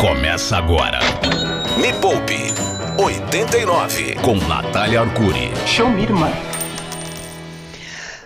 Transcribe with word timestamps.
Começa 0.00 0.56
agora. 0.56 0.98
Me 1.76 1.92
Poupe 2.00 2.54
89 2.98 4.14
com 4.22 4.34
Natália 4.48 5.02
Arcuri. 5.02 5.52
Show 5.66 5.90
me, 5.90 6.04
irmã. 6.04 6.32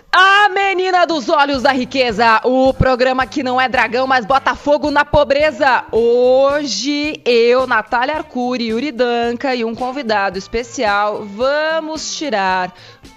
A 0.09 0.47
menina 0.47 1.05
dos 1.05 1.27
olhos 1.27 1.63
da 1.63 1.73
riqueza, 1.73 2.39
o 2.45 2.73
programa 2.73 3.27
que 3.27 3.43
não 3.43 3.59
é 3.59 3.67
dragão, 3.67 4.07
mas 4.07 4.25
bota 4.25 4.55
fogo 4.55 4.89
na 4.89 5.03
pobreza. 5.03 5.83
Hoje 5.91 7.21
eu, 7.25 7.67
Natália 7.67 8.15
Arcuri, 8.15 8.67
Yuri 8.67 8.93
Danca 8.93 9.53
e 9.53 9.65
um 9.65 9.75
convidado 9.75 10.37
especial 10.37 11.25
vamos 11.25 12.15
tirar 12.15 12.73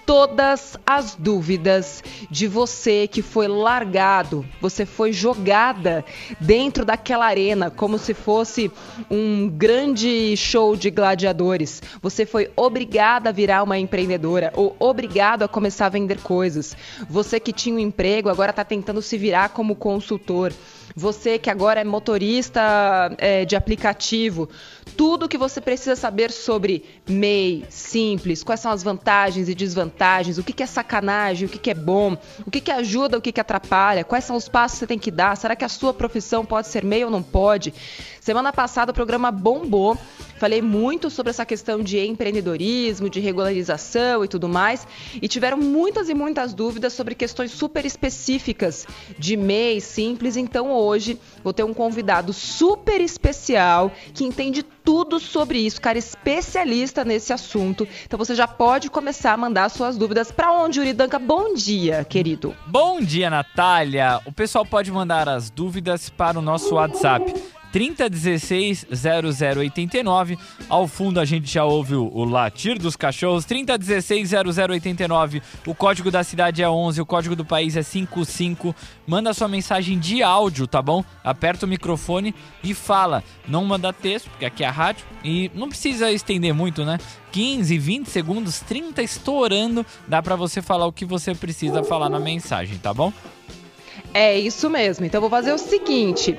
todas 0.09 0.75
as 0.87 1.13
dúvidas 1.13 2.03
de 2.31 2.47
você 2.47 3.07
que 3.07 3.21
foi 3.21 3.47
largado, 3.47 4.43
você 4.59 4.83
foi 4.83 5.13
jogada 5.13 6.03
dentro 6.39 6.83
daquela 6.83 7.27
arena 7.27 7.69
como 7.69 7.99
se 7.99 8.15
fosse 8.15 8.71
um 9.07 9.47
grande 9.47 10.35
show 10.35 10.75
de 10.75 10.89
gladiadores. 10.89 11.79
Você 12.01 12.25
foi 12.25 12.49
obrigada 12.55 13.29
a 13.29 13.31
virar 13.31 13.61
uma 13.61 13.77
empreendedora 13.77 14.51
ou 14.55 14.75
obrigado 14.79 15.43
a 15.43 15.47
começar 15.47 15.85
a 15.85 15.89
vender 15.89 16.19
coisas. 16.21 16.75
Você 17.07 17.39
que 17.39 17.53
tinha 17.53 17.75
um 17.75 17.79
emprego 17.79 18.29
agora 18.29 18.49
está 18.49 18.65
tentando 18.65 19.03
se 19.03 19.15
virar 19.15 19.49
como 19.49 19.75
consultor. 19.75 20.51
Você 20.95 21.37
que 21.37 21.49
agora 21.49 21.81
é 21.81 21.83
motorista 21.83 22.61
é, 23.17 23.45
de 23.45 23.55
aplicativo, 23.55 24.49
tudo 24.97 25.29
que 25.29 25.37
você 25.37 25.61
precisa 25.61 25.95
saber 25.95 26.31
sobre 26.31 26.83
MEI, 27.07 27.65
simples, 27.69 28.43
quais 28.43 28.59
são 28.59 28.71
as 28.71 28.83
vantagens 28.83 29.47
e 29.47 29.55
desvantagens, 29.55 30.37
o 30.37 30.43
que, 30.43 30.51
que 30.51 30.63
é 30.63 30.65
sacanagem, 30.65 31.47
o 31.47 31.49
que, 31.49 31.57
que 31.57 31.69
é 31.69 31.73
bom, 31.73 32.17
o 32.45 32.51
que, 32.51 32.59
que 32.59 32.71
ajuda, 32.71 33.17
o 33.17 33.21
que, 33.21 33.31
que 33.31 33.39
atrapalha, 33.39 34.03
quais 34.03 34.25
são 34.25 34.35
os 34.35 34.49
passos 34.49 34.75
que 34.75 34.79
você 34.79 34.87
tem 34.87 34.99
que 34.99 35.11
dar, 35.11 35.37
será 35.37 35.55
que 35.55 35.63
a 35.63 35.69
sua 35.69 35.93
profissão 35.93 36.45
pode 36.45 36.67
ser 36.67 36.83
MEI 36.83 37.05
ou 37.05 37.11
não 37.11 37.23
pode? 37.23 37.73
Semana 38.19 38.51
passada 38.51 38.91
o 38.91 38.93
programa 38.93 39.31
bombou, 39.31 39.97
falei 40.39 40.61
muito 40.61 41.09
sobre 41.09 41.31
essa 41.31 41.45
questão 41.45 41.83
de 41.83 41.99
empreendedorismo, 41.99 43.09
de 43.09 43.19
regularização 43.19 44.23
e 44.23 44.27
tudo 44.27 44.47
mais, 44.47 44.87
e 45.21 45.27
tiveram 45.27 45.57
muitas 45.57 46.07
e 46.07 46.13
muitas 46.13 46.53
dúvidas 46.53 46.93
sobre 46.93 47.13
questões 47.13 47.51
super 47.51 47.85
específicas 47.85 48.87
de 49.17 49.35
MEI, 49.35 49.81
simples, 49.81 50.37
então 50.37 50.71
hoje 50.71 51.19
vou 51.43 51.51
ter 51.51 51.63
um 51.63 51.73
convidado 51.73 52.31
super 52.31 53.01
especial 53.01 53.91
que 54.13 54.23
entende 54.23 54.63
tudo 54.63 55.19
sobre 55.19 55.59
isso, 55.59 55.81
cara 55.81 55.97
especialista 55.97 57.03
nesse 57.03 57.33
assunto. 57.33 57.85
Então 58.05 58.17
você 58.17 58.33
já 58.33 58.47
pode 58.47 58.89
começar 58.89 59.33
a 59.33 59.37
mandar 59.37 59.69
suas 59.69 59.97
dúvidas 59.97 60.31
para 60.31 60.53
onde, 60.53 60.79
Uridanka? 60.79 61.19
Bom 61.19 61.53
dia, 61.53 62.05
querido. 62.05 62.55
Bom 62.65 63.01
dia, 63.01 63.29
Natália. 63.29 64.21
O 64.25 64.31
pessoal 64.31 64.65
pode 64.65 64.89
mandar 64.89 65.27
as 65.27 65.49
dúvidas 65.49 66.09
para 66.09 66.39
o 66.39 66.41
nosso 66.41 66.75
WhatsApp 66.75 67.58
3016 67.71 68.87
0089. 68.91 70.37
Ao 70.67 70.87
fundo 70.87 71.19
a 71.19 71.25
gente 71.25 71.51
já 71.51 71.63
ouve 71.63 71.95
o, 71.95 72.09
o 72.13 72.25
latir 72.25 72.77
dos 72.79 72.95
cachorros. 72.95 73.45
3016 73.45 74.31
0089. 74.31 75.41
O 75.65 75.75
código 75.75 76.09
da 76.09 76.23
cidade 76.23 76.61
é 76.61 76.69
11, 76.69 77.01
o 77.01 77.05
código 77.05 77.35
do 77.35 77.45
país 77.45 77.75
é 77.77 77.83
55. 77.83 78.75
Manda 79.05 79.33
sua 79.33 79.47
mensagem 79.47 79.97
de 79.97 80.23
áudio, 80.23 80.67
tá 80.67 80.81
bom? 80.81 81.03
Aperta 81.23 81.65
o 81.65 81.69
microfone 81.69 82.33
e 82.63 82.73
fala. 82.73 83.23
Não 83.47 83.65
manda 83.65 83.93
texto, 83.93 84.29
porque 84.29 84.45
aqui 84.45 84.63
é 84.63 84.67
a 84.67 84.71
rádio. 84.71 85.05
E 85.23 85.51
não 85.53 85.69
precisa 85.69 86.11
estender 86.11 86.53
muito, 86.53 86.83
né? 86.85 86.97
15, 87.31 87.77
20 87.77 88.07
segundos, 88.07 88.59
30 88.61 89.01
estourando. 89.01 89.85
Dá 90.07 90.21
para 90.21 90.35
você 90.35 90.61
falar 90.61 90.87
o 90.87 90.93
que 90.93 91.05
você 91.05 91.35
precisa 91.35 91.83
falar 91.83 92.09
na 92.09 92.19
mensagem, 92.19 92.77
tá 92.77 92.93
bom? 92.93 93.13
É 94.13 94.37
isso 94.37 94.69
mesmo. 94.69 95.05
Então 95.05 95.21
vou 95.21 95.29
fazer 95.29 95.53
o 95.53 95.57
seguinte, 95.57 96.37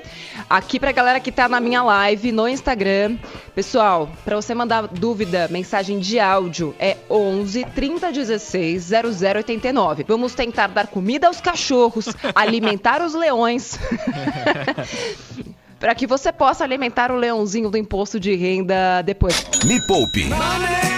aqui 0.48 0.80
pra 0.80 0.92
galera 0.92 1.20
que 1.20 1.30
tá 1.30 1.48
na 1.48 1.60
minha 1.60 1.82
live 1.82 2.32
no 2.32 2.48
Instagram, 2.48 3.16
pessoal, 3.54 4.10
para 4.24 4.36
você 4.36 4.54
mandar 4.54 4.88
dúvida, 4.88 5.48
mensagem 5.50 5.98
de 5.98 6.18
áudio 6.18 6.74
é 6.78 6.96
11 7.08 7.64
30 7.66 8.12
16 8.12 8.90
0089. 9.12 10.04
Vamos 10.06 10.34
tentar 10.34 10.66
dar 10.68 10.88
comida 10.88 11.28
aos 11.28 11.40
cachorros, 11.40 12.06
alimentar 12.34 13.02
os 13.02 13.14
leões. 13.14 13.78
para 15.80 15.94
que 15.94 16.06
você 16.06 16.30
possa 16.30 16.62
alimentar 16.62 17.10
o 17.10 17.16
leãozinho 17.16 17.70
do 17.70 17.76
imposto 17.78 18.20
de 18.20 18.34
renda 18.36 19.02
depois. 19.02 19.44
Me 19.64 19.80
Poupe. 19.86 20.28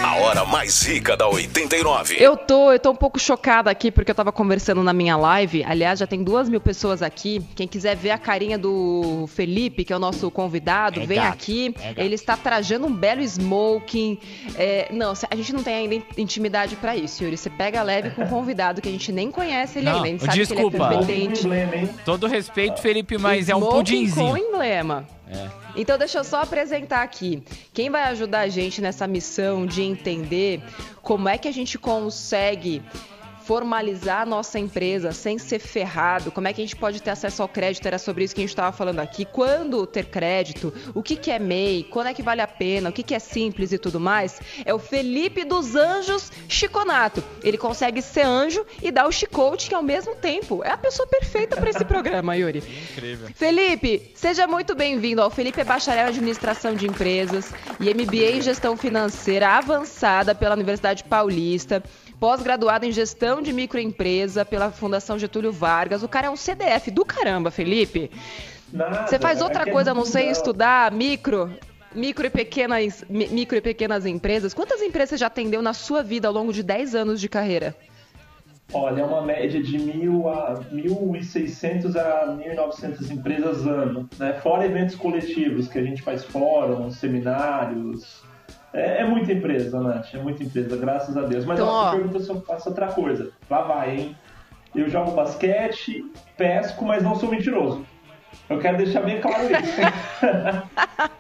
A 0.05 0.17
hora 0.17 0.45
mais 0.45 0.83
rica 0.83 1.17
da 1.17 1.27
89. 1.29 2.17
Eu 2.19 2.37
tô, 2.37 2.73
eu 2.73 2.79
tô 2.79 2.91
um 2.91 2.95
pouco 2.97 3.19
chocada 3.19 3.71
aqui 3.71 3.91
porque 3.91 4.11
eu 4.11 4.15
tava 4.15 4.31
conversando 4.33 4.83
na 4.83 4.93
minha 4.93 5.17
live. 5.17 5.65
Aliás, 5.65 6.01
já 6.01 6.07
tem 6.07 6.23
duas 6.23 6.49
mil 6.49 6.61
pessoas 6.61 7.01
aqui. 7.01 7.41
Quem 7.55 7.67
quiser 7.69 7.97
ver 7.97 8.11
a 8.11 8.19
carinha 8.19 8.59
do 8.59 9.25
Felipe, 9.29 9.85
que 9.85 9.93
é 9.93 9.97
o 9.97 9.99
nosso 10.01 10.31
convidado, 10.31 11.01
É 11.01 11.07
vem 11.07 11.17
gato, 11.19 11.33
aqui. 11.33 11.75
é. 11.81 11.95
Ele 12.05 12.15
está 12.17 12.37
trajando 12.37 12.87
um 12.87 12.93
belo 12.93 13.23
smoking. 13.23 14.19
É, 14.57 14.89
não, 14.91 15.13
a 15.31 15.37
gente 15.37 15.53
não 15.53 15.63
tem 15.63 15.75
ainda 15.75 16.05
intimidade 16.19 16.77
pra 16.77 16.97
isso, 16.97 17.23
Yuri. 17.25 17.37
Você 17.37 17.49
pega 17.49 17.83
leve 17.83 18.11
com 18.11 18.23
um 18.25 18.29
convidado 18.29 18.83
que 18.83 18.89
a 18.89 18.93
gente 18.93 19.13
nem 19.13 19.31
conhece 19.31 19.79
ele 19.79 19.87
Não, 19.87 20.03
ainda. 20.03 20.09
A 20.09 20.35
gente 20.35 20.47
sabe 20.47 20.57
desculpa. 20.57 21.05
que 21.05 21.11
ele 21.13 21.25
é 21.25 21.27
competente. 21.29 21.93
Todo 22.05 22.27
respeito, 22.27 22.81
Felipe, 22.83 23.17
mas 23.17 23.49
é 23.49 23.55
um 23.55 23.61
Smoking 23.61 23.77
pudinzinho. 23.77 24.27
com 24.27 24.37
É. 25.29 25.49
Então 25.77 25.97
deixa 25.97 26.19
eu 26.19 26.25
só 26.25 26.43
apresentar 26.43 27.03
aqui. 27.03 27.43
Quem 27.73 27.91
vai 27.91 28.03
ajudar 28.05 28.41
a 28.41 28.49
gente 28.49 28.81
nessa 28.81 29.07
missão 29.07 29.67
de 29.67 29.83
entender 29.83 30.63
como 31.01 31.29
é 31.29 31.39
que 31.39 31.49
a 31.49 31.53
gente 31.53 31.79
consegue 31.79 32.83
formalizar 33.45 34.23
a 34.23 34.27
nossa 34.27 34.59
empresa 34.59 35.13
sem 35.13 35.39
ser 35.39 35.59
ferrado, 35.59 36.31
como 36.31 36.49
é 36.49 36.53
que 36.53 36.61
a 36.61 36.65
gente 36.65 36.77
pode 36.77 37.03
ter 37.03 37.11
acesso 37.11 37.43
ao 37.43 37.49
crédito, 37.49 37.87
era 37.87 37.99
sobre 37.99 38.25
isso 38.25 38.35
que 38.35 38.41
a 38.41 38.45
gente 38.45 38.51
estava 38.51 38.73
falando 38.73 39.01
aqui, 39.01 39.25
quando 39.25 39.87
ter 39.87 40.07
crédito, 40.07 40.73
o 40.95 41.03
que, 41.03 41.17
que 41.17 41.31
é 41.31 41.39
MEI, 41.39 41.85
quando 41.85 42.09
é 42.09 42.15
que 42.15 42.23
vale 42.23 42.41
a 42.41 42.47
pena, 42.47 42.91
o 42.91 42.93
que, 42.93 43.03
que 43.03 43.15
é 43.15 43.19
simples 43.19 43.73
e 43.73 43.79
tudo 43.79 43.99
mais, 43.99 44.41
é 44.65 44.73
o 44.73 44.79
Felipe 44.79 45.45
dos 45.45 45.75
Anjos 45.75 46.31
Chiconato. 46.49 47.23
Ele 47.43 47.59
consegue 47.59 48.01
ser 48.01 48.23
anjo 48.23 48.65
e 48.83 48.91
dar 48.91 49.07
o 49.07 49.13
chicote 49.13 49.75
ao 49.75 49.83
mesmo 49.83 50.15
tempo. 50.15 50.63
É 50.65 50.71
a 50.71 50.77
pessoa 50.77 51.07
perfeita 51.07 51.57
para 51.57 51.71
esse 51.71 51.85
programa, 51.85 52.37
Yuri. 52.37 52.63
Incrível. 52.93 53.29
Felipe, 53.35 54.13
seja 54.15 54.47
muito 54.47 54.75
bem-vindo. 54.75 55.23
O 55.23 55.31
Felipe 55.31 55.61
é 55.61 55.65
bacharel 55.65 56.07
em 56.07 56.09
administração 56.09 56.75
de 56.75 56.87
empresas 56.87 57.53
e 57.81 57.93
MBA 57.93 58.37
em 58.37 58.43
gestão 58.43 58.77
financeira 58.77 59.49
avançada 59.49 60.35
pela 60.35 60.55
Universidade 60.55 61.05
Paulista, 61.05 61.83
pós-graduado 62.23 62.87
em 62.87 62.93
gestão 62.93 63.43
de 63.43 63.53
microempresa 63.53 64.45
pela 64.45 64.71
Fundação 64.71 65.19
Getúlio 65.19 65.51
Vargas. 65.51 66.05
O 66.05 66.09
cara 66.09 66.29
é 66.29 66.31
um 66.31 66.37
CDF 66.37 66.89
do 66.93 67.05
caramba, 67.05 67.51
Felipe. 67.51 68.13
Nada, 68.73 69.09
Você 69.09 69.19
faz 69.19 69.43
outra 69.43 69.65
é 69.69 69.73
coisa, 69.73 69.93
não 69.93 70.05
sei, 70.05 70.31
estudar 70.31 70.93
micro, 70.93 71.51
micro 71.93 72.25
e 72.25 72.31
pequenas, 72.31 73.05
mi- 73.11 73.27
micro 73.27 73.59
e 73.59 73.61
pequenas 73.61 74.07
empresas. 74.07 74.55
Quantas 74.55 74.81
empresas 74.83 75.11
você 75.11 75.17
já 75.17 75.27
atendeu 75.27 75.61
na 75.61 75.73
sua 75.75 76.01
vida 76.01 76.29
ao 76.29 76.33
longo 76.33 76.53
de 76.53 76.63
10 76.63 76.95
anos 76.95 77.21
de 77.21 77.29
carreira? 77.29 77.75
Olha, 78.73 79.01
é 79.01 79.05
uma 79.05 79.23
média 79.23 79.61
de 79.61 79.77
mil 79.77 80.29
a 80.29 80.55
1.600 80.73 81.97
a 81.97 82.29
1.900 82.39 83.11
empresas 83.11 83.67
ano, 83.67 84.09
né? 84.17 84.35
Fora 84.35 84.65
eventos 84.65 84.95
coletivos 84.95 85.67
que 85.67 85.77
a 85.77 85.83
gente 85.83 86.01
faz 86.01 86.25
fóruns, 86.25 86.99
seminários. 86.99 88.23
É, 88.73 89.03
é 89.03 89.05
muita 89.05 89.33
empresa, 89.33 89.81
Nath, 89.81 90.15
é 90.15 90.19
muita 90.19 90.43
empresa, 90.43 90.77
graças 90.77 91.17
a 91.17 91.23
Deus. 91.23 91.45
Mas 91.45 91.59
Então, 91.59 91.69
ó, 91.71 91.89
ó. 91.89 91.91
pergunta 91.91 92.21
se 92.21 92.31
eu 92.31 92.41
faço 92.41 92.71
outra 92.71 92.87
coisa. 92.89 93.31
Lá 93.51 93.63
vai, 93.63 93.97
hein? 93.97 94.17
Eu 94.75 94.89
jogo 94.89 95.11
basquete, 95.11 96.03
pesco, 96.37 96.85
mas 96.85 97.03
não 97.03 97.15
sou 97.15 97.31
mentiroso. 97.31 97.85
Eu 98.49 98.59
quero 98.59 98.79
deixar 98.79 99.03
bem 99.03 99.21
claro 99.21 99.43
isso. 99.45 99.83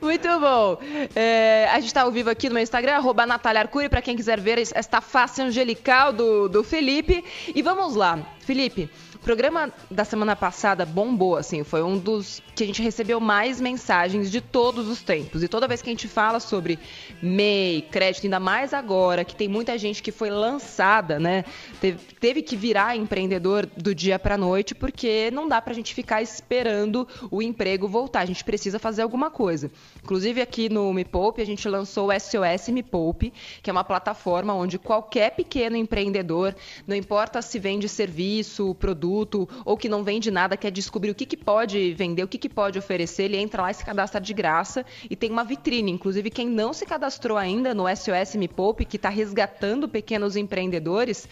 Muito 0.00 0.28
bom. 0.40 0.78
É, 1.14 1.68
a 1.70 1.76
gente 1.76 1.86
está 1.86 2.02
ao 2.02 2.10
vivo 2.10 2.30
aqui 2.30 2.48
no 2.48 2.54
meu 2.54 2.62
Instagram, 2.62 2.96
arroba 2.96 3.26
Natália 3.26 3.62
Arcuri, 3.62 3.88
para 3.88 4.02
quem 4.02 4.16
quiser 4.16 4.40
ver 4.40 4.58
esta 4.58 5.00
face 5.00 5.42
angelical 5.42 6.12
do, 6.12 6.48
do 6.48 6.62
Felipe. 6.62 7.24
E 7.54 7.62
vamos 7.62 7.94
lá. 7.94 8.18
Felipe, 8.40 8.88
o 9.16 9.18
programa 9.18 9.72
da 9.90 10.04
semana 10.04 10.36
passada 10.36 10.86
bombou, 10.86 11.36
assim, 11.36 11.64
foi 11.64 11.82
um 11.82 11.98
dos 11.98 12.40
que 12.54 12.62
a 12.62 12.66
gente 12.66 12.80
recebeu 12.80 13.18
mais 13.18 13.60
mensagens 13.60 14.30
de 14.30 14.40
todos 14.40 14.88
os 14.88 15.02
tempos. 15.02 15.42
E 15.42 15.48
toda 15.48 15.66
vez 15.66 15.82
que 15.82 15.90
a 15.90 15.92
gente 15.92 16.06
fala 16.06 16.38
sobre 16.38 16.78
MEI, 17.20 17.82
crédito, 17.90 18.24
ainda 18.24 18.38
mais 18.38 18.72
agora, 18.72 19.24
que 19.24 19.34
tem 19.34 19.48
muita 19.48 19.76
gente 19.76 20.00
que 20.00 20.12
foi 20.12 20.30
lançada, 20.30 21.18
né? 21.18 21.44
Teve, 21.80 21.98
teve 22.20 22.42
que 22.42 22.54
virar 22.54 22.96
empreendedor 22.96 23.66
do 23.66 23.92
dia 23.92 24.16
para 24.16 24.38
noite, 24.38 24.76
porque 24.76 25.28
não 25.32 25.48
dá 25.48 25.60
pra 25.60 25.74
gente 25.74 25.92
ficar 25.92 26.22
esperando 26.22 27.08
o 27.28 27.42
emprego 27.42 27.88
voltar. 27.88 28.20
A 28.20 28.26
gente 28.26 28.44
precisa 28.44 28.78
fazer 28.78 29.02
alguma 29.02 29.28
coisa. 29.28 29.72
Inclusive, 30.02 30.40
aqui 30.40 30.68
no 30.68 30.92
Me 30.92 31.04
Poupe, 31.04 31.42
a 31.42 31.44
gente 31.44 31.68
lançou 31.68 32.10
o 32.10 32.12
SOS 32.12 32.68
Me 32.68 32.82
Poupe, 32.82 33.32
que 33.60 33.68
é 33.68 33.72
uma 33.72 33.82
plataforma 33.82 34.54
onde 34.54 34.78
qualquer 34.78 35.32
pequeno 35.32 35.76
empreendedor, 35.76 36.54
não 36.86 36.94
importa 36.94 37.42
se 37.42 37.58
vende 37.58 37.88
serviço, 37.88 38.74
produto 38.76 39.48
ou 39.64 39.76
que 39.76 39.88
não 39.88 40.04
vende 40.04 40.30
nada, 40.30 40.56
quer 40.56 40.70
descobrir 40.70 41.10
o 41.10 41.14
que, 41.14 41.26
que 41.26 41.36
pode 41.36 41.92
vender, 41.94 42.22
o 42.22 42.28
que, 42.28 42.38
que 42.38 42.48
pode 42.48 42.78
oferecer, 42.78 43.24
ele 43.24 43.36
entra 43.36 43.62
lá 43.62 43.70
e 43.72 43.74
se 43.74 43.84
cadastra 43.84 44.20
de 44.20 44.32
graça 44.32 44.86
e 45.10 45.16
tem 45.16 45.30
uma 45.30 45.42
vitrine. 45.42 45.90
Inclusive, 45.90 46.30
quem 46.30 46.48
não 46.48 46.72
se 46.72 46.86
cadastrou 46.86 47.36
ainda 47.36 47.74
no 47.74 47.84
SOS 47.88 48.36
Me 48.36 48.46
Poupe, 48.46 48.84
que 48.84 48.96
está 48.96 49.08
resgatando 49.08 49.88
pequenos 49.88 50.36
empreendedores, 50.36 51.28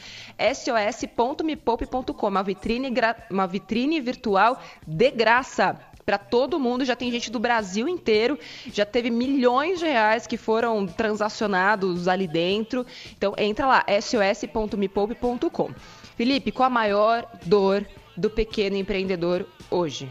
sos.mepoupe.com, 0.52 2.26
uma 2.26 2.42
vitrine, 2.42 2.92
uma 3.30 3.46
vitrine 3.46 4.00
virtual 4.00 4.60
de 4.84 5.10
graça. 5.12 5.93
Para 6.04 6.18
todo 6.18 6.58
mundo. 6.60 6.84
Já 6.84 6.94
tem 6.94 7.10
gente 7.10 7.30
do 7.30 7.38
Brasil 7.38 7.88
inteiro, 7.88 8.38
já 8.72 8.84
teve 8.84 9.10
milhões 9.10 9.78
de 9.78 9.86
reais 9.86 10.26
que 10.26 10.36
foram 10.36 10.86
transacionados 10.86 12.08
ali 12.08 12.26
dentro. 12.26 12.86
Então 13.16 13.34
entra 13.38 13.66
lá, 13.66 13.84
sos.mepoupe.com. 14.00 15.70
Felipe, 16.16 16.52
qual 16.52 16.66
a 16.66 16.70
maior 16.70 17.26
dor 17.44 17.84
do 18.16 18.30
pequeno 18.30 18.76
empreendedor 18.76 19.46
hoje? 19.70 20.08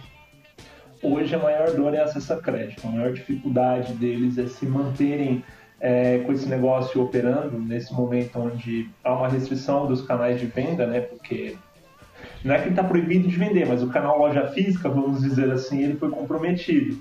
Hoje 1.01 1.35
a 1.35 1.39
maior 1.39 1.71
dor 1.71 1.93
é 1.93 2.01
acesso 2.01 2.33
a 2.33 2.41
crédito. 2.41 2.85
A 2.87 2.91
maior 2.91 3.13
dificuldade 3.13 3.93
deles 3.93 4.37
é 4.37 4.47
se 4.47 4.65
manterem 4.65 5.43
é, 5.79 6.19
com 6.19 6.31
esse 6.31 6.47
negócio 6.47 7.01
operando 7.01 7.59
nesse 7.59 7.93
momento 7.93 8.39
onde 8.39 8.89
há 9.03 9.13
uma 9.13 9.27
restrição 9.27 9.85
dos 9.85 10.01
canais 10.01 10.39
de 10.39 10.45
venda, 10.45 10.87
né? 10.87 11.01
Porque 11.01 11.57
não 12.43 12.55
é 12.55 12.57
que 12.57 12.63
ele 12.65 12.71
está 12.71 12.83
proibido 12.83 13.27
de 13.27 13.35
vender, 13.37 13.67
mas 13.67 13.81
o 13.81 13.89
canal 13.89 14.17
loja 14.17 14.47
física, 14.47 14.89
vamos 14.89 15.21
dizer 15.21 15.51
assim, 15.51 15.83
ele 15.83 15.95
foi 15.95 16.09
comprometido. 16.09 16.97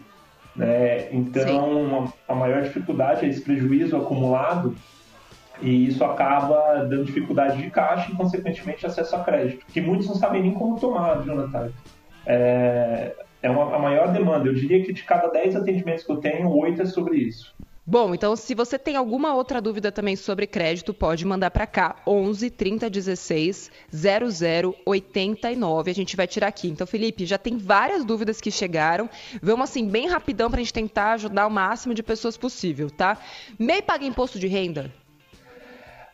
Né? 0.54 1.12
Então, 1.12 2.12
a 2.28 2.34
maior 2.34 2.62
dificuldade 2.62 3.24
é 3.24 3.28
esse 3.28 3.40
prejuízo 3.40 3.96
acumulado 3.96 4.74
e 5.60 5.86
isso 5.86 6.04
acaba 6.04 6.84
dando 6.84 7.04
dificuldade 7.04 7.60
de 7.60 7.70
caixa 7.70 8.10
e, 8.10 8.14
consequentemente, 8.14 8.86
acesso 8.86 9.16
a 9.16 9.20
crédito, 9.24 9.64
que 9.66 9.80
muitos 9.80 10.08
não 10.08 10.14
sabem 10.14 10.42
nem 10.42 10.52
como 10.52 10.78
tomar, 10.78 11.22
Jonathan. 11.22 11.70
É, 12.26 13.14
é 13.42 13.50
uma, 13.50 13.74
a 13.74 13.78
maior 13.78 14.12
demanda. 14.12 14.48
Eu 14.48 14.54
diria 14.54 14.82
que 14.84 14.92
de 14.92 15.02
cada 15.02 15.28
10 15.28 15.56
atendimentos 15.56 16.04
que 16.04 16.12
eu 16.12 16.16
tenho, 16.16 16.50
8 16.50 16.82
é 16.82 16.86
sobre 16.86 17.16
isso. 17.16 17.54
Bom, 17.84 18.14
então 18.14 18.36
se 18.36 18.54
você 18.54 18.78
tem 18.78 18.94
alguma 18.94 19.34
outra 19.34 19.60
dúvida 19.60 19.90
também 19.90 20.14
sobre 20.14 20.46
crédito, 20.46 20.94
pode 20.94 21.26
mandar 21.26 21.50
para 21.50 21.66
cá 21.66 21.96
11 22.06 22.48
30 22.48 22.88
16 22.88 23.72
00 23.90 24.76
89. 24.86 25.90
A 25.90 25.94
gente 25.94 26.16
vai 26.16 26.28
tirar 26.28 26.46
aqui. 26.46 26.68
Então, 26.68 26.86
Felipe, 26.86 27.26
já 27.26 27.36
tem 27.36 27.58
várias 27.58 28.04
dúvidas 28.04 28.40
que 28.40 28.52
chegaram. 28.52 29.10
Vamos 29.42 29.64
assim 29.64 29.88
bem 29.88 30.06
rapidão 30.08 30.48
para 30.48 30.60
a 30.60 30.62
gente 30.62 30.72
tentar 30.72 31.14
ajudar 31.14 31.44
o 31.44 31.50
máximo 31.50 31.92
de 31.92 32.04
pessoas 32.04 32.36
possível, 32.36 32.88
tá? 32.88 33.18
MEI 33.58 33.82
paga 33.82 34.04
imposto 34.04 34.38
de 34.38 34.46
renda? 34.46 34.88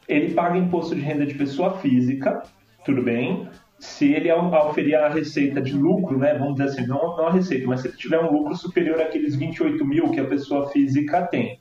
Ele 0.09 0.33
paga 0.33 0.57
imposto 0.57 0.95
de 0.95 1.03
renda 1.03 1.27
de 1.27 1.35
pessoa 1.35 1.77
física, 1.77 2.45
tudo 2.83 3.03
bem? 3.03 3.47
se 3.79 4.13
ele 4.13 4.31
oferir 4.33 4.97
a 4.97 5.09
receita 5.09 5.61
de 5.61 5.73
lucro, 5.73 6.19
né, 6.19 6.35
vamos 6.35 6.57
dizer 6.57 6.65
assim, 6.65 6.87
não, 6.87 7.17
não 7.17 7.29
a 7.29 7.33
receita, 7.33 7.67
mas 7.67 7.81
se 7.81 7.89
ele 7.89 7.97
tiver 7.97 8.19
um 8.19 8.33
lucro 8.33 8.57
superior 8.57 9.01
àqueles 9.01 9.37
28 9.37 9.85
mil 9.85 10.11
que 10.11 10.19
a 10.19 10.25
pessoa 10.25 10.69
física 10.71 11.23
tem. 11.23 11.58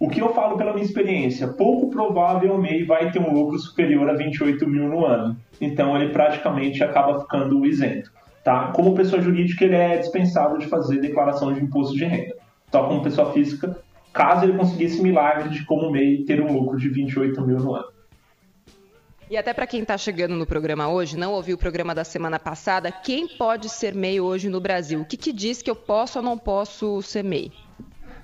O 0.00 0.08
que 0.08 0.20
eu 0.20 0.32
falo 0.32 0.56
pela 0.56 0.72
minha 0.72 0.84
experiência, 0.84 1.48
pouco 1.48 1.90
provável 1.90 2.54
o 2.54 2.58
MEI 2.58 2.84
vai 2.84 3.10
ter 3.10 3.18
um 3.18 3.32
lucro 3.32 3.58
superior 3.58 4.08
a 4.08 4.12
28 4.12 4.64
mil 4.68 4.88
no 4.88 5.04
ano. 5.04 5.36
Então 5.60 5.96
ele 5.96 6.12
praticamente 6.12 6.84
acaba 6.84 7.20
ficando 7.20 7.66
isento. 7.66 8.12
Tá? 8.44 8.68
Como 8.68 8.94
pessoa 8.94 9.20
jurídica, 9.20 9.64
ele 9.64 9.74
é 9.74 9.98
dispensável 9.98 10.56
de 10.56 10.66
fazer 10.66 11.00
declaração 11.00 11.52
de 11.52 11.60
imposto 11.60 11.96
de 11.96 12.04
renda. 12.04 12.36
Só 12.70 12.84
como 12.84 13.02
pessoa 13.02 13.32
física, 13.32 13.76
caso 14.12 14.44
ele 14.44 14.56
conseguisse 14.56 15.02
milagre 15.02 15.48
de 15.48 15.64
como 15.66 15.90
MEI 15.90 16.24
ter 16.24 16.40
um 16.40 16.52
lucro 16.52 16.78
de 16.78 16.88
28 16.88 17.40
mil 17.42 17.58
no 17.58 17.74
ano. 17.74 17.88
E 19.28 19.36
até 19.36 19.52
para 19.52 19.66
quem 19.66 19.82
está 19.82 19.98
chegando 19.98 20.36
no 20.36 20.46
programa 20.46 20.88
hoje, 20.88 21.18
não 21.18 21.32
ouviu 21.32 21.56
o 21.56 21.58
programa 21.58 21.94
da 21.94 22.04
semana 22.04 22.38
passada, 22.38 22.92
quem 22.92 23.26
pode 23.26 23.68
ser 23.68 23.94
MEI 23.94 24.20
hoje 24.20 24.48
no 24.48 24.60
Brasil? 24.60 25.00
O 25.00 25.04
que, 25.04 25.16
que 25.16 25.32
diz 25.32 25.60
que 25.60 25.70
eu 25.70 25.76
posso 25.76 26.20
ou 26.20 26.24
não 26.24 26.38
posso 26.38 27.02
ser 27.02 27.24
MEI? 27.24 27.52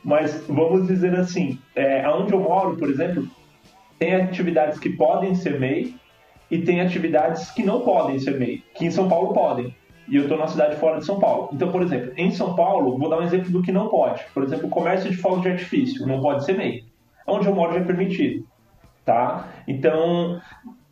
Mas 0.02 0.44
vamos 0.48 0.86
dizer 0.86 1.14
assim, 1.16 1.58
é, 1.74 2.08
onde 2.08 2.32
eu 2.32 2.40
moro, 2.40 2.76
por 2.76 2.88
exemplo, 2.88 3.28
tem 3.98 4.14
atividades 4.14 4.78
que 4.78 4.90
podem 4.90 5.34
ser 5.34 5.58
MEI 5.58 5.94
e 6.50 6.58
tem 6.58 6.80
atividades 6.80 7.50
que 7.50 7.62
não 7.62 7.80
podem 7.80 8.18
ser 8.18 8.38
MEI, 8.38 8.62
que 8.74 8.84
em 8.84 8.90
São 8.90 9.08
Paulo 9.08 9.32
podem. 9.32 9.74
E 10.08 10.16
eu 10.16 10.22
estou 10.22 10.38
na 10.38 10.46
cidade 10.46 10.76
fora 10.76 10.98
de 10.98 11.04
São 11.04 11.18
Paulo. 11.18 11.50
Então, 11.52 11.70
por 11.72 11.82
exemplo, 11.82 12.12
em 12.16 12.30
São 12.30 12.54
Paulo, 12.54 12.96
vou 12.96 13.10
dar 13.10 13.18
um 13.18 13.22
exemplo 13.22 13.50
do 13.50 13.62
que 13.62 13.72
não 13.72 13.88
pode. 13.88 14.22
Por 14.32 14.44
exemplo, 14.44 14.66
o 14.68 14.70
comércio 14.70 15.10
de 15.10 15.16
fogos 15.16 15.42
de 15.42 15.48
artifício 15.48 16.06
não 16.06 16.20
pode 16.20 16.44
ser 16.44 16.56
MEI. 16.56 16.84
Onde 17.26 17.46
eu 17.46 17.54
moro 17.54 17.74
já 17.74 17.80
é 17.80 17.84
permitido. 17.84 18.46
Tá? 19.04 19.48
Então, 19.66 20.40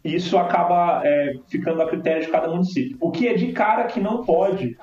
isso 0.04 0.36
acaba 0.36 1.02
é, 1.04 1.34
ficando 1.46 1.80
a 1.80 1.88
critério 1.88 2.22
de 2.22 2.30
cada 2.30 2.48
município. 2.48 2.96
O 3.00 3.12
que 3.12 3.28
é 3.28 3.34
de 3.34 3.52
cara 3.52 3.84
que 3.84 4.00
não 4.00 4.24
pode 4.24 4.76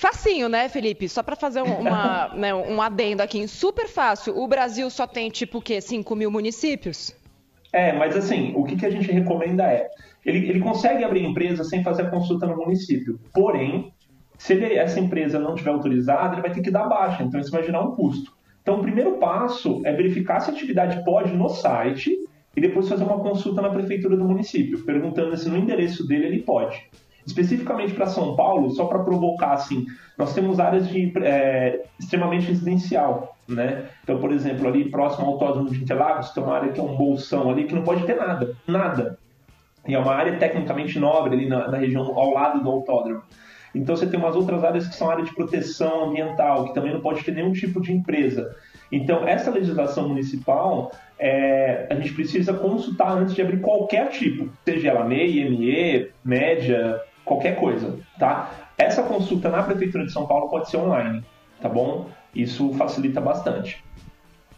Facinho, 0.00 0.48
né, 0.48 0.66
Felipe? 0.70 1.06
Só 1.10 1.22
para 1.22 1.36
fazer 1.36 1.60
uma, 1.60 2.28
né, 2.34 2.54
um 2.54 2.80
adendo 2.80 3.22
aqui, 3.22 3.46
super 3.46 3.86
fácil. 3.86 4.34
O 4.34 4.48
Brasil 4.48 4.88
só 4.88 5.06
tem, 5.06 5.28
tipo, 5.28 5.58
o 5.58 5.62
quê? 5.62 5.78
5 5.78 6.16
mil 6.16 6.30
municípios? 6.30 7.14
É, 7.72 7.92
mas 7.92 8.16
assim, 8.16 8.52
o 8.56 8.64
que, 8.64 8.76
que 8.76 8.86
a 8.86 8.90
gente 8.90 9.10
recomenda 9.10 9.64
é, 9.64 9.88
ele, 10.24 10.48
ele 10.48 10.60
consegue 10.60 11.04
abrir 11.04 11.24
empresa 11.24 11.64
sem 11.64 11.82
fazer 11.82 12.02
a 12.02 12.10
consulta 12.10 12.46
no 12.46 12.56
município. 12.56 13.18
Porém, 13.32 13.92
se 14.36 14.54
ele, 14.54 14.74
essa 14.74 14.98
empresa 14.98 15.38
não 15.38 15.54
tiver 15.54 15.70
autorizada, 15.70 16.34
ele 16.34 16.42
vai 16.42 16.52
ter 16.52 16.62
que 16.62 16.70
dar 16.70 16.88
baixa, 16.88 17.22
então 17.22 17.38
isso 17.38 17.50
vai 17.50 17.62
gerar 17.62 17.82
um 17.82 17.94
custo. 17.94 18.32
Então, 18.62 18.78
o 18.78 18.82
primeiro 18.82 19.18
passo 19.18 19.80
é 19.84 19.92
verificar 19.92 20.40
se 20.40 20.50
a 20.50 20.52
atividade 20.52 21.04
pode 21.04 21.34
no 21.34 21.48
site 21.48 22.10
e 22.56 22.60
depois 22.60 22.88
fazer 22.88 23.04
uma 23.04 23.20
consulta 23.20 23.62
na 23.62 23.70
prefeitura 23.70 24.16
do 24.16 24.24
município, 24.24 24.84
perguntando 24.84 25.36
se 25.36 25.48
no 25.48 25.56
endereço 25.56 26.06
dele 26.06 26.26
ele 26.26 26.42
pode. 26.42 26.80
Especificamente 27.26 27.94
para 27.94 28.06
São 28.06 28.34
Paulo, 28.34 28.70
só 28.70 28.86
para 28.86 29.04
provocar, 29.04 29.52
assim, 29.52 29.86
nós 30.18 30.34
temos 30.34 30.58
áreas 30.58 30.88
de 30.88 31.12
é, 31.18 31.82
extremamente 31.98 32.46
residencial, 32.46 33.36
né? 33.54 33.88
Então, 34.02 34.18
por 34.18 34.32
exemplo, 34.32 34.68
ali 34.68 34.90
próximo 34.90 35.26
ao 35.26 35.32
Autódromo 35.34 35.70
de 35.70 35.82
Interlagos, 35.82 36.30
tem 36.30 36.42
uma 36.42 36.54
área 36.54 36.72
que 36.72 36.80
é 36.80 36.82
um 36.82 36.96
bolsão 36.96 37.50
ali 37.50 37.64
que 37.64 37.74
não 37.74 37.82
pode 37.82 38.04
ter 38.04 38.16
nada, 38.16 38.56
nada. 38.66 39.18
E 39.86 39.94
é 39.94 39.98
uma 39.98 40.14
área 40.14 40.36
tecnicamente 40.36 40.98
nobre 40.98 41.34
ali 41.34 41.48
na, 41.48 41.68
na 41.68 41.78
região 41.78 42.02
ao 42.02 42.32
lado 42.32 42.62
do 42.62 42.70
autódromo. 42.70 43.22
Então 43.74 43.96
você 43.96 44.06
tem 44.06 44.18
umas 44.18 44.34
outras 44.34 44.64
áreas 44.64 44.86
que 44.86 44.94
são 44.94 45.10
áreas 45.10 45.28
de 45.28 45.34
proteção 45.34 46.04
ambiental, 46.04 46.66
que 46.66 46.74
também 46.74 46.92
não 46.92 47.00
pode 47.00 47.22
ter 47.22 47.32
nenhum 47.32 47.52
tipo 47.52 47.80
de 47.80 47.92
empresa. 47.92 48.54
Então, 48.90 49.26
essa 49.26 49.50
legislação 49.50 50.08
municipal, 50.08 50.90
é, 51.18 51.86
a 51.88 51.94
gente 51.94 52.12
precisa 52.12 52.52
consultar 52.52 53.16
antes 53.16 53.34
de 53.34 53.42
abrir 53.42 53.60
qualquer 53.60 54.08
tipo, 54.08 54.50
seja 54.64 54.88
ela 54.90 55.04
MEI, 55.04 55.48
ME, 55.48 56.10
média, 56.24 57.00
qualquer 57.24 57.56
coisa, 57.56 57.98
tá? 58.18 58.50
Essa 58.76 59.02
consulta 59.02 59.48
na 59.48 59.62
Prefeitura 59.62 60.04
de 60.04 60.12
São 60.12 60.26
Paulo 60.26 60.48
pode 60.48 60.68
ser 60.68 60.78
online, 60.78 61.22
tá 61.60 61.68
bom? 61.68 62.08
Isso 62.34 62.72
facilita 62.74 63.20
bastante. 63.20 63.82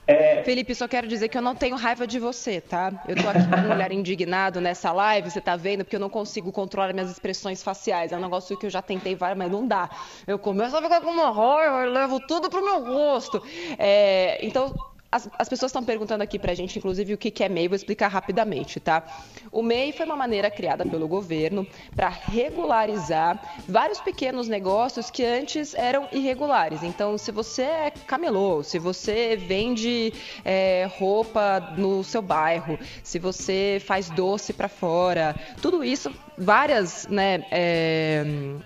É... 0.07 0.43
Felipe, 0.43 0.75
só 0.75 0.89
quero 0.89 1.07
dizer 1.07 1.29
que 1.29 1.39
eu 1.39 1.43
não 1.43 1.55
tenho 1.55 1.77
raiva 1.77 2.07
de 2.07 2.19
você, 2.19 2.61
tá? 2.61 2.93
Eu 3.07 3.15
tô 3.17 3.29
aqui 3.29 3.47
com 3.47 3.69
um 3.69 3.73
olhar 3.73 3.93
indignado 3.93 4.61
nessa 4.61 4.93
live, 4.93 5.31
você 5.31 5.41
tá 5.41 5.55
vendo, 5.55 5.85
porque 5.85 5.95
eu 5.95 6.01
não 6.01 6.11
consigo 6.11 6.51
controlar 6.51 6.93
minhas 6.93 7.11
expressões 7.11 7.63
faciais. 7.63 8.11
É 8.11 8.17
um 8.17 8.21
negócio 8.21 8.57
que 8.59 8.67
eu 8.67 8.71
já 8.71 8.83
tentei 8.83 9.15
várias, 9.15 9.39
mas 9.39 9.51
não 9.51 9.67
dá. 9.67 9.89
Eu 10.27 10.39
começo 10.39 10.77
a 10.77 10.83
ficar 10.83 11.01
com 11.01 11.11
uma 11.11 11.31
raiva, 11.31 11.85
eu 11.85 11.93
levo 11.93 12.21
tudo 12.27 12.51
pro 12.51 12.65
meu 12.65 12.85
rosto. 12.85 13.43
É... 13.79 14.45
Então, 14.45 14.75
as, 15.13 15.29
as 15.39 15.47
pessoas 15.47 15.69
estão 15.69 15.85
perguntando 15.85 16.23
aqui 16.23 16.39
para 16.39 16.53
a 16.53 16.55
gente, 16.55 16.79
inclusive, 16.79 17.13
o 17.13 17.19
que, 17.19 17.31
que 17.31 17.45
é 17.45 17.49
MEI, 17.49 17.69
vou 17.69 17.77
explicar 17.77 18.09
rapidamente, 18.09 18.81
tá? 18.81 19.05
O 19.53 19.63
MEI 19.63 19.93
foi 19.93 20.07
uma 20.07 20.17
maneira 20.17 20.51
criada 20.51 20.87
pelo 20.87 21.07
governo 21.07 21.67
para 21.95 22.09
regularizar 22.09 23.61
vários 23.69 24.01
pequenos 24.01 24.49
negócios 24.49 25.11
que 25.11 25.23
antes 25.23 25.75
eram 25.75 26.09
irregulares. 26.11 26.83
Então, 26.83 27.19
se 27.19 27.31
você 27.31 27.63
é 27.63 27.91
camelô, 28.07 28.63
se 28.63 28.79
você 28.79 29.37
vende 29.37 30.15
é, 30.45 30.89
roupa 30.99 31.75
no 31.77 32.03
seu 32.03 32.23
bairro, 32.23 32.79
se 33.03 33.19
você 33.19 33.83
faz 33.85 34.09
doce 34.09 34.55
para 34.55 34.69
fora, 34.69 35.37
tudo 35.61 35.85
isso 35.85 36.11
várias 36.39 37.07
né, 37.09 37.45
é, 37.51 38.25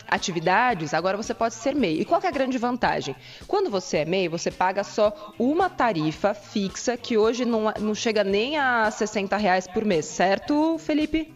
atividades, 0.09 0.95
agora 0.95 1.17
você 1.17 1.35
pode 1.35 1.55
ser 1.55 1.75
MEI. 1.75 2.00
E 2.00 2.05
qual 2.05 2.21
é 2.23 2.29
a 2.29 2.31
grande 2.31 2.57
vantagem? 2.59 3.17
Quando 3.47 3.69
você 3.69 3.99
é 3.99 4.05
MEI, 4.05 4.29
você 4.29 4.50
paga 4.50 4.85
só 4.85 5.35
uma 5.38 5.69
tarifa 5.69 6.36
fixa, 6.37 6.97
que 6.97 7.16
hoje 7.16 7.45
não, 7.45 7.73
não 7.81 7.95
chega 7.95 8.23
nem 8.23 8.57
a 8.57 8.90
60 8.90 9.37
reais 9.37 9.66
por 9.66 9.85
mês, 9.85 10.05
certo, 10.05 10.78
Felipe? 10.78 11.33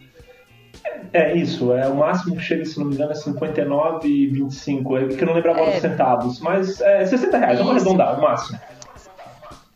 É 1.13 1.35
isso, 1.35 1.73
é 1.73 1.87
o 1.87 1.95
máximo 1.95 2.35
que 2.35 2.41
chega, 2.41 2.63
se 2.65 2.79
não 2.79 2.87
me 2.87 2.95
engano, 2.95 3.11
é 3.11 3.15
59,25. 3.15 5.13
É 5.13 5.15
que 5.15 5.23
eu 5.23 5.27
não 5.27 5.33
lembro 5.33 5.51
agora 5.51 5.71
é. 5.71 5.75
os 5.75 5.81
centavos, 5.81 6.39
mas 6.39 6.79
é 6.81 7.05
60 7.05 7.37
reais, 7.37 7.59
vamos 7.59 7.75
arredondar, 7.75 8.17
o 8.17 8.21
máximo 8.21 8.59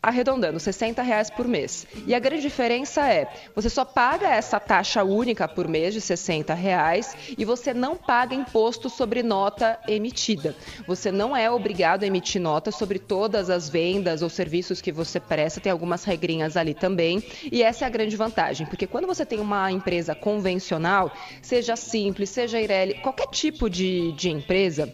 arredondando, 0.06 0.60
60 0.60 1.02
reais 1.02 1.30
por 1.30 1.48
mês. 1.48 1.88
E 2.06 2.14
a 2.14 2.20
grande 2.20 2.44
diferença 2.44 3.08
é, 3.12 3.28
você 3.56 3.70
só 3.70 3.84
paga 3.84 4.30
essa 4.30 4.60
taxa 4.60 5.04
única 5.04 5.48
por 5.48 5.68
mês 5.68 5.94
de 5.94 6.02
60 6.02 6.54
reais 6.54 7.16
e 7.38 7.44
você 7.44 7.74
não 7.74 7.96
paga 7.96 8.36
imposto 8.36 8.90
sobre 8.90 9.24
nota 9.24 9.80
emitida. 9.88 10.56
Você 10.88 11.12
não 11.12 11.36
é 11.36 11.50
obrigado 11.50 12.04
a 12.04 12.08
emitir 12.08 12.42
nota 12.42 12.72
sobre 12.72 13.00
todas 13.00 13.50
as 13.50 13.68
vendas 13.68 14.22
ou 14.22 14.30
serviços 14.30 14.80
que 14.80 14.92
você 14.92 15.20
presta, 15.20 15.60
tem 15.60 15.72
algumas 15.72 16.04
regrinhas 16.04 16.56
ali 16.56 16.74
também. 16.74 17.24
E 17.52 17.64
essa 17.64 17.86
é 17.86 17.88
a 17.88 17.92
grande 17.92 18.16
vantagem, 18.16 18.68
porque 18.68 18.86
quando 18.86 19.08
você 19.08 19.26
tem 19.26 19.40
uma 19.40 19.72
empresa 19.72 20.14
convencional, 20.14 21.12
seja 21.42 21.76
simples, 21.76 22.30
seja 22.30 22.62
Ireli, 22.62 22.96
qualquer 22.96 23.28
tipo 23.28 23.70
de, 23.70 24.12
de 24.12 24.30
empresa, 24.30 24.94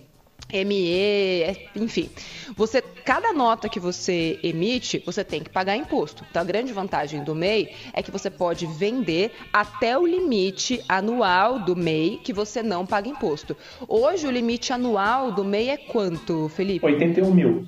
ME, 0.54 1.44
é, 1.44 1.56
enfim. 1.76 2.10
Você, 2.56 2.82
cada 2.82 3.34
nota 3.34 3.70
que 3.70 3.80
você 3.80 4.40
emite, 4.44 5.02
você 5.06 5.24
tem 5.24 5.42
que 5.42 5.50
pagar 5.50 5.76
imposto. 5.76 6.26
Então 6.30 6.42
a 6.42 6.46
grande 6.46 6.74
vantagem 6.74 7.24
do 7.24 7.34
MEI 7.34 7.74
é 7.94 8.04
que 8.04 8.12
você 8.12 8.30
pode 8.30 8.66
vender 8.66 9.32
até 9.52 9.98
o 9.98 10.06
limite 10.06 10.84
anual 10.88 11.60
do 11.60 11.76
MEI 11.76 12.18
que 12.24 12.34
você 12.34 12.62
não 12.62 12.86
paga 12.86 13.08
imposto. 13.08 13.56
Hoje 13.88 14.28
o 14.28 14.32
limite 14.32 14.74
anual 14.74 15.32
do 15.32 15.44
MEI 15.44 15.70
é 15.70 15.78
quanto, 15.78 16.50
Felipe? 16.50 16.86
81 16.86 17.32
mil. 17.32 17.68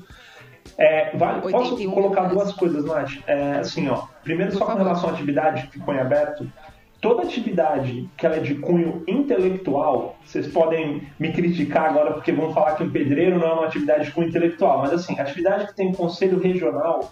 É, 0.77 1.15
vale, 1.15 1.41
posso 1.51 1.77
colocar 1.91 2.23
duas 2.29 2.51
coisas, 2.53 2.83
Nath? 2.85 3.11
É, 3.27 3.57
assim, 3.57 3.87
ó. 3.89 4.07
Primeiro, 4.23 4.51
Por 4.51 4.59
só 4.59 4.65
favor. 4.65 4.79
com 4.79 4.83
relação 4.85 5.09
à 5.09 5.13
atividade 5.13 5.67
que 5.67 5.73
ficou 5.73 5.93
em 5.93 5.99
aberto, 5.99 6.51
toda 7.03 7.23
atividade 7.23 8.09
que 8.15 8.25
ela 8.25 8.37
é 8.37 8.39
de 8.39 8.55
cunho 8.55 9.03
intelectual, 9.05 10.15
vocês 10.23 10.47
podem 10.47 11.03
me 11.19 11.33
criticar 11.33 11.89
agora 11.89 12.13
porque 12.13 12.31
vão 12.31 12.53
falar 12.53 12.77
que 12.77 12.83
um 12.83 12.89
pedreiro 12.89 13.37
não 13.37 13.45
é 13.45 13.53
uma 13.53 13.65
atividade 13.65 14.05
de 14.05 14.11
cunho 14.11 14.29
intelectual, 14.29 14.79
mas 14.79 14.93
assim, 14.93 15.19
atividade 15.19 15.67
que 15.67 15.75
tem 15.75 15.91
conselho 15.91 16.39
regional, 16.39 17.11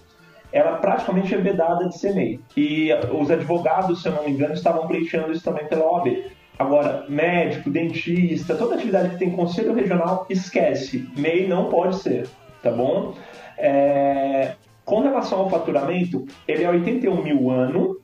ela 0.53 0.77
praticamente 0.77 1.35
é 1.35 1.37
vedada 1.37 1.89
de 1.89 1.99
CNEI. 1.99 2.39
E 2.55 2.89
os 3.11 3.29
advogados, 3.29 4.01
se 4.01 4.07
eu 4.07 4.13
não 4.13 4.23
me 4.23 4.31
engano, 4.31 4.53
estavam 4.53 4.87
pleiteando 4.87 5.33
isso 5.33 5.43
também 5.43 5.67
pela 5.67 5.83
OAB. 5.83 6.23
Agora, 6.57 7.05
médico, 7.09 7.69
dentista, 7.69 8.55
toda 8.55 8.75
atividade 8.75 9.09
que 9.09 9.19
tem 9.19 9.31
conselho 9.31 9.73
regional, 9.73 10.25
esquece. 10.29 11.05
MEI 11.17 11.49
não 11.49 11.65
pode 11.65 11.97
ser, 11.97 12.29
tá 12.63 12.71
bom? 12.71 13.13
É... 13.57 14.53
Com 14.85 15.01
relação 15.01 15.39
ao 15.39 15.49
faturamento, 15.49 16.25
ele 16.47 16.63
é 16.63 16.69
81 16.69 17.21
mil 17.23 17.49
ano, 17.49 18.00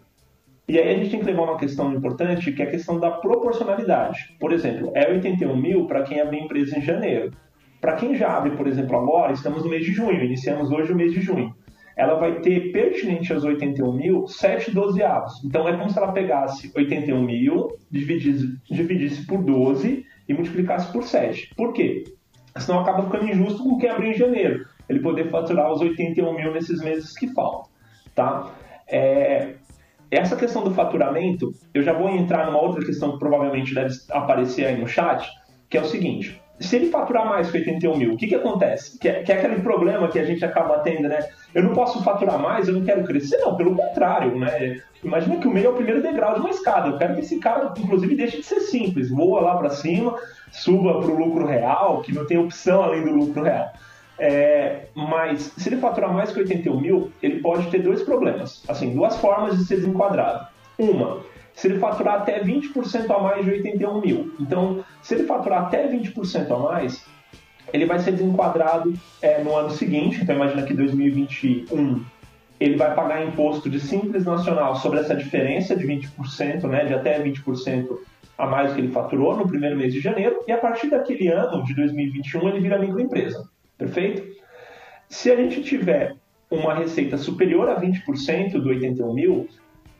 e 0.67 0.77
aí 0.77 0.89
a 0.89 0.97
gente 0.97 1.11
tem 1.11 1.19
que 1.21 1.25
levar 1.25 1.43
uma 1.43 1.57
questão 1.57 1.93
importante, 1.93 2.51
que 2.51 2.61
é 2.61 2.65
a 2.65 2.69
questão 2.69 2.99
da 2.99 3.09
proporcionalidade. 3.09 4.35
Por 4.37 4.51
exemplo, 4.51 4.91
é 4.93 5.09
81 5.09 5.55
mil 5.55 5.87
para 5.87 6.03
quem 6.03 6.19
abre 6.19 6.39
empresa 6.39 6.77
em 6.77 6.81
janeiro. 6.81 7.31
Para 7.79 7.95
quem 7.95 8.15
já 8.15 8.35
abre, 8.35 8.51
por 8.51 8.67
exemplo, 8.67 8.97
agora, 8.97 9.31
estamos 9.31 9.63
no 9.63 9.69
mês 9.69 9.85
de 9.85 9.93
junho, 9.93 10.21
iniciamos 10.21 10.69
hoje 10.69 10.91
o 10.91 10.95
mês 10.95 11.13
de 11.13 11.21
junho. 11.21 11.55
Ela 11.95 12.15
vai 12.15 12.41
ter, 12.41 12.71
pertinente 12.73 13.31
aos 13.31 13.45
81 13.45 13.93
mil, 13.93 14.27
7 14.27 14.71
dozeavos. 14.71 15.41
Então 15.45 15.67
é 15.69 15.77
como 15.77 15.89
se 15.89 15.97
ela 15.97 16.11
pegasse 16.11 16.69
81 16.75 17.23
mil, 17.23 17.69
dividisse, 17.89 18.59
dividisse 18.69 19.25
por 19.25 19.41
12 19.41 20.05
e 20.27 20.33
multiplicasse 20.33 20.91
por 20.91 21.03
7. 21.03 21.55
Por 21.55 21.71
quê? 21.71 22.03
Senão 22.57 22.81
acaba 22.81 23.03
ficando 23.03 23.29
injusto 23.29 23.63
com 23.63 23.77
quem 23.77 23.89
abriu 23.89 24.11
em 24.11 24.15
janeiro. 24.15 24.65
Ele 24.89 24.99
poder 24.99 25.29
faturar 25.29 25.71
os 25.71 25.79
81 25.79 26.35
mil 26.35 26.51
nesses 26.51 26.83
meses 26.83 27.17
que 27.17 27.33
faltam. 27.33 27.69
Tá? 28.13 28.51
É, 28.87 29.55
essa 30.09 30.35
questão 30.35 30.63
do 30.63 30.73
faturamento, 30.73 31.53
eu 31.73 31.83
já 31.83 31.93
vou 31.93 32.09
entrar 32.09 32.45
numa 32.45 32.61
outra 32.61 32.85
questão 32.85 33.13
que 33.13 33.19
provavelmente 33.19 33.73
deve 33.73 33.93
aparecer 34.09 34.65
aí 34.65 34.79
no 34.79 34.87
chat, 34.87 35.27
que 35.69 35.77
é 35.77 35.81
o 35.81 35.85
seguinte: 35.85 36.41
se 36.59 36.75
ele 36.75 36.89
faturar 36.89 37.27
mais 37.27 37.51
que 37.51 37.57
81 37.57 37.97
mil, 37.97 38.13
o 38.13 38.17
que, 38.17 38.27
que 38.27 38.35
acontece? 38.35 38.97
Que 38.97 39.09
é, 39.09 39.23
que 39.23 39.31
é 39.31 39.37
aquele 39.37 39.61
problema 39.61 40.07
que 40.07 40.17
a 40.17 40.25
gente 40.25 40.43
acaba 40.43 40.79
tendo, 40.79 41.07
né? 41.07 41.27
Eu 41.53 41.63
não 41.63 41.73
posso 41.73 42.03
faturar 42.03 42.39
mais, 42.39 42.67
eu 42.67 42.73
não 42.73 42.83
quero 42.83 43.03
crescer. 43.03 43.37
Não, 43.37 43.55
pelo 43.55 43.75
contrário, 43.75 44.37
né? 44.37 44.81
Imagina 45.03 45.37
que 45.37 45.47
o 45.47 45.51
meio 45.51 45.67
é 45.67 45.69
o 45.69 45.75
primeiro 45.75 46.01
degrau 46.01 46.33
de 46.33 46.39
uma 46.39 46.49
escada. 46.49 46.89
Eu 46.89 46.97
quero 46.97 47.13
que 47.13 47.21
esse 47.21 47.39
cara, 47.39 47.73
inclusive, 47.77 48.15
deixe 48.15 48.37
de 48.37 48.43
ser 48.43 48.61
simples, 48.61 49.09
voa 49.09 49.41
lá 49.41 49.57
para 49.57 49.69
cima, 49.69 50.15
suba 50.51 50.99
para 50.99 51.11
o 51.11 51.17
lucro 51.17 51.45
real, 51.45 52.01
que 52.01 52.13
não 52.13 52.25
tem 52.25 52.37
opção 52.37 52.81
além 52.81 53.03
do 53.03 53.11
lucro 53.11 53.43
real. 53.43 53.71
É, 54.19 54.87
mas 54.95 55.53
se 55.57 55.69
ele 55.69 55.77
faturar 55.77 56.11
mais 56.11 56.31
que 56.31 56.39
81 56.39 56.79
mil, 56.79 57.11
ele 57.21 57.39
pode 57.39 57.69
ter 57.69 57.79
dois 57.79 58.01
problemas. 58.01 58.63
Assim, 58.67 58.93
duas 58.93 59.15
formas 59.17 59.57
de 59.57 59.65
ser 59.65 59.77
desenquadrado. 59.77 60.47
Uma, 60.77 61.19
se 61.53 61.67
ele 61.67 61.79
faturar 61.79 62.21
até 62.21 62.41
20% 62.41 63.09
a 63.09 63.19
mais 63.19 63.45
de 63.45 63.51
81 63.51 64.01
mil. 64.01 64.33
Então, 64.39 64.83
se 65.01 65.15
ele 65.15 65.23
faturar 65.25 65.63
até 65.63 65.87
20% 65.87 66.51
a 66.51 66.57
mais, 66.57 67.05
ele 67.73 67.85
vai 67.85 67.99
ser 67.99 68.11
desenquadrado 68.11 68.93
é, 69.21 69.43
no 69.43 69.55
ano 69.55 69.71
seguinte. 69.71 70.19
Então, 70.21 70.35
imagina 70.35 70.63
que 70.63 70.73
2021 70.73 72.03
ele 72.59 72.75
vai 72.75 72.93
pagar 72.95 73.23
imposto 73.23 73.69
de 73.69 73.79
simples 73.79 74.25
nacional 74.25 74.75
sobre 74.75 74.99
essa 74.99 75.15
diferença 75.15 75.75
de 75.75 75.85
20%, 75.85 76.63
né, 76.67 76.85
de 76.85 76.93
até 76.93 77.21
20% 77.21 77.87
a 78.37 78.45
mais 78.45 78.73
que 78.73 78.81
ele 78.81 78.91
faturou 78.91 79.35
no 79.35 79.47
primeiro 79.47 79.75
mês 79.75 79.93
de 79.93 79.99
janeiro, 79.99 80.43
e 80.47 80.51
a 80.51 80.57
partir 80.57 80.89
daquele 80.89 81.27
ano, 81.27 81.63
de 81.63 81.73
2021, 81.75 82.49
ele 82.49 82.59
vira 82.59 82.77
microempresa. 82.77 83.47
Perfeito? 83.77 84.23
Se 85.09 85.31
a 85.31 85.35
gente 85.35 85.61
tiver 85.61 86.15
uma 86.49 86.73
receita 86.73 87.17
superior 87.17 87.69
a 87.69 87.79
20% 87.79 88.59
do 88.59 88.69
81 88.69 89.13
mil, 89.13 89.47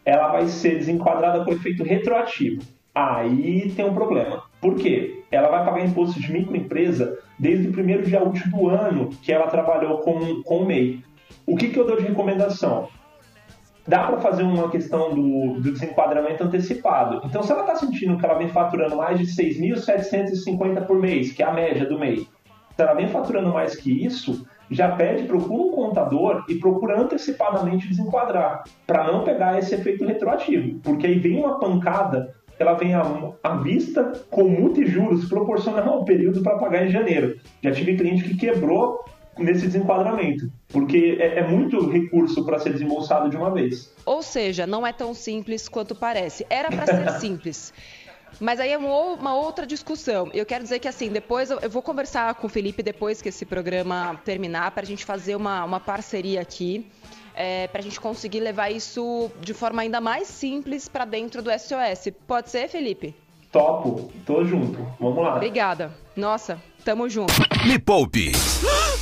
ela 0.04 0.30
vai 0.30 0.48
ser 0.48 0.78
desenquadrada 0.78 1.44
com 1.44 1.52
efeito 1.52 1.84
retroativo. 1.84 2.62
Aí 2.96 3.72
tem 3.76 3.86
um 3.86 3.94
problema. 3.94 4.44
Por 4.60 4.76
quê? 4.76 5.22
Ela 5.30 5.50
vai 5.50 5.66
pagar 5.66 5.86
imposto 5.86 6.20
de 6.20 6.32
microempresa 6.32 7.20
desde 7.38 7.68
o 7.68 7.72
primeiro 7.72 8.04
dia 8.04 8.24
útil 8.24 8.50
do 8.50 8.70
ano 8.70 9.10
que 9.22 9.32
ela 9.32 9.48
trabalhou 9.48 10.00
com, 10.00 10.42
com 10.44 10.58
o 10.60 10.66
MEI. 10.66 11.04
O 11.46 11.56
que, 11.56 11.70
que 11.70 11.78
eu 11.78 11.86
dou 11.86 11.98
de 11.98 12.04
recomendação? 12.04 12.88
Dá 13.88 14.08
para 14.08 14.18
fazer 14.18 14.44
uma 14.44 14.70
questão 14.70 15.14
do, 15.14 15.62
do, 15.62 15.72
desenquadramento 15.72 16.44
antecipado. 16.44 17.22
Então, 17.26 17.44
se 17.44 17.52
ela 17.52 17.62
está 17.62 17.76
sentindo 17.76 18.18
que 18.18 18.26
ela 18.26 18.38
vem 18.38 18.50
faturando 18.50 18.98
mais 18.98 19.18
de 19.20 19.26
6.750 19.26 20.86
por 20.86 21.00
mês, 21.00 21.32
que 21.32 21.44
é 21.44 21.46
a 21.46 21.54
média 21.54 21.86
do 21.86 21.98
MEI, 21.98 22.28
ela 22.78 22.94
vem 22.94 23.08
faturando 23.08 23.52
mais 23.52 23.76
que 23.76 24.06
isso, 24.06 24.46
já 24.70 24.92
pede, 24.96 25.24
procura 25.24 25.64
um 25.64 25.72
contador 25.72 26.44
e 26.50 26.56
procura 26.56 27.00
antecipadamente 27.00 27.88
desenquadrar, 27.88 28.64
para 28.86 29.12
não 29.12 29.24
pegar 29.24 29.58
esse 29.58 29.74
efeito 29.76 30.06
retroativo, 30.06 30.80
porque 30.80 31.08
aí 31.08 31.20
vem 31.20 31.40
uma 31.40 31.60
pancada, 31.60 32.36
ela 32.60 32.74
vem 32.74 32.94
à, 32.94 33.56
vista 33.62 34.12
com 34.30 34.44
multijuros 34.44 35.26
proporcional 35.30 35.90
ao 35.90 36.06
período 36.06 36.42
para 36.42 36.58
pagar 36.58 36.86
em 36.86 36.90
janeiro. 36.90 37.40
Já 37.62 37.72
tive 37.72 37.96
cliente 37.96 38.24
que 38.24 38.36
quebrou 38.36 39.06
nesse 39.38 39.68
desenquadramento, 39.68 40.52
porque 40.70 41.18
é, 41.20 41.40
é 41.40 41.48
muito 41.48 41.88
recurso 41.88 42.44
para 42.44 42.60
ser 42.60 42.74
desembolsado 42.74 43.30
de 43.30 43.38
uma 43.38 43.52
vez. 43.52 43.94
Ou 44.06 44.24
seja, 44.24 44.66
não 44.66 44.86
é 44.86 44.92
tão 44.92 45.14
simples 45.14 45.70
quanto 45.70 45.94
parece. 45.94 46.46
Era 46.50 46.70
para 46.70 46.86
ser 46.86 47.12
simples. 47.22 47.74
Mas 48.40 48.60
aí 48.60 48.72
é 48.72 48.78
uma 48.78 49.36
outra 49.36 49.66
discussão. 49.66 50.30
Eu 50.34 50.46
quero 50.46 50.64
dizer 50.64 50.80
que, 50.80 50.88
assim, 50.88 51.10
depois 51.10 51.50
eu 51.50 51.70
vou 51.70 51.82
conversar 51.82 52.36
com 52.36 52.48
o 52.48 52.50
Felipe 52.50 52.84
depois 52.84 53.22
que 53.22 53.30
esse 53.30 53.46
programa 53.46 54.20
terminar, 54.24 54.72
para 54.72 54.84
a 54.84 54.86
gente 54.86 55.06
fazer 55.06 55.36
uma, 55.36 55.64
uma 55.64 55.80
parceria 55.80 56.42
aqui. 56.42 56.86
É, 57.40 57.68
para 57.68 57.82
a 57.82 57.84
gente 57.84 58.00
conseguir 58.00 58.40
levar 58.40 58.72
isso 58.72 59.30
de 59.40 59.54
forma 59.54 59.84
ainda 59.84 60.02
mais 60.02 60.28
simples 60.28 60.90
para 60.90 61.06
dentro 61.06 61.44
do 61.44 61.52
SOS. 61.52 62.12
Pode 62.26 62.50
ser, 62.50 62.68
Felipe? 62.68 63.14
Topo, 63.52 64.12
tô 64.26 64.44
junto. 64.44 64.80
Vamos 65.00 65.24
lá. 65.24 65.36
Obrigada. 65.36 65.92
Nossa, 66.16 66.60
tamo 66.88 67.10
junto. 67.10 67.34
Me 67.66 67.78
Poupe 67.78 68.32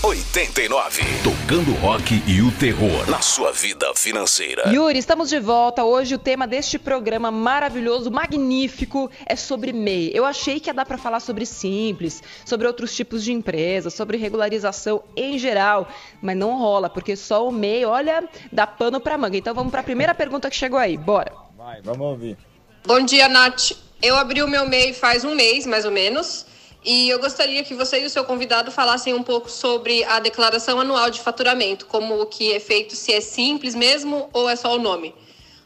89. 0.02 1.04
Tocando 1.24 1.72
rock 1.74 2.20
e 2.26 2.42
o 2.42 2.52
terror 2.54 3.08
na 3.08 3.22
sua 3.22 3.52
vida 3.52 3.94
financeira. 3.94 4.72
Yuri, 4.74 4.98
estamos 4.98 5.30
de 5.30 5.40
volta. 5.40 5.84
Hoje 5.84 6.16
o 6.16 6.18
tema 6.18 6.48
deste 6.48 6.80
programa 6.80 7.30
maravilhoso, 7.30 8.10
magnífico, 8.10 9.12
é 9.28 9.36
sobre 9.36 9.72
MEI. 9.72 10.10
Eu 10.16 10.26
achei 10.26 10.60
que 10.60 10.68
ia 10.68 10.74
dar 10.74 10.84
para 10.84 10.98
falar 10.98 11.20
sobre 11.20 11.46
simples, 11.46 12.24
sobre 12.44 12.66
outros 12.66 12.96
tipos 12.96 13.24
de 13.24 13.32
empresas, 13.32 13.94
sobre 13.94 14.18
regularização 14.18 15.04
em 15.16 15.38
geral, 15.38 15.88
mas 16.24 16.36
não 16.36 16.58
rola, 16.58 16.90
porque 16.90 17.16
só 17.16 17.48
o 17.48 17.52
MEI, 17.52 17.86
olha, 17.86 18.28
dá 18.52 18.66
pano 18.66 19.00
pra 19.00 19.16
manga. 19.16 19.38
Então 19.38 19.54
vamos 19.54 19.70
para 19.70 19.82
a 19.82 19.84
primeira 19.84 20.16
pergunta 20.16 20.50
que 20.50 20.56
chegou 20.56 20.80
aí. 20.80 20.98
Bora. 20.98 21.32
Vai, 21.56 21.84
vamos 21.84 22.02
ouvir. 22.02 22.36
Bom 22.84 23.02
dia, 23.02 23.30
Nath. 23.30 23.74
Eu 24.02 24.18
abri 24.18 24.42
o 24.42 24.48
meu 24.48 24.68
MEI 24.68 24.92
faz 24.92 25.24
um 25.24 25.36
mês, 25.36 25.68
mais 25.68 25.86
ou 25.86 25.92
menos. 25.92 26.48
E 26.86 27.10
eu 27.10 27.20
gostaria 27.20 27.64
que 27.64 27.74
você 27.74 28.04
e 28.04 28.06
o 28.06 28.10
seu 28.12 28.24
convidado 28.24 28.70
falassem 28.72 29.12
um 29.12 29.24
pouco 29.24 29.50
sobre 29.50 30.04
a 30.04 30.20
declaração 30.20 30.80
anual 30.80 31.10
de 31.10 31.20
faturamento, 31.20 31.88
como 31.88 32.22
o 32.22 32.28
que 32.28 32.54
é 32.54 32.60
feito, 32.60 32.96
se 32.96 33.12
é 33.12 33.20
simples 33.20 33.74
mesmo 33.74 34.30
ou 34.32 34.48
é 34.48 34.56
só 34.56 34.76
o 34.76 34.80
nome. 34.80 35.16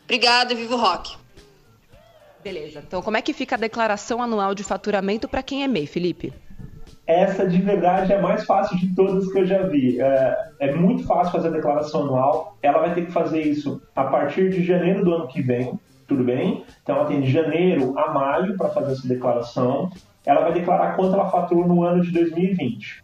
Obrigada, 0.05 0.55
Vivo 0.55 0.77
Rock. 0.77 1.17
Beleza. 2.41 2.81
Então, 2.88 3.01
como 3.01 3.17
é 3.17 3.21
que 3.21 3.33
fica 3.33 3.55
a 3.55 3.59
declaração 3.59 4.23
anual 4.23 4.55
de 4.55 4.63
faturamento 4.63 5.27
para 5.27 5.43
quem 5.43 5.61
é 5.61 5.67
MEI, 5.67 5.88
Felipe? 5.88 6.33
Essa 7.05 7.45
de 7.45 7.61
verdade 7.61 8.13
é 8.13 8.17
a 8.17 8.21
mais 8.21 8.45
fácil 8.45 8.77
de 8.77 8.95
todas 8.95 9.29
que 9.29 9.39
eu 9.39 9.45
já 9.45 9.63
vi. 9.63 9.99
É, 9.99 10.51
é 10.61 10.73
muito 10.73 11.05
fácil 11.05 11.33
fazer 11.33 11.49
a 11.49 11.51
declaração 11.51 12.03
anual. 12.03 12.57
Ela 12.63 12.79
vai 12.79 12.95
ter 12.95 13.05
que 13.05 13.11
fazer 13.11 13.41
isso 13.41 13.81
a 13.93 14.05
partir 14.05 14.49
de 14.51 14.63
janeiro 14.63 15.03
do 15.03 15.13
ano 15.13 15.27
que 15.27 15.41
vem 15.41 15.77
tudo 16.09 16.23
bem? 16.23 16.65
Então 16.81 16.95
ela 16.95 17.05
tem 17.05 17.21
de 17.21 17.31
janeiro 17.31 17.97
a 17.97 18.11
maio 18.11 18.57
para 18.57 18.69
fazer 18.69 18.93
essa 18.93 19.07
declaração. 19.07 19.91
Ela 20.25 20.41
vai 20.41 20.53
declarar 20.53 20.95
quanto 20.95 21.13
ela 21.13 21.29
faturou 21.29 21.67
no 21.67 21.83
ano 21.83 22.01
de 22.01 22.11
2020. 22.11 23.03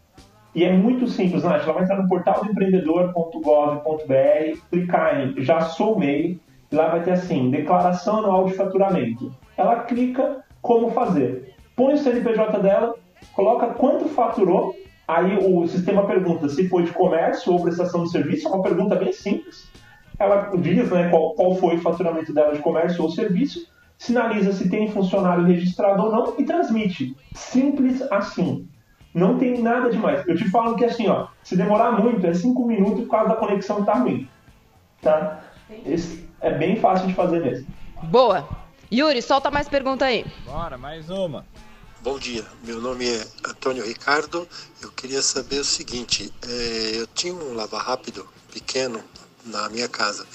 E 0.53 0.63
é 0.63 0.71
muito 0.71 1.07
simples, 1.07 1.43
Nath. 1.43 1.63
Ela 1.63 1.73
vai 1.73 1.83
entrar 1.83 2.01
no 2.01 2.07
portal 2.07 2.43
do 2.43 2.51
empreendedor.gov.br, 2.51 4.59
clicar 4.69 5.19
em 5.19 5.43
Já 5.43 5.61
Sou 5.61 5.99
MEI, 5.99 6.39
lá 6.71 6.89
vai 6.89 7.03
ter 7.03 7.11
assim, 7.11 7.51
declaração 7.51 8.19
anual 8.19 8.45
de 8.45 8.53
faturamento. 8.53 9.33
Ela 9.57 9.81
clica 9.81 10.43
como 10.61 10.91
fazer. 10.91 11.53
Põe 11.75 11.95
o 11.95 11.97
CNPJ 11.97 12.59
dela, 12.59 12.95
coloca 13.33 13.67
quanto 13.67 14.07
faturou, 14.09 14.73
aí 15.07 15.37
o 15.37 15.67
sistema 15.67 16.07
pergunta 16.07 16.47
se 16.47 16.69
foi 16.69 16.83
de 16.83 16.91
comércio 16.91 17.51
ou 17.51 17.61
prestação 17.61 18.03
de 18.03 18.11
serviço, 18.11 18.47
é 18.47 18.51
uma 18.51 18.63
pergunta 18.63 18.95
bem 18.95 19.11
simples. 19.11 19.69
Ela 20.17 20.51
diz 20.57 20.89
né, 20.89 21.09
qual, 21.09 21.33
qual 21.33 21.55
foi 21.55 21.75
o 21.75 21.81
faturamento 21.81 22.33
dela 22.33 22.53
de 22.53 22.61
comércio 22.61 23.03
ou 23.03 23.11
serviço, 23.11 23.67
sinaliza 23.97 24.53
se 24.53 24.69
tem 24.69 24.91
funcionário 24.91 25.45
registrado 25.45 26.03
ou 26.03 26.11
não 26.11 26.35
e 26.37 26.45
transmite. 26.45 27.15
Simples 27.33 28.01
assim. 28.11 28.67
Não 29.13 29.37
tem 29.37 29.61
nada 29.61 29.89
demais. 29.89 30.27
Eu 30.27 30.35
te 30.35 30.49
falo 30.49 30.75
que 30.75 30.83
assim, 30.83 31.07
ó, 31.07 31.27
se 31.41 31.55
demorar 31.55 31.93
muito, 31.93 32.25
é 32.27 32.33
cinco 32.33 32.65
minutos 32.65 33.05
por 33.05 33.11
causa 33.11 33.29
da 33.29 33.35
conexão 33.35 33.77
que 33.77 33.85
tá 33.85 33.93
ruim. 33.93 34.27
Tá? 35.01 35.41
Esse 35.85 36.27
é 36.41 36.51
bem 36.51 36.75
fácil 36.75 37.07
de 37.07 37.13
fazer 37.13 37.41
mesmo. 37.41 37.67
Boa. 38.03 38.47
Yuri, 38.91 39.21
solta 39.21 39.49
mais 39.49 39.69
pergunta 39.69 40.05
aí. 40.05 40.25
Bora, 40.45 40.77
mais 40.77 41.09
uma. 41.09 41.45
Bom 42.01 42.19
dia, 42.19 42.45
meu 42.63 42.79
nome 42.79 43.07
é 43.07 43.25
Antônio 43.49 43.83
Ricardo. 43.83 44.47
Eu 44.81 44.91
queria 44.91 45.21
saber 45.21 45.59
o 45.59 45.65
seguinte: 45.65 46.31
é, 46.47 46.91
eu 46.93 47.07
tinha 47.07 47.33
um 47.33 47.55
lava 47.55 47.79
rápido 47.79 48.27
pequeno 48.53 49.01
na 49.45 49.69
minha 49.69 49.87
casa 49.87 50.25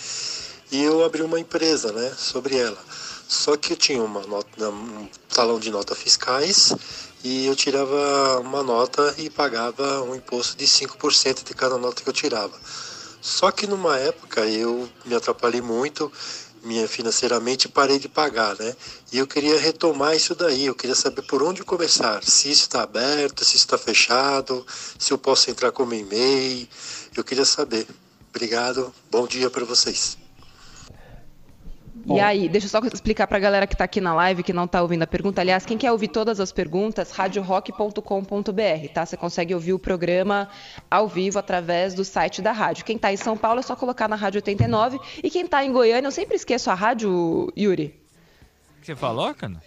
e 0.72 0.82
eu 0.82 1.04
abri 1.04 1.22
uma 1.22 1.38
empresa, 1.38 1.92
né, 1.92 2.10
sobre 2.16 2.56
ela. 2.56 2.78
Só 3.30 3.56
que 3.56 3.74
eu 3.74 3.76
tinha 3.76 4.02
uma 4.02 4.26
nota, 4.26 4.68
um 4.70 5.08
talão 5.28 5.60
de 5.60 5.70
notas 5.70 5.96
fiscais 5.96 6.74
e 7.22 7.46
eu 7.46 7.54
tirava 7.54 8.40
uma 8.40 8.60
nota 8.60 9.14
e 9.18 9.30
pagava 9.30 10.02
um 10.02 10.16
imposto 10.16 10.56
de 10.56 10.66
5% 10.66 11.44
de 11.44 11.54
cada 11.54 11.78
nota 11.78 12.02
que 12.02 12.08
eu 12.08 12.12
tirava. 12.12 12.58
Só 13.20 13.52
que 13.52 13.68
numa 13.68 13.96
época 13.96 14.44
eu 14.48 14.88
me 15.04 15.14
atrapalhei 15.14 15.60
muito 15.60 16.10
minha 16.64 16.88
financeiramente 16.88 17.68
parei 17.68 18.00
de 18.00 18.08
pagar, 18.08 18.58
né? 18.58 18.74
E 19.12 19.18
eu 19.18 19.28
queria 19.28 19.60
retomar 19.60 20.16
isso 20.16 20.34
daí, 20.34 20.66
eu 20.66 20.74
queria 20.74 20.96
saber 20.96 21.22
por 21.22 21.40
onde 21.40 21.62
começar, 21.62 22.24
se 22.24 22.50
isso 22.50 22.62
está 22.62 22.82
aberto, 22.82 23.44
se 23.44 23.54
isso 23.54 23.64
está 23.64 23.78
fechado, 23.78 24.66
se 24.98 25.12
eu 25.12 25.16
posso 25.16 25.48
entrar 25.48 25.70
como 25.70 25.94
e-mail, 25.94 26.68
eu 27.16 27.22
queria 27.22 27.44
saber. 27.44 27.86
Obrigado, 28.28 28.92
bom 29.08 29.24
dia 29.24 29.48
para 29.48 29.64
vocês. 29.64 30.19
E 32.06 32.20
aí, 32.20 32.48
deixa 32.48 32.66
eu 32.66 32.70
só 32.70 32.78
explicar 32.80 33.26
para 33.26 33.36
a 33.36 33.40
galera 33.40 33.66
que 33.66 33.74
está 33.74 33.84
aqui 33.84 34.00
na 34.00 34.14
live, 34.14 34.42
que 34.42 34.52
não 34.52 34.64
está 34.64 34.82
ouvindo 34.82 35.02
a 35.02 35.06
pergunta. 35.06 35.40
Aliás, 35.40 35.64
quem 35.66 35.76
quer 35.76 35.92
ouvir 35.92 36.08
todas 36.08 36.40
as 36.40 36.50
perguntas, 36.52 37.10
radiorock.com.br, 37.10 38.88
tá? 38.92 39.06
Você 39.06 39.16
consegue 39.16 39.54
ouvir 39.54 39.72
o 39.72 39.78
programa 39.78 40.48
ao 40.90 41.08
vivo 41.08 41.38
através 41.38 41.94
do 41.94 42.04
site 42.04 42.42
da 42.42 42.52
rádio. 42.52 42.84
Quem 42.84 42.96
está 42.96 43.12
em 43.12 43.16
São 43.16 43.36
Paulo 43.36 43.60
é 43.60 43.62
só 43.62 43.76
colocar 43.76 44.08
na 44.08 44.16
Rádio 44.16 44.38
89. 44.38 44.98
E 45.22 45.30
quem 45.30 45.44
está 45.44 45.64
em 45.64 45.72
Goiânia, 45.72 46.08
eu 46.08 46.12
sempre 46.12 46.34
esqueço 46.36 46.70
a 46.70 46.74
rádio, 46.74 47.52
Yuri. 47.56 47.94
O 48.78 48.80
que 48.80 48.86
você 48.86 48.96
falou, 48.96 49.32
cara? 49.34 49.62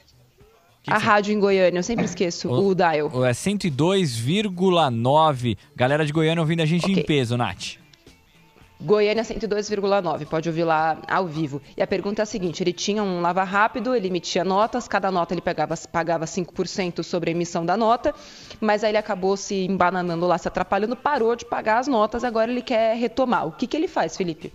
Que 0.82 0.92
a 0.92 0.98
que 0.98 1.06
rádio 1.06 1.34
em 1.34 1.40
Goiânia, 1.40 1.80
eu 1.80 1.84
sempre 1.84 2.04
esqueço 2.06 2.50
o, 2.50 2.70
o 2.70 2.76
dial. 2.76 3.26
É 3.26 3.32
102,9. 3.32 5.58
Galera 5.76 6.06
de 6.06 6.12
Goiânia 6.12 6.42
ouvindo 6.42 6.62
a 6.62 6.66
gente 6.66 6.86
okay. 6.86 7.04
em 7.04 7.06
peso, 7.06 7.38
Nath. 7.38 7.83
Goiânia 8.84 9.24
102,9, 9.24 10.26
pode 10.28 10.50
ouvir 10.50 10.66
lá 10.66 10.98
ao 11.08 11.26
vivo. 11.26 11.62
E 11.78 11.82
a 11.82 11.88
pergunta 11.88 12.22
é 12.22 12.24
a 12.24 12.26
seguinte: 12.26 12.62
ele 12.62 12.74
tinha 12.74 13.02
um 13.02 13.22
lava 13.22 13.42
rápido, 13.44 13.96
ele 13.96 14.08
emitia 14.08 14.44
notas, 14.44 14.90
cada 14.90 15.10
nota 15.10 15.34
ele 15.34 15.40
pegava, 15.40 15.74
pagava 15.90 16.26
5% 16.26 17.02
sobre 17.02 17.32
a 17.32 17.34
emissão 17.34 17.66
da 17.66 17.78
nota, 17.78 18.14
mas 18.60 18.84
aí 18.84 18.92
ele 18.92 18.98
acabou 18.98 19.38
se 19.38 19.66
embananando 19.66 20.28
lá, 20.28 20.38
se 20.38 20.50
atrapalhando, 20.50 20.98
parou 20.98 21.34
de 21.34 21.46
pagar 21.46 21.78
as 21.78 21.88
notas, 21.88 22.26
agora 22.26 22.52
ele 22.52 22.62
quer 22.62 22.98
retomar. 22.98 23.48
O 23.48 23.54
que, 23.54 23.68
que 23.68 23.78
ele 23.78 23.88
faz, 23.88 24.18
Felipe? 24.18 24.52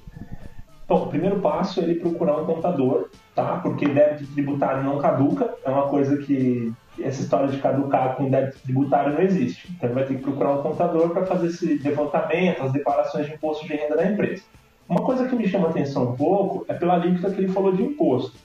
Bom, 0.86 1.04
o 1.04 1.06
primeiro 1.08 1.40
passo 1.40 1.80
é 1.80 1.84
ele 1.84 1.94
procurar 1.94 2.36
um 2.36 2.44
contador, 2.44 3.08
tá? 3.34 3.58
Porque 3.62 3.88
débito 3.88 4.30
tributário 4.34 4.84
não 4.84 4.98
caduca, 4.98 5.54
é 5.64 5.70
uma 5.70 5.88
coisa 5.88 6.18
que 6.18 6.70
essa 7.02 7.22
história 7.22 7.48
de 7.48 7.58
caducar 7.58 8.16
com 8.16 8.30
débito 8.30 8.58
tributário 8.60 9.12
não 9.12 9.20
existe. 9.20 9.70
Então 9.72 9.92
vai 9.92 10.04
ter 10.04 10.16
que 10.16 10.22
procurar 10.22 10.54
um 10.54 10.62
contador 10.62 11.10
para 11.10 11.26
fazer 11.26 11.48
esse 11.48 11.78
levantamento, 11.78 12.62
as 12.62 12.72
declarações 12.72 13.26
de 13.26 13.34
imposto 13.34 13.66
de 13.66 13.74
renda 13.74 13.96
da 13.96 14.10
empresa. 14.10 14.42
Uma 14.88 15.02
coisa 15.02 15.28
que 15.28 15.36
me 15.36 15.46
chama 15.46 15.68
atenção 15.68 16.12
um 16.12 16.16
pouco 16.16 16.64
é 16.68 16.74
pela 16.74 16.94
alíquota 16.94 17.30
que 17.34 17.40
ele 17.40 17.52
falou 17.52 17.72
de 17.72 17.82
imposto. 17.82 18.38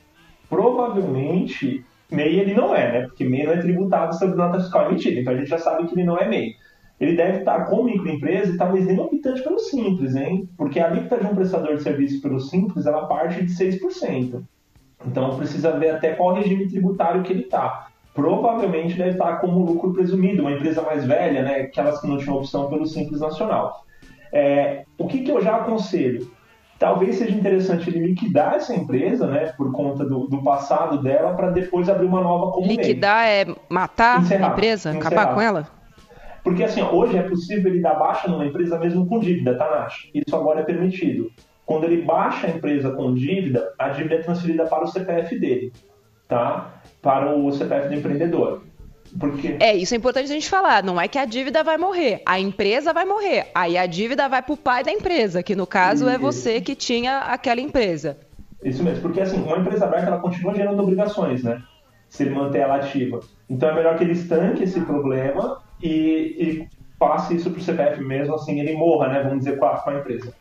Provavelmente, 0.50 1.86
MEI 2.12 2.39
ele 2.39 2.54
não 2.54 2.76
é, 2.76 2.92
né? 2.92 3.02
Porque 3.08 3.24
MEI 3.24 3.46
não 3.46 3.54
é 3.54 3.58
tributado 3.58 4.16
sobre 4.18 4.36
nota 4.36 4.60
fiscal 4.60 4.89
emitida, 4.89 5.22
então 5.22 5.34
a 5.34 5.38
gente 5.38 5.50
já 5.50 5.58
sabe 5.58 5.88
que 5.88 5.96
ele 5.96 6.04
não 6.04 6.18
é 6.18 6.28
MEI. 6.28 6.56
Ele 7.00 7.16
deve 7.16 7.39
estar 7.39 7.66
com 7.66 7.84
microempresa 7.84 8.54
e 8.54 8.58
talvez 8.58 8.86
nem 8.86 9.00
optante 9.00 9.42
pelo 9.42 9.58
Simples, 9.60 10.16
hein? 10.16 10.48
Porque 10.58 10.80
a 10.80 10.88
alíquota 10.88 11.18
de 11.18 11.26
um 11.26 11.36
prestador 11.36 11.76
de 11.76 11.84
serviço 11.84 12.22
pelo 12.22 12.39
Simples, 12.39 12.86
ela 12.86 13.08
parte 13.08 13.44
de 13.44 13.52
6%. 13.52 14.44
Então 15.06 15.36
precisa 15.36 15.78
ver 15.78 15.89
até 15.89 16.13
qual 16.13 16.36
regime 16.36 16.68
tributário 16.68 17.24
que 17.24 17.34
ele 17.34 17.44
está 17.44 17.88
provavelmente 18.13 18.97
deve 18.97 19.12
estar 19.12 19.38
como 19.38 19.65
lucro 19.65 19.93
presumido, 19.93 20.43
uma 20.43 20.52
empresa 20.52 20.82
mais 20.82 21.06
velha, 21.06 21.41
né, 21.41 21.62
aquelas 21.62 21.99
que 21.99 22.08
não 22.08 22.17
tinham 22.17 22.38
opção 22.38 22.69
pelo 22.69 22.86
Simples 22.86 23.19
Nacional. 23.19 23.84
É, 24.32 24.86
o 24.97 25.08
que, 25.08 25.19
que 25.19 25.32
eu 25.32 25.41
já 25.41 25.58
aconselho? 25.58 26.32
Talvez 26.78 27.15
seja 27.15 27.34
interessante 27.34 27.89
ele 27.89 28.08
liquidar 28.08 28.56
essa 28.56 28.76
empresa, 28.76 29.28
né, 29.28 29.54
por 29.58 29.71
conta 29.71 30.04
do, 30.06 30.28
do 30.28 30.43
passado 30.43 31.02
dela, 31.02 31.34
para 31.34 31.49
depois 31.49 31.89
abrir 31.89 32.06
uma 32.06 32.21
nova 32.21 32.52
como 32.52 32.67
Liquidar 32.67 33.26
é 33.26 33.45
matar 33.69 34.21
encerrar, 34.21 34.47
a 34.47 34.52
empresa, 34.52 34.89
encerrar. 34.89 35.08
acabar 35.08 35.34
com 35.34 35.41
ela? 35.41 35.67
Porque 36.43 36.63
assim, 36.63 36.82
hoje 36.82 37.17
é 37.17 37.23
possível 37.23 37.71
ele 37.71 37.82
dar 37.82 37.95
baixa 37.95 38.28
numa 38.28 38.45
empresa 38.45 38.78
mesmo 38.78 39.08
com 39.08 39.19
dívida, 39.19 39.58
tá, 39.58 39.69
Nath? 39.69 39.93
Isso 40.13 40.36
agora 40.36 40.60
é 40.60 40.63
permitido. 40.63 41.32
Quando 41.65 41.86
ele 41.86 42.02
baixa 42.02 42.47
a 42.47 42.49
empresa 42.49 42.91
com 42.91 43.13
dívida, 43.13 43.73
a 43.80 43.89
dívida 43.89 44.15
é 44.15 44.21
transferida 44.21 44.65
para 44.65 44.84
o 44.84 44.88
CPF 44.88 45.39
dele, 45.39 45.71
tá? 46.28 46.82
Para 47.04 47.36
o 47.36 47.52
CPF 47.52 47.89
do 47.89 47.94
empreendedor. 47.96 48.63
Porque... 49.20 49.58
É, 49.60 49.76
isso 49.76 49.94
é 49.94 49.98
importante 49.98 50.26
a 50.26 50.34
gente 50.34 50.50
falar. 50.50 50.82
Não 50.82 51.00
é 51.00 51.08
que 51.08 51.20
a 51.20 51.26
dívida 51.26 51.63
vai 51.63 51.78
morrer, 51.78 52.24
a 52.26 52.39
empresa 52.39 52.94
vai 52.94 53.06
morrer. 53.06 53.52
Aí 53.54 53.78
a 53.78 53.86
dívida 53.86 54.28
vai 54.28 54.42
para 54.42 54.54
o 54.54 54.58
pai 54.58 54.84
da 54.84 54.92
empresa, 54.92 55.44
que 55.44 55.56
no 55.56 55.68
caso 55.68 56.08
é 56.08 56.18
você 56.18 56.62
que 56.62 56.76
tinha 56.76 57.20
aquela 57.20 57.62
empresa. 57.62 58.18
Isso 58.63 58.82
mesmo, 58.82 59.02
porque 59.02 59.20
assim, 59.20 59.44
uma 59.44 59.58
empresa 59.58 59.86
aberta 59.86 60.08
ela 60.08 60.20
continua 60.20 60.56
gerando 60.56 60.82
obrigações, 60.82 61.44
né? 61.44 61.62
Se 62.10 62.24
ele 62.24 62.34
manter 62.34 62.60
ela 62.60 62.78
ativa. 62.78 63.20
Então 63.50 63.70
é 63.70 63.76
melhor 63.76 63.98
que 63.98 64.06
ele 64.06 64.13
estanque 64.13 64.63
esse 64.63 64.80
problema 64.82 65.62
e, 65.82 65.89
e 66.39 66.68
passe 66.98 67.36
isso 67.36 67.52
para 67.52 67.60
o 67.60 67.63
CPF 67.63 68.02
mesmo, 68.02 68.36
assim 68.36 68.62
ele 68.62 68.78
morra, 68.78 69.10
né? 69.10 69.22
Vamos 69.22 69.39
dizer, 69.39 69.60
com 69.60 69.66
a, 69.66 69.78
com 69.78 69.89
a 69.89 69.96
empresa. 70.00 70.34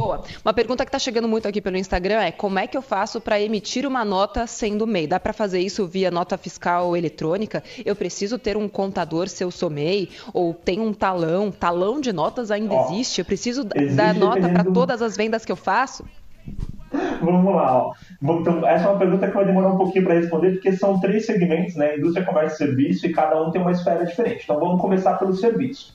Boa. 0.00 0.22
Uma 0.42 0.54
pergunta 0.54 0.82
que 0.82 0.88
está 0.88 0.98
chegando 0.98 1.28
muito 1.28 1.46
aqui 1.46 1.60
pelo 1.60 1.76
Instagram 1.76 2.22
é 2.22 2.32
como 2.32 2.58
é 2.58 2.66
que 2.66 2.74
eu 2.74 2.80
faço 2.80 3.20
para 3.20 3.38
emitir 3.38 3.86
uma 3.86 4.02
nota 4.02 4.46
sendo 4.46 4.86
MEI? 4.86 5.06
Dá 5.06 5.20
para 5.20 5.34
fazer 5.34 5.60
isso 5.60 5.86
via 5.86 6.10
nota 6.10 6.38
fiscal 6.38 6.96
eletrônica? 6.96 7.62
Eu 7.84 7.94
preciso 7.94 8.38
ter 8.38 8.56
um 8.56 8.66
contador 8.66 9.28
se 9.28 9.44
eu 9.44 9.50
sou 9.50 9.68
MEI? 9.68 10.08
Ou 10.32 10.54
tem 10.54 10.80
um 10.80 10.94
talão? 10.94 11.50
Talão 11.50 12.00
de 12.00 12.14
notas 12.14 12.50
ainda 12.50 12.74
ó, 12.74 12.86
existe? 12.86 13.20
Eu 13.20 13.26
preciso 13.26 13.68
existe 13.74 13.94
dar 13.94 14.14
nota 14.14 14.48
para 14.48 14.64
todas 14.64 15.02
as 15.02 15.18
vendas 15.18 15.44
que 15.44 15.52
eu 15.52 15.56
faço? 15.56 16.02
Vamos 17.20 17.54
lá. 17.54 17.84
Ó. 17.84 17.92
Então, 18.22 18.66
essa 18.66 18.86
é 18.86 18.88
uma 18.88 18.98
pergunta 18.98 19.28
que 19.28 19.34
vai 19.34 19.44
demorar 19.44 19.68
um 19.68 19.76
pouquinho 19.76 20.04
para 20.04 20.14
responder, 20.14 20.52
porque 20.52 20.72
são 20.72 20.98
três 20.98 21.26
segmentos, 21.26 21.76
né? 21.76 21.98
Indústria, 21.98 22.24
comércio 22.24 22.54
e 22.54 22.68
serviço, 22.68 23.06
e 23.06 23.12
cada 23.12 23.40
um 23.40 23.50
tem 23.50 23.60
uma 23.60 23.72
esfera 23.72 24.06
diferente. 24.06 24.44
Então 24.44 24.58
vamos 24.58 24.80
começar 24.80 25.18
pelo 25.18 25.34
serviço. 25.34 25.94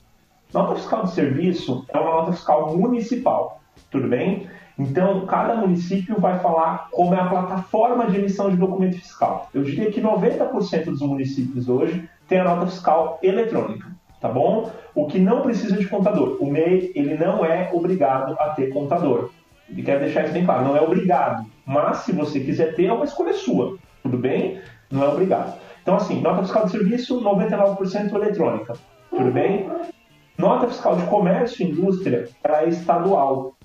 Nota 0.54 0.76
fiscal 0.76 1.04
de 1.04 1.10
serviço 1.10 1.84
é 1.88 1.98
uma 1.98 2.12
nota 2.12 2.32
fiscal 2.32 2.76
municipal 2.76 3.55
tudo 3.90 4.08
bem? 4.08 4.48
Então, 4.78 5.24
cada 5.26 5.54
município 5.54 6.20
vai 6.20 6.38
falar 6.38 6.88
como 6.90 7.14
é 7.14 7.20
a 7.20 7.28
plataforma 7.28 8.06
de 8.10 8.18
emissão 8.18 8.50
de 8.50 8.56
documento 8.56 8.96
fiscal. 8.96 9.48
Eu 9.54 9.62
diria 9.62 9.90
que 9.90 10.02
90% 10.02 10.84
dos 10.84 11.00
municípios 11.00 11.68
hoje 11.68 12.08
tem 12.28 12.40
a 12.40 12.44
nota 12.44 12.66
fiscal 12.66 13.18
eletrônica, 13.22 13.86
tá 14.20 14.28
bom? 14.28 14.70
O 14.94 15.06
que 15.06 15.18
não 15.18 15.40
precisa 15.40 15.76
de 15.76 15.86
contador. 15.86 16.36
O 16.40 16.50
MEI, 16.50 16.92
ele 16.94 17.16
não 17.16 17.44
é 17.44 17.70
obrigado 17.72 18.36
a 18.38 18.50
ter 18.50 18.68
contador. 18.68 19.30
E 19.68 19.82
quero 19.82 20.00
deixar 20.00 20.24
isso 20.24 20.34
bem 20.34 20.44
claro, 20.44 20.64
não 20.64 20.76
é 20.76 20.80
obrigado. 20.80 21.46
Mas, 21.64 21.98
se 21.98 22.12
você 22.12 22.38
quiser 22.40 22.74
ter, 22.74 22.86
é 22.86 22.92
uma 22.92 23.04
escolha 23.04 23.32
sua, 23.32 23.78
tudo 24.02 24.18
bem? 24.18 24.60
Não 24.90 25.02
é 25.02 25.08
obrigado. 25.08 25.58
Então, 25.82 25.96
assim, 25.96 26.20
nota 26.20 26.42
fiscal 26.42 26.66
de 26.66 26.72
serviço, 26.72 27.22
99% 27.22 28.14
eletrônica, 28.14 28.74
tudo 29.10 29.30
bem? 29.30 29.68
Nota 30.36 30.68
fiscal 30.68 30.96
de 30.96 31.06
comércio 31.06 31.64
e 31.64 31.70
indústria, 31.70 32.28
ela 32.44 32.62
é 32.62 32.68
estadual. 32.68 33.55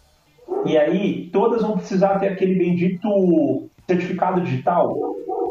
E 0.66 0.78
aí, 0.78 1.30
todas 1.32 1.62
vão 1.62 1.78
precisar 1.78 2.20
ter 2.20 2.30
aquele 2.30 2.56
bendito 2.56 3.70
certificado 3.88 4.42
digital 4.42 4.96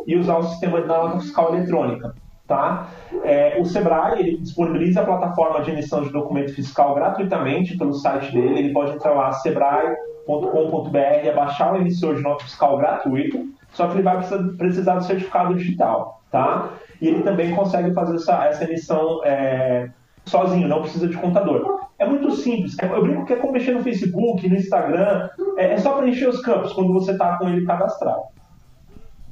e 0.06 0.16
usar 0.16 0.38
o 0.38 0.42
sistema 0.44 0.80
de 0.80 0.88
nota 0.88 1.18
fiscal 1.18 1.54
eletrônica. 1.54 2.14
Tá? 2.46 2.88
É, 3.22 3.58
o 3.60 3.64
Sebrae 3.64 4.18
ele 4.18 4.38
disponibiliza 4.38 5.02
a 5.02 5.04
plataforma 5.04 5.62
de 5.62 5.70
emissão 5.70 6.02
de 6.02 6.10
documento 6.10 6.52
fiscal 6.52 6.94
gratuitamente 6.94 7.76
pelo 7.76 7.92
site 7.92 8.32
dele. 8.32 8.58
Ele 8.58 8.72
pode 8.72 8.92
entrar 8.92 9.12
lá, 9.12 9.32
sebrae.com.br 9.32 10.10
.com.br 10.38 11.34
baixar 11.34 11.72
o 11.72 11.76
emissor 11.76 12.14
de 12.14 12.22
nota 12.22 12.44
fiscal 12.44 12.76
gratuito, 12.76 13.48
só 13.72 13.86
que 13.86 13.94
ele 13.94 14.02
vai 14.02 14.18
precisar 14.56 14.96
do 14.96 15.04
certificado 15.04 15.54
digital, 15.54 16.20
tá? 16.30 16.70
E 17.00 17.08
ele 17.08 17.22
também 17.22 17.54
consegue 17.54 17.92
fazer 17.92 18.16
essa, 18.16 18.44
essa 18.44 18.64
emissão 18.64 19.20
é, 19.24 19.88
sozinho, 20.24 20.68
não 20.68 20.82
precisa 20.82 21.08
de 21.08 21.16
contador. 21.16 21.79
É 22.00 22.06
muito 22.06 22.30
simples. 22.32 22.74
Eu 22.82 23.02
brinco 23.02 23.26
que 23.26 23.34
é 23.34 23.36
como 23.36 23.52
mexer 23.52 23.72
no 23.72 23.82
Facebook, 23.82 24.48
no 24.48 24.56
Instagram, 24.56 25.28
é, 25.58 25.74
é 25.74 25.78
só 25.78 25.98
preencher 25.98 26.28
os 26.28 26.40
campos 26.40 26.72
quando 26.72 26.94
você 26.94 27.12
está 27.12 27.36
com 27.36 27.46
ele 27.46 27.66
cadastrado. 27.66 28.22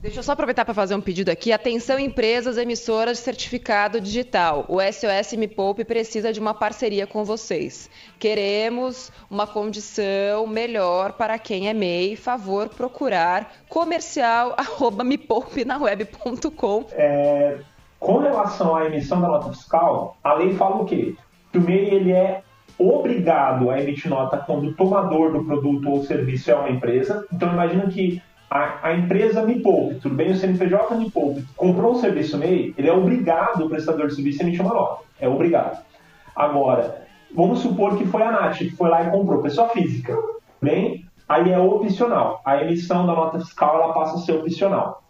Deixa 0.02 0.18
eu 0.18 0.22
só 0.22 0.32
aproveitar 0.32 0.66
para 0.66 0.74
fazer 0.74 0.94
um 0.94 1.00
pedido 1.00 1.30
aqui. 1.30 1.50
Atenção, 1.50 1.98
empresas 1.98 2.58
emissoras 2.58 3.16
de 3.16 3.24
certificado 3.24 4.00
digital. 4.00 4.66
O 4.68 4.80
SOS 4.80 5.32
Me 5.32 5.48
Poupe 5.48 5.82
precisa 5.82 6.30
de 6.30 6.38
uma 6.38 6.52
parceria 6.52 7.06
com 7.06 7.24
vocês. 7.24 7.90
Queremos 8.18 9.10
uma 9.30 9.46
condição 9.46 10.46
melhor 10.46 11.14
para 11.14 11.38
quem 11.38 11.68
é 11.68 11.74
MEI. 11.74 12.16
Favor 12.16 12.68
procurar 12.68 13.50
comercial 13.68 14.54
arroba 14.60 15.02
mepoupenaweb.com. 15.02 16.84
É, 16.92 17.58
com 17.98 18.18
relação 18.18 18.76
à 18.76 18.84
emissão 18.84 19.20
da 19.22 19.26
nota 19.26 19.48
fiscal, 19.48 20.16
a 20.22 20.34
lei 20.34 20.54
fala 20.54 20.76
o 20.76 20.84
quê? 20.84 21.16
Que 21.50 21.58
o 21.58 21.62
MEI 21.62 21.94
ele 21.94 22.12
é 22.12 22.42
obrigado 22.78 23.70
a 23.70 23.80
emitir 23.80 24.10
nota 24.10 24.38
quando 24.38 24.68
o 24.68 24.74
tomador 24.74 25.32
do 25.32 25.44
produto 25.44 25.90
ou 25.90 26.04
serviço 26.04 26.50
é 26.50 26.54
uma 26.54 26.70
empresa. 26.70 27.26
Então 27.32 27.52
imagina 27.52 27.86
que 27.88 28.22
a, 28.50 28.88
a, 28.88 28.94
empresa 28.94 29.42
me 29.42 29.60
poupe, 29.60 29.96
tudo 29.96 30.14
bem, 30.14 30.30
o 30.30 30.36
CNPJ 30.36 30.94
me 30.96 31.10
poupe, 31.10 31.44
comprou 31.56 31.92
um 31.92 31.96
serviço 31.96 32.38
MEI, 32.38 32.74
ele 32.78 32.88
é 32.88 32.92
obrigado, 32.92 33.64
o 33.64 33.68
prestador 33.68 34.06
de 34.06 34.14
serviço, 34.14 34.40
a 34.40 34.46
emitir 34.46 34.64
uma 34.64 34.74
nota. 34.74 35.02
É 35.20 35.28
obrigado. 35.28 35.84
Agora, 36.34 37.02
vamos 37.34 37.58
supor 37.58 37.96
que 37.98 38.06
foi 38.06 38.22
a 38.22 38.30
Nath 38.30 38.58
que 38.58 38.70
foi 38.70 38.88
lá 38.88 39.02
e 39.02 39.10
comprou, 39.10 39.42
pessoa 39.42 39.68
física. 39.68 40.16
Bem, 40.62 41.04
aí 41.28 41.50
é 41.50 41.58
opcional. 41.58 42.40
A 42.44 42.62
emissão 42.62 43.06
da 43.06 43.14
nota 43.14 43.38
fiscal 43.40 43.74
ela 43.74 43.92
passa 43.92 44.16
a 44.16 44.18
ser 44.20 44.32
opcional. 44.32 45.02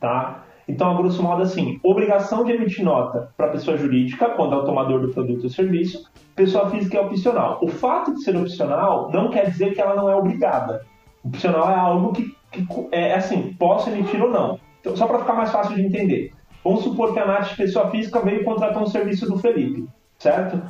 Tá? 0.00 0.44
Então, 0.68 0.90
a 0.90 0.94
grosso 0.94 1.22
modo, 1.22 1.42
assim, 1.42 1.80
obrigação 1.82 2.44
de 2.44 2.52
emitir 2.52 2.84
nota 2.84 3.30
para 3.36 3.48
pessoa 3.48 3.76
jurídica, 3.76 4.28
quando 4.30 4.54
é 4.54 4.58
o 4.58 4.64
tomador 4.64 5.00
do 5.00 5.08
produto 5.08 5.44
ou 5.44 5.48
serviço, 5.48 6.06
pessoa 6.36 6.68
física 6.68 6.98
é 6.98 7.00
opcional. 7.00 7.58
O 7.62 7.68
fato 7.68 8.14
de 8.14 8.22
ser 8.22 8.36
opcional 8.36 9.10
não 9.10 9.30
quer 9.30 9.46
dizer 9.46 9.72
que 9.72 9.80
ela 9.80 9.96
não 9.96 10.10
é 10.10 10.14
obrigada. 10.14 10.84
Opcional 11.24 11.70
é 11.70 11.74
algo 11.74 12.12
que, 12.12 12.34
que 12.52 12.66
é 12.92 13.14
assim, 13.14 13.54
posso 13.58 13.88
emitir 13.88 14.22
ou 14.22 14.30
não. 14.30 14.60
Então, 14.80 14.94
só 14.94 15.06
para 15.06 15.20
ficar 15.20 15.32
mais 15.32 15.50
fácil 15.50 15.74
de 15.74 15.82
entender. 15.82 16.32
Vamos 16.62 16.82
supor 16.82 17.14
que 17.14 17.18
a 17.18 17.26
Nath, 17.26 17.56
pessoa 17.56 17.90
física, 17.90 18.20
veio 18.20 18.44
contratar 18.44 18.82
um 18.82 18.86
serviço 18.86 19.26
do 19.26 19.38
Felipe, 19.38 19.88
certo? 20.18 20.60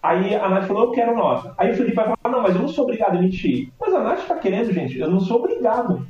Aí 0.00 0.36
a 0.36 0.48
Nath 0.48 0.66
falou, 0.66 0.84
eu 0.84 0.90
quero 0.92 1.16
nota. 1.16 1.52
Aí 1.58 1.72
o 1.72 1.74
Felipe 1.74 1.96
vai 1.96 2.04
falar, 2.04 2.36
não, 2.36 2.42
mas 2.42 2.54
eu 2.54 2.62
não 2.62 2.68
sou 2.68 2.84
obrigado 2.84 3.16
a 3.16 3.18
emitir. 3.18 3.72
Mas 3.80 3.92
a 3.92 4.00
Nath 4.00 4.20
está 4.20 4.36
querendo, 4.36 4.72
gente, 4.72 4.96
eu 4.98 5.10
não 5.10 5.18
sou 5.18 5.38
obrigado. 5.38 6.06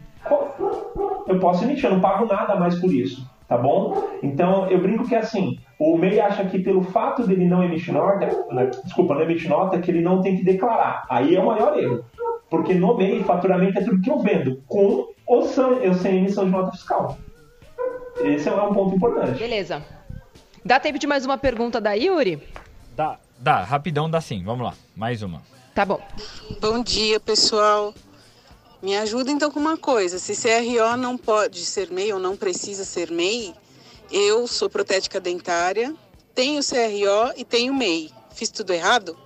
Eu 1.27 1.39
posso 1.41 1.65
emitir, 1.65 1.87
eu 1.87 1.93
não 1.93 2.01
pago 2.01 2.27
nada 2.27 2.57
mais 2.57 2.79
por 2.79 2.93
isso, 2.93 3.27
tá 3.49 3.57
bom? 3.57 4.09
Então 4.23 4.71
eu 4.71 4.81
brinco 4.81 5.09
que 5.09 5.15
assim, 5.15 5.59
o 5.79 5.97
MEI 5.97 6.21
acha 6.21 6.45
que 6.45 6.59
pelo 6.59 6.83
fato 6.83 7.27
dele 7.27 7.47
não 7.47 7.65
emitir 7.65 7.95
nota, 7.95 8.27
né, 8.53 8.71
desculpa, 8.85 9.15
não 9.15 9.23
emitir 9.23 9.49
nota, 9.49 9.81
que 9.81 9.91
ele 9.91 10.03
não 10.03 10.21
tem 10.21 10.37
que 10.37 10.45
declarar. 10.45 11.07
Aí 11.09 11.35
é 11.35 11.41
o 11.41 11.47
maior 11.47 11.77
erro. 11.79 12.05
Porque 12.51 12.75
no 12.75 12.97
MEI, 12.97 13.25
faturamento 13.25 13.79
é 13.79 13.85
tudo 13.85 14.01
que 14.01 14.11
eu 14.11 14.19
vendo, 14.19 14.63
com 14.67 15.09
ou 15.27 15.43
sem, 15.43 15.65
eu 15.83 15.95
sem 15.95 16.19
emissão 16.19 16.45
de 16.45 16.51
nota 16.51 16.73
fiscal. 16.73 17.19
Esse 18.21 18.49
é 18.49 18.53
um 18.53 18.73
ponto 18.73 18.97
importante. 18.97 19.39
Beleza. 19.39 19.83
Dá 20.65 20.81
tempo 20.81 20.99
de 20.99 21.07
mais 21.07 21.25
uma 21.25 21.39
pergunta 21.39 21.81
da 21.81 21.93
Yuri? 21.93 22.43
Dá, 22.97 23.19
dá, 23.39 23.63
rapidão 23.63 24.11
dá 24.11 24.21
sim. 24.21 24.43
Vamos 24.45 24.67
lá, 24.67 24.75
mais 24.97 25.23
uma. 25.23 25.41
Tá 25.75 25.85
bom. 25.85 26.01
Bom 26.61 26.83
dia, 26.83 27.21
pessoal. 27.21 27.95
Me 28.81 28.97
ajuda 28.97 29.31
então 29.31 29.51
com 29.51 29.59
uma 29.59 29.77
coisa. 29.77 30.19
Se 30.19 30.35
CRO 30.35 30.97
não 30.97 31.17
pode 31.19 31.65
ser 31.65 31.91
MEI 31.91 32.13
ou 32.13 32.21
não 32.21 32.37
precisa 32.37 32.85
ser 32.85 33.11
MEI, 33.11 33.53
eu 34.11 34.47
sou 34.47 34.71
protética 34.71 35.21
dentária, 35.21 35.95
tenho 36.35 36.61
CRO 36.63 37.33
e 37.37 37.45
tenho 37.45 37.75
MEI. 37.75 38.11
Fiz 38.33 38.51
tudo 38.51 38.73
errado? 38.73 39.17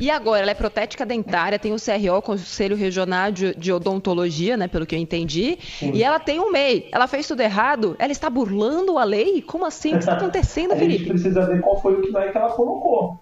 E 0.00 0.10
agora, 0.10 0.42
ela 0.42 0.50
é 0.50 0.54
protética 0.54 1.06
dentária, 1.06 1.60
tem 1.60 1.72
o 1.72 1.76
CRO, 1.76 2.20
Conselho 2.20 2.74
Regional 2.74 3.30
de, 3.30 3.54
de 3.54 3.72
Odontologia, 3.72 4.56
né, 4.56 4.66
pelo 4.66 4.84
que 4.84 4.96
eu 4.96 4.98
entendi, 4.98 5.56
Sim. 5.78 5.92
e 5.92 6.02
ela 6.02 6.18
tem 6.18 6.40
o 6.40 6.50
MEI. 6.50 6.88
Ela 6.90 7.06
fez 7.06 7.28
tudo 7.28 7.40
errado? 7.40 7.94
Ela 8.00 8.10
está 8.10 8.28
burlando 8.28 8.98
a 8.98 9.04
lei? 9.04 9.40
Como 9.42 9.64
assim? 9.64 9.90
O 9.90 9.92
que 9.92 9.98
está 10.00 10.14
acontecendo, 10.18 10.74
Felipe? 10.74 11.04
A 11.04 11.06
gente 11.06 11.08
precisa 11.08 11.46
ver 11.46 11.60
qual 11.60 11.80
foi 11.80 11.94
o 11.94 12.02
que, 12.02 12.16
é 12.16 12.32
que 12.32 12.36
ela 12.36 12.50
colocou. 12.50 13.21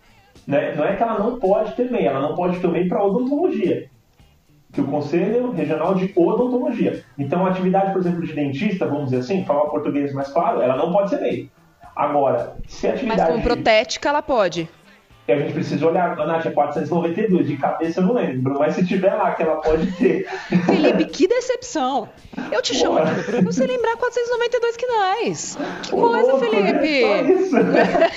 Né? 0.51 0.75
Não 0.75 0.85
é 0.85 0.97
que 0.97 1.03
ela 1.03 1.17
não 1.17 1.39
pode 1.39 1.73
ter 1.75 1.89
MEI, 1.89 2.07
ela 2.07 2.21
não 2.21 2.35
pode 2.35 2.59
ter 2.59 2.67
MEI 2.67 2.89
para 2.89 3.05
odontologia. 3.05 3.89
Que 4.73 4.81
o 4.81 4.87
Conselho 4.87 5.53
Regional 5.53 5.95
de 5.95 6.13
Odontologia. 6.17 7.05
Então, 7.17 7.47
a 7.47 7.51
atividade, 7.51 7.93
por 7.93 8.01
exemplo, 8.01 8.27
de 8.27 8.33
dentista, 8.33 8.87
vamos 8.87 9.05
dizer 9.05 9.19
assim, 9.19 9.45
falar 9.45 9.71
português 9.71 10.13
mais 10.13 10.29
claro, 10.29 10.61
ela 10.61 10.77
não 10.77 10.93
pode 10.93 11.11
ser 11.11 11.21
MEI. 11.21 11.49
Agora, 11.95 12.57
se 12.67 12.89
a 12.89 12.95
atividade. 12.95 13.21
Mas 13.21 13.31
como 13.31 13.43
protética, 13.43 14.09
ela 14.09 14.23
pode 14.23 14.69
que 15.31 15.33
a 15.33 15.39
gente 15.39 15.53
precisa 15.53 15.87
olhar. 15.87 16.19
A 16.19 16.27
Nath 16.27 16.47
é 16.47 16.51
492, 16.51 17.47
de 17.47 17.57
cabeça 17.57 18.01
eu 18.01 18.05
não 18.05 18.15
lembro, 18.15 18.59
mas 18.59 18.75
se 18.75 18.85
tiver 18.85 19.15
lá 19.15 19.33
que 19.33 19.43
ela 19.43 19.57
pode 19.57 19.91
ter. 19.93 20.27
Felipe, 20.67 21.05
que 21.07 21.29
decepção! 21.29 22.09
Eu 22.51 22.61
te 22.61 22.75
chamo 22.75 22.99
aqui 22.99 23.23
pra 23.23 23.41
você 23.41 23.67
lembrar 23.67 23.97
492 23.97 24.77
quinais. 24.77 25.59
Que 25.83 25.91
coisa, 25.91 26.33
louco, 26.33 26.45
né? 26.45 26.51
Felipe! 26.51 27.55
Né? 27.55 28.11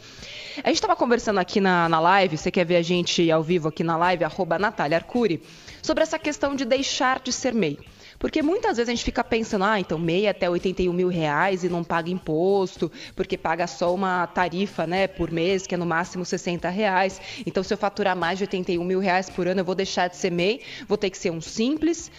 A 0.64 0.68
gente 0.68 0.76
estava 0.76 0.96
conversando 0.96 1.40
aqui 1.40 1.60
na, 1.60 1.90
na 1.90 2.00
live, 2.00 2.38
você 2.38 2.52
quer 2.52 2.64
ver 2.64 2.76
a 2.76 2.82
gente 2.84 3.32
ao 3.32 3.42
vivo 3.42 3.70
aqui 3.70 3.84
na 3.84 3.98
live, 3.98 4.24
arroba 4.24 4.60
Natália 4.60 5.00
Arcuri, 5.00 5.42
sobre 5.84 6.02
essa 6.02 6.18
questão 6.18 6.56
de 6.56 6.66
deixar 6.66 7.20
de 7.20 7.32
ser 7.32 7.54
MEI. 7.54 7.78
Porque 8.18 8.42
muitas 8.42 8.78
vezes 8.78 8.90
a 8.90 8.96
gente 8.96 9.04
fica 9.04 9.24
pensando, 9.24 9.66
ah, 9.66 9.80
então 9.80 10.00
MEI 10.00 10.28
é 10.28 10.30
até 10.30 10.50
81 10.50 10.94
mil 10.94 11.10
reais 11.10 11.66
e 11.66 11.70
não 11.70 11.84
paga 11.84 12.10
imposto, 12.10 12.90
porque 13.16 13.38
paga 13.38 13.68
só 13.68 13.94
uma 13.94 14.26
tarifa, 14.26 14.88
né, 14.88 15.08
por 15.08 15.30
mês, 15.30 15.68
que 15.68 15.76
é 15.76 15.78
no 15.78 15.86
máximo 15.86 16.24
60 16.24 16.70
reais. 16.70 17.20
Então, 17.46 17.62
se 17.62 17.74
eu 17.74 17.78
faturar 17.78 18.16
mais 18.16 18.38
de 18.38 18.46
81 18.46 18.84
mil 18.84 19.00
reais 19.00 19.30
por 19.30 19.46
ano, 19.46 19.60
eu 19.60 19.66
vou 19.66 19.76
deixar 19.76 20.08
de 20.08 20.16
ser 20.16 20.32
MEI, 20.32 20.62
vou 20.88 20.98
ter 20.98 21.10
que 21.10 21.18
ser 21.18 21.32
um 21.32 21.42
simples 21.42 22.10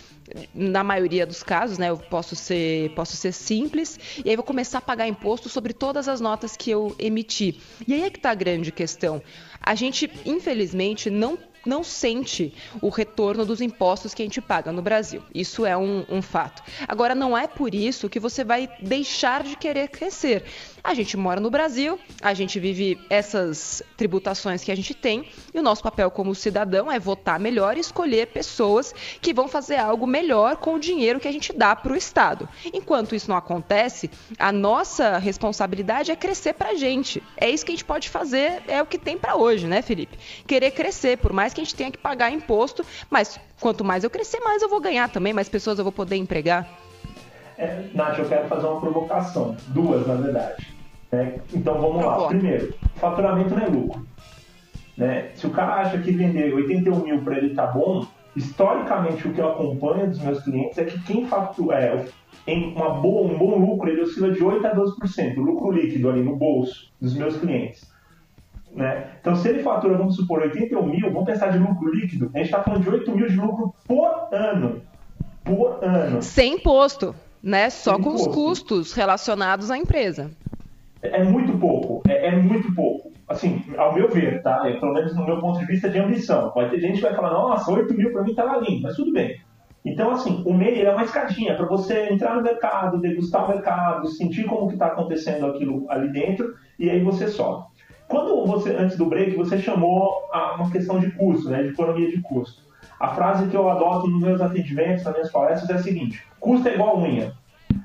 na 0.54 0.82
maioria 0.82 1.26
dos 1.26 1.42
casos, 1.42 1.78
né, 1.78 1.90
eu 1.90 1.98
posso 1.98 2.34
ser, 2.34 2.90
posso 2.94 3.16
ser 3.16 3.32
simples, 3.32 3.98
e 4.24 4.30
aí 4.30 4.36
vou 4.36 4.44
começar 4.44 4.78
a 4.78 4.80
pagar 4.80 5.06
imposto 5.06 5.48
sobre 5.48 5.72
todas 5.72 6.08
as 6.08 6.20
notas 6.20 6.56
que 6.56 6.70
eu 6.70 6.94
emiti. 6.98 7.60
E 7.86 7.94
aí 7.94 8.02
é 8.02 8.10
que 8.10 8.18
está 8.18 8.30
a 8.30 8.34
grande 8.34 8.72
questão. 8.72 9.22
A 9.60 9.74
gente, 9.74 10.10
infelizmente, 10.24 11.10
não 11.10 11.38
não 11.64 11.82
sente 11.82 12.52
o 12.80 12.88
retorno 12.88 13.44
dos 13.44 13.60
impostos 13.60 14.14
que 14.14 14.22
a 14.22 14.24
gente 14.24 14.40
paga 14.40 14.72
no 14.72 14.82
Brasil. 14.82 15.22
Isso 15.34 15.64
é 15.64 15.76
um, 15.76 16.04
um 16.08 16.22
fato. 16.22 16.62
Agora, 16.86 17.14
não 17.14 17.36
é 17.36 17.46
por 17.46 17.74
isso 17.74 18.08
que 18.08 18.20
você 18.20 18.44
vai 18.44 18.68
deixar 18.80 19.42
de 19.42 19.56
querer 19.56 19.88
crescer. 19.88 20.44
A 20.84 20.92
gente 20.92 21.16
mora 21.16 21.40
no 21.40 21.50
Brasil, 21.50 21.98
a 22.20 22.34
gente 22.34 22.60
vive 22.60 23.00
essas 23.08 23.82
tributações 23.96 24.62
que 24.62 24.70
a 24.70 24.76
gente 24.76 24.92
tem, 24.92 25.26
e 25.54 25.58
o 25.58 25.62
nosso 25.62 25.82
papel 25.82 26.10
como 26.10 26.34
cidadão 26.34 26.92
é 26.92 26.98
votar 26.98 27.40
melhor 27.40 27.78
e 27.78 27.80
escolher 27.80 28.26
pessoas 28.26 28.94
que 29.22 29.32
vão 29.32 29.48
fazer 29.48 29.76
algo 29.76 30.06
melhor 30.06 30.58
com 30.58 30.74
o 30.74 30.78
dinheiro 30.78 31.18
que 31.18 31.26
a 31.26 31.32
gente 31.32 31.54
dá 31.54 31.74
para 31.74 31.94
o 31.94 31.96
Estado. 31.96 32.46
Enquanto 32.70 33.14
isso 33.14 33.30
não 33.30 33.36
acontece, 33.36 34.10
a 34.38 34.52
nossa 34.52 35.16
responsabilidade 35.16 36.10
é 36.10 36.16
crescer 36.16 36.52
para 36.52 36.72
a 36.72 36.74
gente. 36.74 37.22
É 37.34 37.48
isso 37.48 37.64
que 37.64 37.72
a 37.72 37.74
gente 37.74 37.86
pode 37.86 38.10
fazer, 38.10 38.62
é 38.68 38.82
o 38.82 38.86
que 38.86 38.98
tem 38.98 39.16
para 39.16 39.36
hoje, 39.36 39.66
né, 39.66 39.80
Felipe? 39.80 40.18
Querer 40.46 40.72
crescer, 40.72 41.16
por 41.16 41.32
mais 41.32 41.54
que 41.54 41.62
a 41.62 41.64
gente 41.64 41.74
tenha 41.74 41.90
que 41.90 41.96
pagar 41.96 42.30
imposto, 42.30 42.84
mas 43.08 43.40
quanto 43.58 43.82
mais 43.82 44.04
eu 44.04 44.10
crescer, 44.10 44.38
mais 44.40 44.60
eu 44.60 44.68
vou 44.68 44.82
ganhar 44.82 45.08
também, 45.08 45.32
mais 45.32 45.48
pessoas 45.48 45.78
eu 45.78 45.84
vou 45.84 45.92
poder 45.92 46.16
empregar. 46.16 46.83
É, 47.56 47.84
Nath, 47.94 48.18
eu 48.18 48.28
quero 48.28 48.48
fazer 48.48 48.66
uma 48.66 48.80
provocação. 48.80 49.56
Duas, 49.68 50.06
na 50.06 50.14
verdade. 50.14 50.74
Né? 51.12 51.40
Então 51.52 51.80
vamos 51.80 52.04
lá. 52.04 52.26
Primeiro, 52.28 52.74
faturamento 52.96 53.54
não 53.54 53.62
é 53.62 53.66
lucro. 53.66 54.06
Né? 54.96 55.30
Se 55.34 55.46
o 55.46 55.50
cara 55.50 55.74
acha 55.76 55.98
que 55.98 56.12
vender 56.12 56.52
81 56.54 56.98
mil 57.00 57.22
para 57.22 57.38
ele 57.38 57.54
tá 57.54 57.66
bom, 57.66 58.06
historicamente 58.36 59.26
o 59.26 59.32
que 59.32 59.40
eu 59.40 59.50
acompanho 59.50 60.08
dos 60.08 60.20
meus 60.20 60.42
clientes 60.42 60.78
é 60.78 60.84
que 60.84 61.00
quem 61.04 61.26
fatura, 61.26 61.78
é, 61.78 62.04
em 62.46 62.74
uma 62.74 62.90
boa, 62.90 63.30
um 63.30 63.38
bom 63.38 63.58
lucro, 63.58 63.88
ele 63.88 64.02
oscila 64.02 64.30
de 64.30 64.42
8 64.42 64.66
a 64.66 64.74
12%, 64.74 65.36
o 65.38 65.42
lucro 65.42 65.70
líquido 65.70 66.10
ali 66.10 66.22
no 66.22 66.36
bolso 66.36 66.92
dos 67.00 67.14
meus 67.14 67.36
clientes. 67.36 67.92
Né? 68.72 69.12
Então, 69.20 69.36
se 69.36 69.48
ele 69.48 69.62
fatura, 69.62 69.96
vamos 69.96 70.16
supor, 70.16 70.42
81 70.42 70.84
mil, 70.84 71.12
vamos 71.12 71.26
pensar 71.26 71.48
de 71.52 71.58
lucro 71.58 71.94
líquido, 71.94 72.30
a 72.34 72.38
gente 72.38 72.46
está 72.46 72.62
falando 72.62 72.82
de 72.82 72.90
8 72.90 73.10
mil 73.12 73.28
de 73.28 73.36
lucro 73.36 73.72
por 73.86 74.28
ano. 74.32 74.82
Por 75.44 75.78
ano. 75.84 76.22
Sem 76.22 76.54
imposto 76.54 77.14
né? 77.44 77.68
Só 77.68 77.98
com 77.98 78.14
os 78.14 78.26
custos 78.26 78.94
relacionados 78.94 79.70
à 79.70 79.76
empresa. 79.76 80.30
É, 81.02 81.20
é 81.20 81.24
muito 81.24 81.56
pouco, 81.58 82.02
é, 82.08 82.28
é, 82.28 82.36
muito 82.36 82.74
pouco. 82.74 83.12
Assim, 83.28 83.62
ao 83.76 83.94
meu 83.94 84.08
ver, 84.08 84.42
tá? 84.42 84.62
É, 84.68 84.72
pelo 84.80 84.94
menos 84.94 85.14
no 85.14 85.24
meu 85.24 85.38
ponto 85.38 85.58
de 85.58 85.66
vista 85.66 85.88
de 85.88 85.98
ambição. 85.98 86.50
Vai 86.54 86.70
ter 86.70 86.80
gente 86.80 86.96
que 86.96 87.02
vai 87.02 87.14
falar, 87.14 87.32
nossa, 87.32 87.70
8 87.70 87.92
mil 87.94 88.12
para 88.12 88.22
mim 88.22 88.34
tá 88.34 88.56
lindo, 88.58 88.82
mas 88.82 88.96
tudo 88.96 89.12
bem. 89.12 89.38
Então, 89.84 90.10
assim, 90.10 90.42
o 90.46 90.54
MEI 90.54 90.82
é 90.82 90.90
uma 90.90 91.04
escadinha 91.04 91.54
para 91.54 91.66
você 91.66 92.08
entrar 92.10 92.34
no 92.34 92.42
mercado, 92.42 92.98
degustar 92.98 93.44
o 93.44 93.48
mercado, 93.48 94.08
sentir 94.08 94.44
como 94.44 94.68
que 94.68 94.74
está 94.74 94.86
acontecendo 94.86 95.44
aquilo 95.46 95.84
ali 95.90 96.10
dentro, 96.10 96.54
e 96.78 96.88
aí 96.88 97.00
você 97.00 97.28
sobe. 97.28 97.66
Quando 98.08 98.46
você, 98.46 98.74
antes 98.74 98.96
do 98.96 99.06
break, 99.06 99.36
você 99.36 99.58
chamou 99.58 100.26
a 100.32 100.54
uma 100.54 100.70
questão 100.70 100.98
de 100.98 101.10
custo, 101.10 101.50
né, 101.50 101.62
de 101.62 101.68
economia 101.70 102.10
de 102.10 102.20
custo. 102.22 102.62
A 102.98 103.08
frase 103.08 103.48
que 103.48 103.56
eu 103.56 103.68
adoto 103.68 104.06
nos 104.08 104.22
meus 104.22 104.40
atendimentos, 104.40 105.04
nas 105.04 105.14
minhas 105.14 105.32
palestras, 105.32 105.70
é 105.70 105.74
a 105.74 105.82
seguinte: 105.82 106.22
custo 106.40 106.68
é 106.68 106.74
igual 106.74 107.00
unha. 107.00 107.32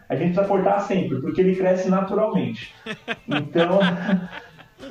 A 0.07 0.15
gente 0.15 0.33
precisa 0.33 0.45
cortar 0.45 0.79
sempre, 0.81 1.21
porque 1.21 1.41
ele 1.41 1.55
cresce 1.55 1.89
naturalmente. 1.89 2.73
Então, 3.27 3.79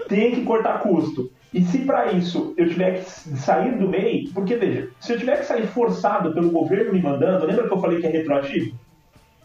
tem 0.09 0.33
que 0.33 0.45
cortar 0.45 0.81
custo. 0.81 1.31
E 1.53 1.63
se 1.63 1.79
para 1.79 2.13
isso 2.13 2.55
eu 2.57 2.69
tiver 2.69 2.99
que 2.99 3.11
sair 3.11 3.77
do 3.77 3.89
MEI, 3.89 4.31
porque 4.35 4.55
veja, 4.55 4.91
se 5.01 5.13
eu 5.13 5.19
tiver 5.19 5.39
que 5.39 5.47
sair 5.47 5.67
forçado 5.67 6.33
pelo 6.33 6.51
governo 6.51 6.93
me 6.93 7.03
mandando, 7.03 7.47
lembra 7.47 7.67
que 7.67 7.73
eu 7.73 7.81
falei 7.81 8.01
que 8.01 8.07
é 8.07 8.11
retroativo? 8.11 8.79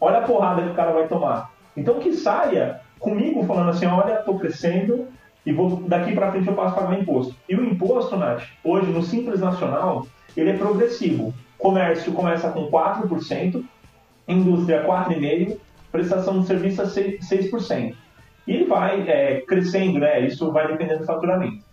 Olha 0.00 0.18
a 0.18 0.22
porrada 0.22 0.62
que 0.62 0.68
o 0.68 0.74
cara 0.74 0.92
vai 0.92 1.08
tomar. 1.08 1.50
Então 1.76 1.98
que 1.98 2.12
saia 2.12 2.80
comigo 3.00 3.44
falando 3.44 3.70
assim, 3.70 3.86
olha, 3.86 4.18
estou 4.18 4.38
crescendo 4.38 5.08
e 5.46 5.52
vou 5.52 5.76
daqui 5.88 6.14
para 6.14 6.30
frente 6.30 6.46
eu 6.46 6.54
passo 6.54 6.78
a 6.78 6.82
pagar 6.82 7.00
imposto. 7.00 7.34
E 7.48 7.54
o 7.54 7.64
imposto, 7.64 8.16
Nath, 8.16 8.42
hoje 8.62 8.90
no 8.90 9.02
Simples 9.02 9.40
Nacional, 9.40 10.06
ele 10.36 10.50
é 10.50 10.56
progressivo. 10.56 11.34
Comércio 11.58 12.12
começa 12.12 12.50
com 12.50 12.70
4%, 12.70 13.64
indústria 14.28 14.84
4,5%, 14.86 15.56
prestação 15.90 16.40
de 16.40 16.46
serviço 16.46 16.82
a 16.82 16.86
6%. 16.86 17.94
E 18.46 18.52
ele 18.52 18.64
vai 18.64 19.08
é, 19.08 19.40
crescendo, 19.40 19.98
né? 19.98 20.20
Isso 20.26 20.50
vai 20.52 20.68
dependendo 20.68 21.00
do 21.00 21.06
faturamento. 21.06 21.64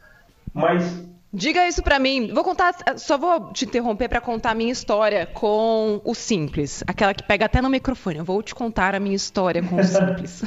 Mas 0.54 1.04
Diga 1.34 1.66
isso 1.66 1.82
para 1.82 1.98
mim. 1.98 2.30
Vou 2.34 2.44
contar, 2.44 2.76
só 2.98 3.18
vou 3.18 3.54
te 3.54 3.64
interromper 3.64 4.10
para 4.10 4.20
contar 4.20 4.52
a 4.52 4.56
minha 4.56 4.72
história 4.72 5.26
com 5.26 6.02
o 6.04 6.14
Simples, 6.14 6.84
aquela 6.86 7.14
que 7.14 7.24
pega 7.24 7.46
até 7.46 7.62
no 7.62 7.70
microfone. 7.70 8.18
Eu 8.18 8.26
vou 8.26 8.44
te 8.44 8.54
contar 8.54 8.94
a 8.94 9.00
minha 9.00 9.16
história 9.16 9.64
com 9.64 9.78
o 9.78 9.84
Simples. 9.84 10.44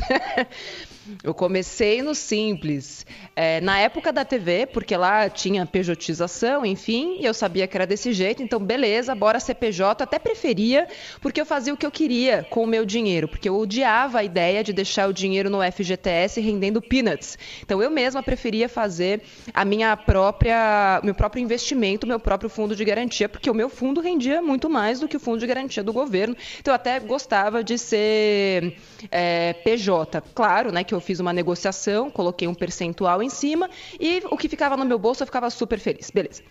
Eu 1.23 1.35
comecei 1.35 2.03
no 2.03 2.15
simples, 2.15 3.05
é, 3.37 3.61
na 3.61 3.79
época 3.79 4.13
da 4.13 4.25
TV, 4.25 4.67
porque 4.67 4.97
lá 4.97 5.29
tinha 5.29 5.67
pejotização, 5.67 6.65
enfim, 6.65 7.19
e 7.21 7.25
eu 7.25 7.35
sabia 7.35 7.67
que 7.67 7.77
era 7.77 7.87
desse 7.87 8.13
jeito, 8.13 8.43
então 8.43 8.59
beleza, 8.59 9.15
bora 9.15 9.39
ser 9.39 9.55
PJ, 9.55 10.03
até 10.03 10.19
preferia, 10.19 10.89
porque 11.21 11.41
eu 11.41 11.47
fazia 11.47 11.75
o 11.75 11.77
que 11.77 11.85
eu 11.85 11.91
queria 11.91 12.47
com 12.49 12.65
o 12.65 12.67
meu 12.67 12.87
dinheiro, 12.87 13.29
porque 13.29 13.49
eu 13.49 13.57
odiava 13.57 14.19
a 14.19 14.25
ideia 14.25 14.65
de 14.65 14.73
deixar 14.73 15.09
o 15.09 15.13
dinheiro 15.13 15.51
no 15.51 15.61
FGTS 15.61 16.41
rendendo 16.41 16.81
peanuts. 16.81 17.39
Então 17.63 17.83
eu 17.83 17.91
mesma 17.91 18.23
preferia 18.23 18.69
fazer 18.69 19.23
a 19.53 19.65
minha 19.65 19.97
própria, 19.97 21.01
meu 21.03 21.15
próprio 21.15 21.43
investimento, 21.43 22.07
meu 22.07 22.19
próprio 22.19 22.49
fundo 22.49 22.75
de 22.75 22.85
garantia, 22.85 23.29
porque 23.29 23.51
o 23.51 23.55
meu 23.55 23.69
fundo 23.69 24.01
rendia 24.01 24.41
muito 24.41 24.71
mais 24.71 25.01
do 25.01 25.09
que 25.09 25.17
o 25.17 25.21
fundo 25.21 25.39
de 25.39 25.47
garantia 25.47 25.83
do 25.83 25.93
governo. 25.93 26.37
Então 26.61 26.73
eu 26.73 26.77
até 26.77 26.99
gostava 27.01 27.63
de 27.63 27.77
ser 27.79 28.77
é, 29.11 29.53
PJ. 29.53 30.23
Claro, 30.35 30.73
né, 30.73 30.83
que 30.85 30.94
eu 30.95 31.01
fiz 31.01 31.21
uma 31.21 31.33
negociação, 31.33 32.11
coloquei 32.11 32.49
um 32.49 32.55
percentual 32.55 33.23
em 33.23 33.29
cima 33.29 33.69
e 33.99 34.23
o 34.31 34.37
que 34.37 34.49
ficava 34.49 34.77
no 34.77 34.85
meu 34.85 34.99
bolso 34.99 35.23
eu 35.23 35.27
ficava 35.27 35.51
super 35.51 35.79
feliz. 35.79 36.11
Beleza. 36.11 36.43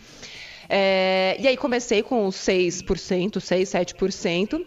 É, 0.69 1.35
e 1.39 1.47
aí 1.47 1.57
comecei 1.57 2.01
com 2.01 2.27
6%, 2.29 3.39
6, 3.39 3.69
7%. 3.69 4.65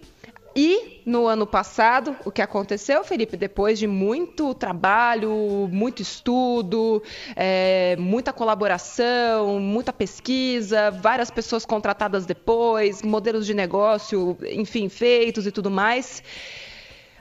E 0.58 1.02
no 1.04 1.26
ano 1.26 1.46
passado, 1.46 2.16
o 2.24 2.32
que 2.32 2.40
aconteceu, 2.40 3.04
Felipe, 3.04 3.36
depois 3.36 3.78
de 3.78 3.86
muito 3.86 4.54
trabalho, 4.54 5.68
muito 5.70 6.00
estudo, 6.00 7.02
é, 7.36 7.94
muita 7.98 8.32
colaboração, 8.32 9.60
muita 9.60 9.92
pesquisa, 9.92 10.90
várias 10.90 11.30
pessoas 11.30 11.66
contratadas 11.66 12.24
depois, 12.24 13.02
modelos 13.02 13.44
de 13.44 13.52
negócio, 13.52 14.34
enfim, 14.50 14.88
feitos 14.88 15.46
e 15.46 15.52
tudo 15.52 15.70
mais, 15.70 16.22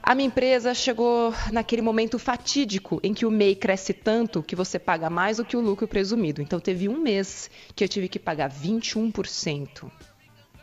a 0.06 0.13
minha 0.13 0.28
empresa 0.28 0.72
chegou 0.76 1.34
naquele 1.52 1.82
momento 1.82 2.20
fatídico 2.20 3.00
em 3.02 3.12
que 3.12 3.26
o 3.26 3.32
MEI 3.32 3.56
cresce 3.56 3.91
tanto 3.91 4.44
que 4.44 4.56
você 4.56 4.78
paga 4.78 5.10
mais 5.10 5.38
do 5.38 5.46
que 5.46 5.58
o 5.58 5.60
lucro 5.60 5.88
presumido. 5.88 6.44
Então 6.44 6.60
teve 6.60 6.88
um 6.88 7.00
mês 7.00 7.50
que 7.76 7.84
eu 7.84 7.89
tive 7.89 8.08
que 8.08 8.20
pagar 8.20 8.52
21% 8.52 9.91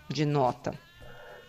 de 0.09 0.25
nota. 0.25 0.73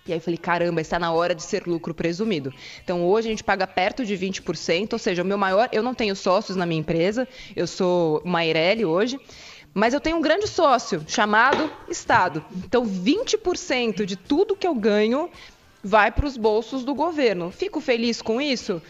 E 0.08 0.12
aí 0.12 0.18
eu 0.18 0.22
falei, 0.22 0.40
caramba, 0.40 0.82
está 0.82 0.98
na 0.98 1.14
hora 1.14 1.36
de 1.36 1.44
ser 1.44 1.68
lucro 1.68 1.94
presumido. 1.94 2.52
Então 2.84 3.06
hoje 3.06 3.28
a 3.28 3.32
gente 3.32 3.44
paga 3.44 3.68
perto 3.68 4.04
de 4.04 4.18
20%, 4.18 4.94
ou 4.94 5.00
seja, 5.00 5.22
o 5.22 5.26
meu 5.26 5.38
maior, 5.38 5.70
eu 5.72 5.84
não 5.84 5.94
tenho 5.94 6.16
sócios 6.16 6.58
na 6.58 6.66
minha 6.66 6.82
empresa, 6.82 7.28
eu 7.56 7.68
sou 7.68 8.24
uma 8.26 8.44
Eireli 8.44 8.84
hoje, 8.84 9.20
mas 9.72 9.94
eu 9.94 10.00
tenho 10.00 10.18
um 10.18 10.22
grande 10.22 10.48
sócio 10.48 11.04
chamado 11.08 11.72
Estado. 11.88 12.44
Então 12.56 12.86
20% 12.86 14.04
de 14.04 14.16
tudo 14.16 14.56
que 14.56 14.68
eu 14.68 14.74
ganho 14.76 15.30
vai 15.84 16.12
para 16.12 16.26
os 16.26 16.38
bolsos 16.38 16.86
do 16.86 16.96
governo. 16.96 17.52
Fico 17.52 17.82
feliz 17.82 18.22
com 18.22 18.40
isso? 18.40 18.82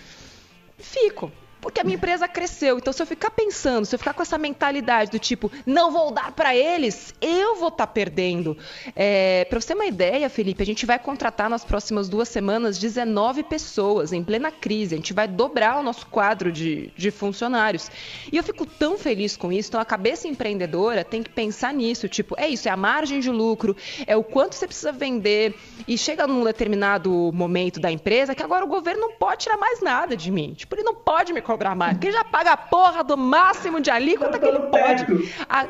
Fico. 0.77 1.32
Porque 1.63 1.80
a 1.80 1.84
minha 1.84 1.95
empresa 1.95 2.28
cresceu. 2.28 2.78
Então, 2.78 2.91
se 2.91 3.02
eu 3.02 3.08
ficar 3.08 3.32
pensando, 3.32 3.86
se 3.86 3.95
eu 3.95 3.99
ficar 3.99 4.13
com 4.13 4.21
essa 4.21 4.38
mentalidade 4.38 5.10
do 5.10 5.17
tipo, 5.17 5.49
não 5.65 5.91
vou 5.91 6.12
dar 6.12 6.34
para 6.34 6.54
eles, 6.54 7.15
eu 7.21 7.56
vou 7.56 7.69
estar 7.69 7.88
tá 7.88 7.93
perdendo. 7.93 8.58
É, 8.93 9.45
para 9.45 9.62
você 9.62 9.67
ter 9.67 9.73
uma 9.73 9.86
ideia, 9.86 10.30
Felipe, 10.30 10.62
a 10.62 10.65
gente 10.65 10.86
vai 10.86 10.99
contratar 10.99 11.49
nas 11.49 11.63
próximas 11.63 12.10
duas 12.10 12.28
semanas 12.28 12.78
19 12.78 13.43
pessoas 13.43 14.12
em 14.12 14.21
plena 14.21 14.52
crise. 14.52 14.93
A 14.93 14.97
gente 14.97 15.13
vai 15.13 15.26
dobrar 15.26 15.80
o 15.80 15.84
nosso 15.84 16.06
quadro 16.08 16.52
de, 16.52 16.91
de 16.97 17.10
funcionários. 17.12 17.89
E 18.30 18.36
eu 18.36 18.43
fico 18.43 18.65
tão 18.65 18.97
feliz 18.97 19.38
com 19.38 19.49
isso. 19.49 19.69
Então, 19.69 19.80
a 19.80 19.86
cabeça 19.86 20.28
empreendedora 20.28 21.06
tem 21.06 21.23
que 21.23 21.30
pensar 21.30 21.73
nisso. 21.73 22.10
Tipo, 22.10 22.36
é 22.38 22.49
isso, 22.49 22.67
é 22.67 22.71
a 22.71 22.78
margem 22.78 23.21
de 23.21 23.30
lucro, 23.30 23.73
é 24.06 24.17
o 24.17 24.23
quanto 24.23 24.56
você 24.56 24.67
precisa 24.67 24.91
vender. 24.91 25.56
E 25.88 25.97
chega 25.97 26.28
num 26.28 26.43
determinado 26.43 27.32
momento 27.34 27.80
da 27.80 27.89
empresa 27.89 28.36
que 28.36 28.43
agora 28.43 28.65
o 28.65 28.67
governo 28.67 28.99
não 28.99 29.13
pode 29.13 29.43
tirar 29.43 29.56
mais 29.56 29.82
nada 29.82 30.17
de 30.17 30.30
mim. 30.30 30.54
Tipo, 30.54 30.76
ele 30.76 30.84
não 30.84 30.95
pode 30.95 31.32
me 31.32 31.41
cobrar 31.54 31.76
mais. 31.76 31.94
Porque 31.94 32.08
ele 32.08 32.18
já 32.18 32.24
paga 32.24 32.54
a 32.54 32.58
porra 32.58 33.04
do 33.04 33.16
máximo 33.16 33.80
de 33.80 33.92
alíquota 33.92 34.39
que 34.39 34.46
ele 34.46 34.60
pode. 34.60 35.06
A... 35.48 35.68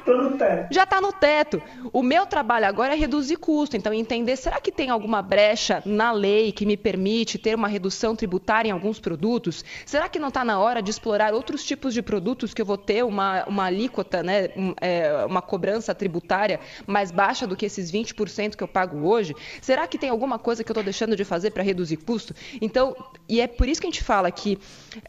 Já 0.71 0.83
está 0.83 1.01
no 1.01 1.11
teto. 1.11 1.61
O 1.91 2.01
meu 2.01 2.25
trabalho 2.25 2.65
agora 2.65 2.93
é 2.93 2.97
reduzir 2.97 3.35
custo. 3.35 3.75
Então, 3.75 3.93
entender, 3.93 4.37
será 4.37 4.61
que 4.61 4.71
tem 4.71 4.89
alguma 4.89 5.21
brecha 5.21 5.83
na 5.85 6.11
lei 6.11 6.51
que 6.51 6.65
me 6.65 6.77
permite 6.77 7.37
ter 7.37 7.55
uma 7.55 7.67
redução 7.67 8.15
tributária 8.15 8.69
em 8.69 8.71
alguns 8.71 8.99
produtos? 8.99 9.65
Será 9.85 10.07
que 10.07 10.19
não 10.19 10.29
está 10.29 10.45
na 10.45 10.59
hora 10.59 10.81
de 10.81 10.89
explorar 10.89 11.33
outros 11.33 11.63
tipos 11.65 11.93
de 11.93 12.01
produtos 12.01 12.53
que 12.53 12.61
eu 12.61 12.65
vou 12.65 12.77
ter 12.77 13.03
uma, 13.03 13.43
uma 13.45 13.65
alíquota, 13.65 14.23
né, 14.23 14.49
é, 14.79 15.25
uma 15.25 15.41
cobrança 15.41 15.93
tributária 15.93 16.59
mais 16.87 17.11
baixa 17.11 17.45
do 17.45 17.55
que 17.55 17.65
esses 17.65 17.91
20% 17.91 18.55
que 18.55 18.63
eu 18.63 18.67
pago 18.67 19.05
hoje? 19.07 19.35
Será 19.61 19.85
que 19.85 19.97
tem 19.97 20.09
alguma 20.09 20.39
coisa 20.39 20.63
que 20.63 20.71
eu 20.71 20.73
estou 20.73 20.83
deixando 20.83 21.15
de 21.15 21.25
fazer 21.25 21.51
para 21.51 21.63
reduzir 21.63 21.97
custo? 21.97 22.33
Então, 22.61 22.95
e 23.27 23.41
é 23.41 23.47
por 23.47 23.67
isso 23.67 23.81
que 23.81 23.87
a 23.87 23.91
gente 23.91 24.03
fala 24.03 24.31
que 24.31 24.57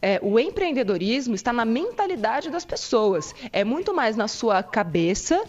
é, 0.01 0.19
o 0.21 0.37
empreendedor 0.37 0.64
empreendedorismo 0.65 1.35
está 1.35 1.53
na 1.53 1.63
mentalidade 1.63 2.49
das 2.49 2.65
pessoas. 2.65 3.35
É 3.51 3.63
muito 3.63 3.93
mais 3.93 4.15
na 4.15 4.27
sua 4.27 4.63
cabeça, 4.63 5.43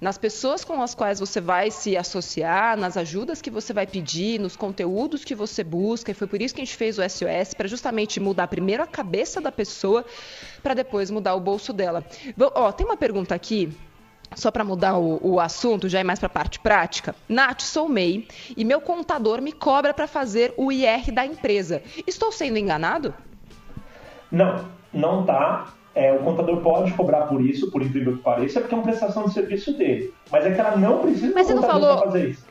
nas 0.00 0.16
pessoas 0.16 0.64
com 0.64 0.80
as 0.82 0.94
quais 0.94 1.20
você 1.20 1.40
vai 1.40 1.70
se 1.70 1.96
associar, 1.96 2.76
nas 2.76 2.96
ajudas 2.96 3.42
que 3.42 3.50
você 3.50 3.72
vai 3.72 3.86
pedir, 3.86 4.40
nos 4.40 4.56
conteúdos 4.56 5.24
que 5.24 5.34
você 5.34 5.62
busca. 5.62 6.10
E 6.10 6.14
foi 6.14 6.26
por 6.26 6.40
isso 6.40 6.54
que 6.54 6.62
a 6.62 6.64
gente 6.64 6.76
fez 6.76 6.98
o 6.98 7.02
SOS, 7.02 7.54
para 7.54 7.68
justamente 7.68 8.18
mudar 8.18 8.48
primeiro 8.48 8.82
a 8.82 8.86
cabeça 8.86 9.40
da 9.40 9.52
pessoa, 9.52 10.04
para 10.62 10.74
depois 10.74 11.10
mudar 11.10 11.34
o 11.34 11.40
bolso 11.40 11.72
dela. 11.72 12.04
Ó, 12.54 12.72
tem 12.72 12.86
uma 12.86 12.96
pergunta 12.96 13.34
aqui 13.34 13.70
só 14.34 14.50
para 14.50 14.64
mudar 14.64 14.96
o, 14.96 15.18
o, 15.22 15.38
assunto, 15.38 15.90
já 15.90 16.00
é 16.00 16.04
mais 16.04 16.18
para 16.18 16.28
a 16.28 16.30
parte 16.30 16.58
prática. 16.58 17.14
Nath, 17.28 17.60
sou 17.60 17.86
MEI 17.86 18.26
e 18.56 18.64
meu 18.64 18.80
contador 18.80 19.42
me 19.42 19.52
cobra 19.52 19.92
para 19.92 20.06
fazer 20.06 20.54
o 20.56 20.72
IR 20.72 21.12
da 21.12 21.26
empresa. 21.26 21.82
Estou 22.06 22.32
sendo 22.32 22.56
enganado? 22.56 23.14
Não, 24.32 24.64
não 24.92 25.24
tá. 25.24 25.74
É, 25.94 26.10
o 26.10 26.20
contador 26.20 26.62
pode 26.62 26.90
cobrar 26.94 27.26
por 27.26 27.44
isso, 27.44 27.70
por 27.70 27.82
incrível 27.82 28.16
que 28.16 28.22
pareça, 28.22 28.60
porque 28.60 28.74
é 28.74 28.78
uma 28.78 28.84
prestação 28.84 29.26
de 29.26 29.34
serviço 29.34 29.76
dele. 29.76 30.12
Mas 30.30 30.46
é 30.46 30.50
que 30.50 30.58
ela 30.58 30.74
não 30.76 31.00
precisa 31.00 31.34
mas 31.34 31.46
você 31.46 31.54
não 31.54 31.62
falou... 31.62 31.98
fazer 31.98 32.30
isso. 32.30 32.46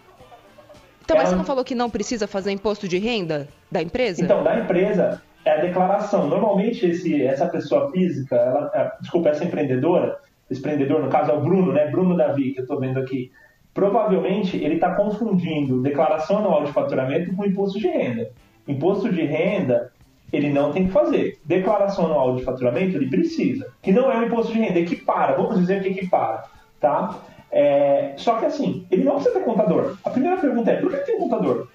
Então, 1.04 1.16
ela... 1.16 1.24
mas 1.24 1.30
você 1.30 1.36
não 1.36 1.44
falou 1.44 1.64
que 1.64 1.74
não 1.74 1.90
precisa 1.90 2.28
fazer 2.28 2.52
imposto 2.52 2.88
de 2.88 3.00
renda 3.00 3.48
da 3.72 3.82
empresa? 3.82 4.24
Então, 4.24 4.44
da 4.44 4.60
empresa, 4.60 5.24
é 5.44 5.52
a 5.52 5.58
declaração. 5.58 6.28
Normalmente, 6.28 6.86
esse, 6.86 7.24
essa 7.24 7.48
pessoa 7.48 7.92
física, 7.92 8.36
ela, 8.36 8.72
é, 8.76 8.92
desculpa, 9.02 9.30
essa 9.30 9.44
empreendedora, 9.44 10.20
esse 10.50 10.60
empreendedor, 10.60 11.02
no 11.02 11.10
caso 11.10 11.32
é 11.32 11.34
o 11.34 11.42
Bruno, 11.42 11.74
né? 11.74 11.88
Bruno 11.90 12.16
Davi, 12.16 12.52
que 12.52 12.60
eu 12.60 12.64
estou 12.64 12.80
vendo 12.80 13.00
aqui. 13.00 13.32
Provavelmente 13.74 14.58
ele 14.58 14.76
está 14.76 14.94
confundindo 14.96 15.82
declaração 15.82 16.40
anual 16.40 16.66
de 16.66 16.74
faturamento 16.74 17.34
com 17.36 17.46
imposto 17.46 17.80
de 17.80 17.88
renda. 17.88 18.30
Imposto 18.68 19.10
de 19.12 19.24
renda 19.24 19.92
ele 20.32 20.50
não 20.50 20.72
tem 20.72 20.88
que 20.88 20.92
fazer. 20.92 21.40
Declaração 21.46 22.06
anual 22.06 22.36
de 22.36 22.44
faturamento 22.44 22.96
ele 22.98 23.10
precisa. 23.10 23.68
Que 23.82 23.92
não 23.92 24.12
é 24.12 24.18
um 24.18 24.24
imposto 24.24 24.54
de 24.54 24.60
renda, 24.60 24.80
equipara, 24.80 25.36
vamos 25.36 25.60
dizer 25.60 25.82
que 25.82 25.90
equipara, 25.90 26.46
tá? 26.80 27.20
É, 27.52 28.14
só 28.16 28.38
que 28.38 28.46
assim, 28.46 28.86
ele 28.90 29.04
não 29.04 29.16
precisa 29.16 29.38
ter 29.38 29.44
contador. 29.44 29.98
A 30.04 30.10
primeira 30.10 30.38
pergunta 30.38 30.72
é, 30.72 30.78
por 30.78 30.90
que 30.90 30.98
tem 30.98 31.20
contador? 31.20 31.68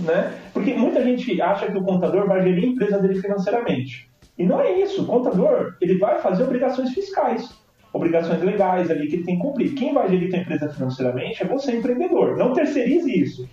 Né? 0.00 0.34
Porque 0.52 0.74
muita 0.74 1.02
gente 1.02 1.40
acha 1.40 1.70
que 1.70 1.78
o 1.78 1.82
contador 1.82 2.26
vai 2.26 2.42
gerir 2.42 2.64
a 2.64 2.66
empresa 2.66 2.98
dele 2.98 3.20
financeiramente. 3.20 4.08
E 4.36 4.44
não 4.44 4.60
é 4.60 4.80
isso. 4.80 5.02
O 5.02 5.06
contador 5.06 5.74
ele 5.80 5.98
vai 5.98 6.20
fazer 6.20 6.44
obrigações 6.44 6.90
fiscais, 6.92 7.56
obrigações 7.92 8.40
legais 8.42 8.90
ali 8.90 9.08
que 9.08 9.16
ele 9.16 9.24
tem 9.24 9.36
que 9.36 9.42
cumprir. 9.42 9.74
Quem 9.74 9.92
vai 9.92 10.08
gerir 10.08 10.32
a 10.34 10.38
empresa 10.38 10.68
financeiramente 10.68 11.42
é 11.42 11.46
você, 11.46 11.76
empreendedor. 11.76 12.36
Não 12.36 12.52
terceirize 12.52 13.10
isso. 13.10 13.48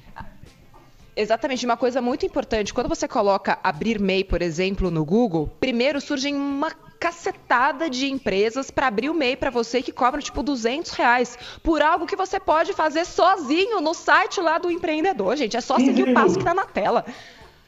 Exatamente, 1.15 1.65
uma 1.65 1.77
coisa 1.77 2.01
muito 2.01 2.25
importante. 2.25 2.73
Quando 2.73 2.89
você 2.89 3.07
coloca 3.07 3.57
abrir 3.63 3.99
MEI, 3.99 4.23
por 4.23 4.41
exemplo, 4.41 4.91
no 4.91 5.05
Google, 5.05 5.49
primeiro 5.59 6.01
surgem 6.01 6.35
uma 6.35 6.71
cacetada 6.99 7.89
de 7.89 8.11
empresas 8.11 8.69
para 8.69 8.87
abrir 8.87 9.09
o 9.09 9.13
MEI 9.13 9.35
para 9.35 9.49
você 9.49 9.81
que 9.81 9.91
cobram 9.91 10.21
tipo 10.21 10.41
200 10.43 10.91
reais 10.91 11.37
por 11.63 11.81
algo 11.81 12.05
que 12.05 12.15
você 12.15 12.39
pode 12.39 12.73
fazer 12.73 13.05
sozinho 13.05 13.79
no 13.79 13.93
site 13.93 14.41
lá 14.41 14.57
do 14.57 14.69
empreendedor, 14.69 15.37
gente. 15.37 15.55
É 15.55 15.61
só 15.61 15.77
seguir 15.77 16.03
o 16.09 16.13
passo 16.13 16.37
que 16.37 16.43
tá 16.43 16.53
na 16.53 16.65
tela. 16.65 17.05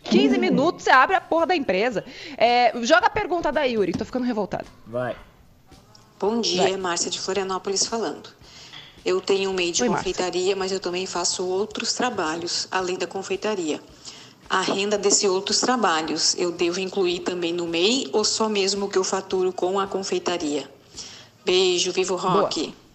15 0.03 0.38
minutos 0.38 0.83
você 0.83 0.89
abre 0.89 1.15
a 1.15 1.21
porra 1.21 1.47
da 1.47 1.55
empresa. 1.55 2.03
É, 2.38 2.73
joga 2.81 3.07
a 3.07 3.10
pergunta 3.10 3.51
da 3.51 3.63
Yuri, 3.63 3.93
tô 3.93 4.03
ficando 4.03 4.25
revoltada. 4.25 4.65
Vai. 4.86 5.15
Bom 6.19 6.41
dia, 6.41 6.63
Vai. 6.63 6.77
Márcia 6.77 7.12
de 7.12 7.19
Florianópolis 7.19 7.86
falando. 7.86 8.29
Eu 9.07 9.21
tenho 9.21 9.51
um 9.51 9.53
meio 9.53 9.71
de 9.71 9.83
Oi, 9.83 9.87
confeitaria, 9.87 10.47
Márcia. 10.47 10.55
mas 10.57 10.71
eu 10.73 10.81
também 10.81 11.05
faço 11.05 11.45
outros 11.45 11.93
trabalhos 11.93 12.67
além 12.69 12.97
da 12.97 13.07
confeitaria. 13.07 13.79
A 14.49 14.59
renda 14.59 14.97
desses 14.97 15.23
outros 15.23 15.61
trabalhos, 15.61 16.35
eu 16.37 16.51
devo 16.51 16.81
incluir 16.81 17.19
também 17.19 17.53
no 17.53 17.65
MEI 17.65 18.09
ou 18.11 18.25
só 18.25 18.49
mesmo 18.49 18.85
o 18.85 18.89
que 18.89 18.97
eu 18.97 19.05
faturo 19.05 19.53
com 19.53 19.79
a 19.79 19.87
confeitaria? 19.87 20.69
Beijo, 21.45 21.93
vivo 21.93 22.17
rock! 22.17 22.63
Boa. 22.63 22.87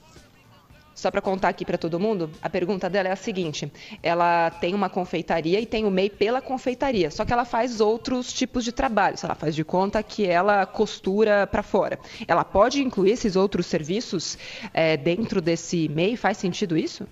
Só 1.02 1.10
para 1.10 1.20
contar 1.20 1.48
aqui 1.48 1.64
para 1.64 1.76
todo 1.76 1.98
mundo, 1.98 2.30
a 2.40 2.48
pergunta 2.48 2.88
dela 2.88 3.08
é 3.08 3.10
a 3.10 3.16
seguinte: 3.16 3.72
ela 4.00 4.52
tem 4.52 4.72
uma 4.72 4.88
confeitaria 4.88 5.58
e 5.58 5.66
tem 5.66 5.84
o 5.84 5.90
MEI 5.90 6.08
pela 6.08 6.40
confeitaria, 6.40 7.10
só 7.10 7.24
que 7.24 7.32
ela 7.32 7.44
faz 7.44 7.80
outros 7.80 8.32
tipos 8.32 8.64
de 8.64 8.70
trabalho. 8.70 9.16
Ela 9.20 9.34
faz 9.34 9.52
de 9.52 9.64
conta 9.64 10.00
que 10.00 10.24
ela 10.24 10.64
costura 10.64 11.44
para 11.44 11.60
fora. 11.60 11.98
Ela 12.28 12.44
pode 12.44 12.80
incluir 12.80 13.10
esses 13.10 13.34
outros 13.34 13.66
serviços 13.66 14.38
é, 14.72 14.96
dentro 14.96 15.40
desse 15.40 15.88
MEI? 15.88 16.16
Faz 16.16 16.36
sentido 16.36 16.78
isso? 16.78 17.04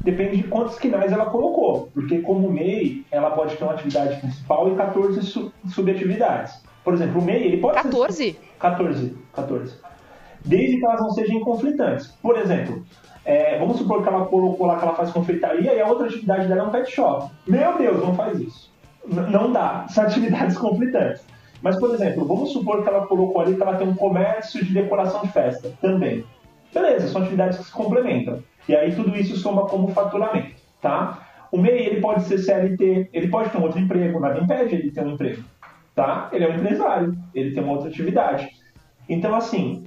Depende 0.00 0.38
de 0.38 0.48
quantos 0.48 0.76
quinais 0.76 1.12
ela 1.12 1.26
colocou, 1.26 1.88
porque 1.94 2.20
como 2.22 2.50
MEI, 2.50 3.06
ela 3.12 3.30
pode 3.30 3.54
ter 3.56 3.62
uma 3.62 3.74
atividade 3.74 4.18
principal 4.18 4.72
e 4.72 4.74
14 4.74 5.20
subatividades. 5.72 6.60
Por 6.82 6.94
exemplo, 6.94 7.20
o 7.20 7.24
MEI, 7.24 7.44
ele 7.44 7.58
pode 7.58 7.74
14? 7.74 8.16
Ser... 8.16 8.40
14? 8.58 9.16
14 9.34 9.87
desde 10.48 10.78
que 10.78 10.84
elas 10.84 11.00
não 11.00 11.10
sejam 11.10 11.40
conflitantes. 11.40 12.08
Por 12.22 12.36
exemplo, 12.38 12.82
é, 13.24 13.58
vamos 13.58 13.76
supor 13.76 14.02
que 14.02 14.08
ela 14.08 14.24
colocou 14.24 14.66
lá 14.66 14.78
que 14.78 14.84
ela 14.84 14.94
faz 14.94 15.10
confeitaria 15.10 15.74
e 15.74 15.80
a 15.80 15.86
outra 15.86 16.06
atividade 16.06 16.48
dela 16.48 16.62
é 16.62 16.64
um 16.64 16.70
pet 16.70 16.90
shop. 16.90 17.30
Meu 17.46 17.76
Deus, 17.76 18.02
não 18.02 18.14
faz 18.14 18.40
isso. 18.40 18.72
N 19.06 19.30
não 19.30 19.52
dá. 19.52 19.86
São 19.90 20.04
atividades 20.04 20.56
conflitantes. 20.56 21.24
Mas, 21.60 21.78
por 21.78 21.92
exemplo, 21.92 22.24
vamos 22.24 22.52
supor 22.52 22.82
que 22.82 22.88
ela 22.88 23.06
colocou 23.06 23.40
ali 23.42 23.56
que 23.56 23.62
ela 23.62 23.76
tem 23.76 23.86
um 23.86 23.94
comércio 23.94 24.64
de 24.64 24.72
decoração 24.72 25.22
de 25.22 25.28
festa 25.28 25.72
também. 25.80 26.24
Beleza, 26.72 27.08
são 27.08 27.22
atividades 27.22 27.58
que 27.58 27.64
se 27.64 27.72
complementam. 27.72 28.42
E 28.68 28.76
aí 28.76 28.94
tudo 28.94 29.16
isso 29.16 29.36
soma 29.36 29.66
como 29.66 29.88
faturamento, 29.88 30.54
tá? 30.80 31.26
O 31.50 31.58
MEI, 31.58 31.86
ele 31.86 32.00
pode 32.00 32.22
ser 32.24 32.38
CLT, 32.38 33.08
ele 33.12 33.28
pode 33.28 33.50
ter 33.50 33.58
um 33.58 33.62
outro 33.62 33.80
emprego, 33.80 34.20
nada 34.20 34.38
impede 34.38 34.74
ele 34.74 34.90
ter 34.90 35.02
um 35.02 35.12
emprego, 35.12 35.42
tá? 35.94 36.28
Ele 36.30 36.44
é 36.44 36.48
um 36.48 36.54
empresário, 36.54 37.16
ele 37.34 37.52
tem 37.52 37.64
uma 37.64 37.72
outra 37.72 37.88
atividade. 37.88 38.50
Então, 39.08 39.34
assim, 39.34 39.84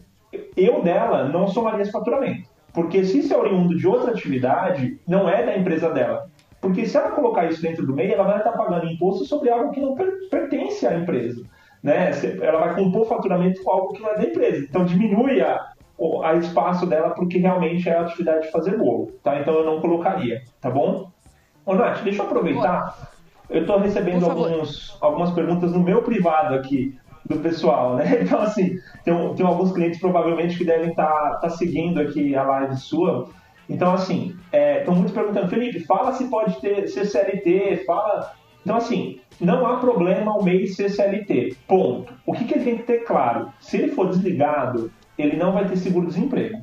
eu 0.56 0.82
dela 0.82 1.28
não 1.28 1.48
somaria 1.48 1.82
esse 1.82 1.92
faturamento. 1.92 2.50
Porque 2.74 3.04
se 3.04 3.20
isso 3.20 3.34
é 3.34 3.38
oriundo 3.38 3.76
de 3.76 3.88
outra 3.88 4.12
atividade, 4.12 5.00
não 5.08 5.28
é 5.30 5.44
da 5.44 5.58
empresa 5.58 5.90
dela. 5.90 6.30
Porque 6.62 6.86
se 6.86 6.96
ela 6.96 7.12
colocar 7.12 7.46
isso 7.46 7.62
dentro 7.62 7.86
do 7.86 7.94
MEI, 7.94 8.14
ela 8.14 8.24
vai 8.24 8.38
estar 8.38 8.52
pagando 8.52 8.86
imposto 8.86 9.26
sobre 9.26 9.50
algo 9.50 9.72
que 9.72 9.82
não 9.82 9.96
pertence 10.30 10.86
à 10.86 10.96
empresa. 10.96 11.44
Né? 11.82 12.12
Ela 12.42 12.60
vai 12.60 12.76
compor 12.76 13.08
faturamento 13.08 13.64
com 13.64 13.72
algo 13.72 13.94
que 13.94 14.02
não 14.02 14.12
é 14.12 14.18
da 14.18 14.24
empresa. 14.24 14.64
Então 14.64 14.86
diminui 14.86 15.42
a, 15.42 15.72
a 16.24 16.36
espaço 16.36 16.86
dela 16.86 17.10
porque 17.10 17.40
realmente 17.40 17.90
é 17.90 17.98
a 17.98 18.02
atividade 18.02 18.46
de 18.46 18.52
fazer 18.52 18.78
bolo. 18.78 19.12
Tá? 19.24 19.40
Então 19.40 19.56
eu 19.56 19.66
não 19.66 19.82
colocaria, 19.82 20.44
tá 20.62 20.70
bom? 20.70 21.10
Ô 21.66 21.74
Nath, 21.74 22.04
deixa 22.04 22.22
eu 22.22 22.28
aproveitar. 22.28 23.12
Eu 23.50 23.62
estou 23.62 23.80
recebendo 23.80 24.26
alguns, 24.26 24.98
algumas 25.02 25.32
perguntas 25.32 25.74
no 25.74 25.82
meu 25.82 26.04
privado 26.04 26.56
aqui 26.56 26.98
do 27.32 27.40
pessoal, 27.40 27.96
né? 27.96 28.20
Então, 28.22 28.42
assim, 28.42 28.78
tem, 29.04 29.36
tem 29.36 29.46
alguns 29.46 29.72
clientes 29.72 30.00
provavelmente 30.00 30.58
que 30.58 30.66
devem 30.66 30.90
estar 30.90 31.06
tá, 31.06 31.38
tá 31.42 31.50
seguindo 31.50 32.00
aqui 32.00 32.36
a 32.36 32.44
live 32.44 32.76
sua. 32.78 33.30
Então, 33.70 33.94
assim, 33.94 34.36
estão 34.52 34.94
é, 34.94 34.98
muitos 34.98 35.14
perguntando, 35.14 35.50
Felipe, 35.50 35.80
fala 35.82 36.14
se 36.14 36.26
pode 36.26 36.60
ter 36.60 36.88
CCLT, 36.88 37.84
fala. 37.86 38.34
Então, 38.64 38.76
assim, 38.76 39.20
não 39.40 39.66
há 39.66 39.78
problema 39.78 40.38
o 40.38 40.44
MEI 40.44 40.68
ser 40.68 40.90
CLT. 40.90 41.56
Ponto. 41.68 42.14
O 42.26 42.34
que, 42.34 42.46
que 42.46 42.54
ele 42.54 42.64
tem 42.64 42.78
que 42.78 42.84
ter 42.84 43.00
claro? 43.06 43.52
Se 43.60 43.78
ele 43.78 43.92
for 43.92 44.10
desligado, 44.10 44.92
ele 45.18 45.38
não 45.38 45.54
vai 45.54 45.68
ter 45.68 45.78
seguro-desemprego. 45.78 46.62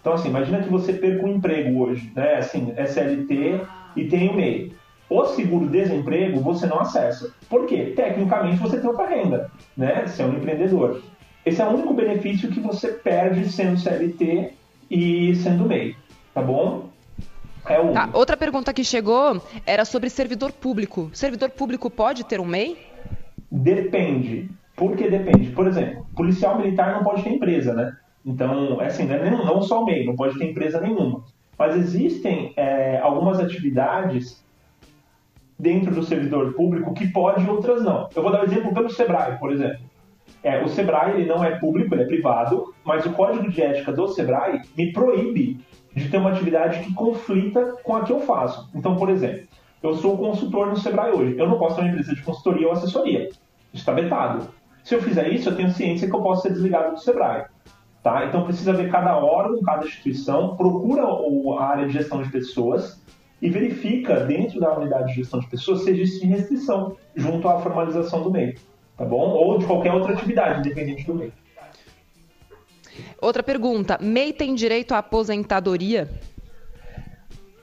Então, 0.00 0.12
assim, 0.12 0.28
imagina 0.28 0.62
que 0.62 0.68
você 0.68 0.92
perca 0.92 1.24
um 1.24 1.36
emprego 1.36 1.80
hoje, 1.80 2.12
né? 2.14 2.36
Assim, 2.36 2.72
é 2.76 2.86
CLT 2.86 3.60
e 3.96 4.04
tem 4.08 4.28
o 4.28 4.34
MEI. 4.34 4.72
O 5.10 5.24
seguro-desemprego 5.24 6.40
você 6.40 6.66
não 6.66 6.80
acessa. 6.80 7.32
Por 7.48 7.66
quê? 7.66 7.92
Tecnicamente 7.96 8.58
você 8.58 8.78
tem 8.78 8.88
outra 8.88 9.06
renda, 9.06 9.50
né? 9.76 10.06
Você 10.06 10.22
é 10.22 10.26
um 10.26 10.36
empreendedor. 10.36 11.02
Esse 11.46 11.62
é 11.62 11.64
o 11.64 11.70
único 11.70 11.94
benefício 11.94 12.50
que 12.50 12.60
você 12.60 12.88
perde 12.88 13.50
sendo 13.50 13.78
CLT 13.78 14.52
e 14.90 15.34
sendo 15.36 15.64
MEI, 15.64 15.96
tá 16.34 16.42
bom? 16.42 16.88
É 17.66 17.80
o... 17.80 17.92
Tá, 17.92 18.10
outra 18.12 18.36
pergunta 18.36 18.72
que 18.72 18.84
chegou 18.84 19.40
era 19.64 19.84
sobre 19.86 20.10
servidor 20.10 20.52
público. 20.52 21.10
Servidor 21.14 21.50
público 21.50 21.88
pode 21.88 22.24
ter 22.24 22.38
um 22.38 22.44
MEI? 22.44 22.76
Depende. 23.50 24.50
Por 24.76 24.94
que 24.94 25.08
depende? 25.08 25.50
Por 25.50 25.66
exemplo, 25.66 26.06
policial 26.14 26.58
militar 26.58 26.92
não 26.92 27.02
pode 27.02 27.22
ter 27.22 27.30
empresa, 27.30 27.72
né? 27.72 27.96
Então, 28.24 28.80
é 28.82 28.86
assim, 28.86 29.04
né? 29.04 29.30
não, 29.30 29.44
não 29.44 29.62
só 29.62 29.82
o 29.82 29.86
MEI, 29.86 30.04
não 30.04 30.14
pode 30.14 30.38
ter 30.38 30.50
empresa 30.50 30.80
nenhuma. 30.80 31.24
Mas 31.58 31.76
existem 31.76 32.52
é, 32.56 32.98
algumas 32.98 33.40
atividades 33.40 34.42
dentro 35.58 35.94
do 35.94 36.02
servidor 36.02 36.52
público 36.54 36.94
que 36.94 37.08
pode 37.08 37.44
e 37.44 37.48
outras 37.48 37.82
não. 37.82 38.08
Eu 38.14 38.22
vou 38.22 38.30
dar 38.30 38.42
um 38.42 38.44
exemplo 38.44 38.72
pelo 38.72 38.90
Sebrae, 38.90 39.38
por 39.38 39.52
exemplo. 39.52 39.80
É, 40.42 40.62
o 40.62 40.68
Sebrae 40.68 41.14
ele 41.14 41.26
não 41.26 41.42
é 41.42 41.58
público, 41.58 41.94
ele 41.94 42.02
é 42.02 42.06
privado, 42.06 42.72
mas 42.84 43.04
o 43.04 43.12
código 43.12 43.50
de 43.50 43.60
ética 43.60 43.92
do 43.92 44.06
Sebrae 44.08 44.60
me 44.76 44.92
proíbe 44.92 45.58
de 45.94 46.08
ter 46.08 46.18
uma 46.18 46.30
atividade 46.30 46.80
que 46.80 46.94
conflita 46.94 47.76
com 47.82 47.96
a 47.96 48.04
que 48.04 48.12
eu 48.12 48.20
faço. 48.20 48.70
Então, 48.74 48.96
por 48.96 49.10
exemplo, 49.10 49.48
eu 49.82 49.94
sou 49.94 50.16
consultor 50.16 50.68
no 50.68 50.76
Sebrae 50.76 51.10
hoje. 51.10 51.36
Eu 51.36 51.48
não 51.48 51.58
posso 51.58 51.76
ter 51.76 51.82
uma 51.82 51.90
empresa 51.90 52.14
de 52.14 52.22
consultoria 52.22 52.68
ou 52.68 52.72
assessoria. 52.72 53.28
Isso 53.28 53.38
está 53.74 53.92
vetado. 53.92 54.48
Se 54.84 54.94
eu 54.94 55.02
fizer 55.02 55.28
isso, 55.28 55.48
eu 55.48 55.56
tenho 55.56 55.70
ciência 55.70 56.08
que 56.08 56.14
eu 56.14 56.22
posso 56.22 56.42
ser 56.42 56.52
desligado 56.52 56.94
do 56.94 57.00
Sebrae. 57.00 57.46
Tá? 58.02 58.26
Então 58.26 58.44
precisa 58.44 58.72
ver 58.72 58.90
cada 58.90 59.18
órgão, 59.18 59.60
cada 59.62 59.84
instituição, 59.84 60.56
procura 60.56 61.02
a 61.02 61.64
área 61.64 61.86
de 61.86 61.92
gestão 61.92 62.22
de 62.22 62.30
pessoas 62.30 63.02
e 63.40 63.48
verifica 63.48 64.20
dentro 64.20 64.60
da 64.60 64.76
unidade 64.76 65.08
de 65.08 65.14
gestão 65.14 65.40
de 65.40 65.46
pessoas 65.48 65.82
se 65.82 65.90
existe 65.90 66.26
restrição 66.26 66.96
junto 67.14 67.48
à 67.48 67.60
formalização 67.60 68.22
do 68.22 68.30
MEI. 68.30 68.56
tá 68.96 69.04
bom? 69.04 69.30
Ou 69.30 69.58
de 69.58 69.66
qualquer 69.66 69.92
outra 69.92 70.12
atividade, 70.12 70.60
independente 70.60 71.06
do 71.06 71.14
MEI. 71.14 71.32
Outra 73.20 73.42
pergunta: 73.42 73.98
MEI 74.00 74.32
tem 74.32 74.54
direito 74.54 74.92
à 74.92 74.98
aposentadoria? 74.98 76.08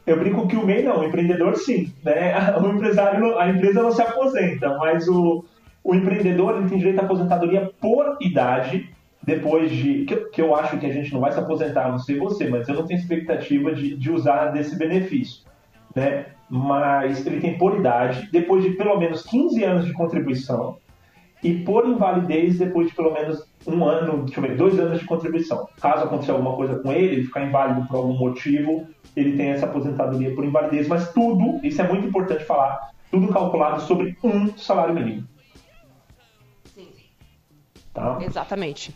Eu 0.06 0.20
brinco 0.20 0.48
que 0.48 0.56
o 0.56 0.66
MEI 0.66 0.84
não, 0.84 1.00
o 1.00 1.04
empreendedor 1.04 1.56
sim, 1.56 1.92
né? 2.04 2.34
O 2.62 2.68
empresário, 2.68 3.38
a 3.38 3.50
empresa 3.50 3.82
não 3.82 3.92
se 3.92 4.02
aposenta, 4.02 4.78
mas 4.78 5.08
o, 5.08 5.44
o 5.84 5.96
empreendedor 5.96 6.58
ele 6.58 6.70
tem 6.70 6.78
direito 6.78 7.00
à 7.00 7.04
aposentadoria 7.04 7.72
por 7.82 8.18
idade, 8.22 8.90
depois 9.24 9.72
de. 9.72 10.06
Que, 10.06 10.16
que, 10.16 10.42
eu 10.42 10.56
acho 10.56 10.78
que 10.78 10.86
a 10.86 10.94
gente 10.94 11.12
não 11.12 11.20
vai 11.20 11.32
se 11.32 11.40
aposentar, 11.40 11.90
não 11.90 11.98
sei 11.98 12.18
você, 12.18 12.48
mas 12.48 12.68
eu 12.70 12.76
não 12.76 12.86
tenho 12.86 13.00
expectativa 13.00 13.74
de, 13.74 13.96
de 13.98 14.12
usar 14.12 14.48
desse 14.48 14.78
benefício. 14.78 15.44
Né? 15.96 16.26
Mas 16.50 17.26
ele 17.26 17.40
tem 17.40 17.58
por 17.58 17.76
idade, 17.80 18.30
depois 18.32 18.64
de 18.64 18.72
pelo 18.72 19.00
menos 19.00 19.24
15 19.24 19.64
anos 19.64 19.86
de 19.86 19.94
contribuição, 19.94 20.78
e 21.44 21.54
por 21.64 21.88
invalidez 21.88 22.58
depois 22.58 22.88
de 22.88 22.96
pelo 22.96 23.14
menos 23.14 23.44
um 23.68 23.84
ano, 23.86 24.24
deixa 24.24 24.40
eu 24.40 24.48
ver, 24.48 24.58
dois 24.58 24.80
anos 24.80 25.00
de 25.00 25.06
contribuição. 25.06 25.68
Caso 25.80 26.04
aconteça 26.04 26.32
alguma 26.32 26.56
coisa 26.56 26.80
com 26.80 26.92
ele, 26.92 27.16
ele 27.16 27.24
ficar 27.24 27.46
inválido 27.46 27.88
por 27.88 27.98
algum 27.98 28.14
motivo, 28.14 28.88
ele 29.16 29.38
tem 29.38 29.50
essa 29.50 29.66
aposentadoria 29.66 30.34
por 30.34 30.44
invalidez, 30.44 30.88
mas 30.88 31.12
tudo, 31.14 31.60
isso 31.64 31.82
é 31.82 31.88
muito 31.88 32.08
importante 32.08 32.44
falar, 32.44 32.90
tudo 33.12 33.28
calculado 33.30 33.82
sobre 33.82 34.18
um 34.24 34.56
salário 34.58 34.94
mínimo. 34.94 35.28
Tá? 37.96 38.20
Exatamente. 38.22 38.94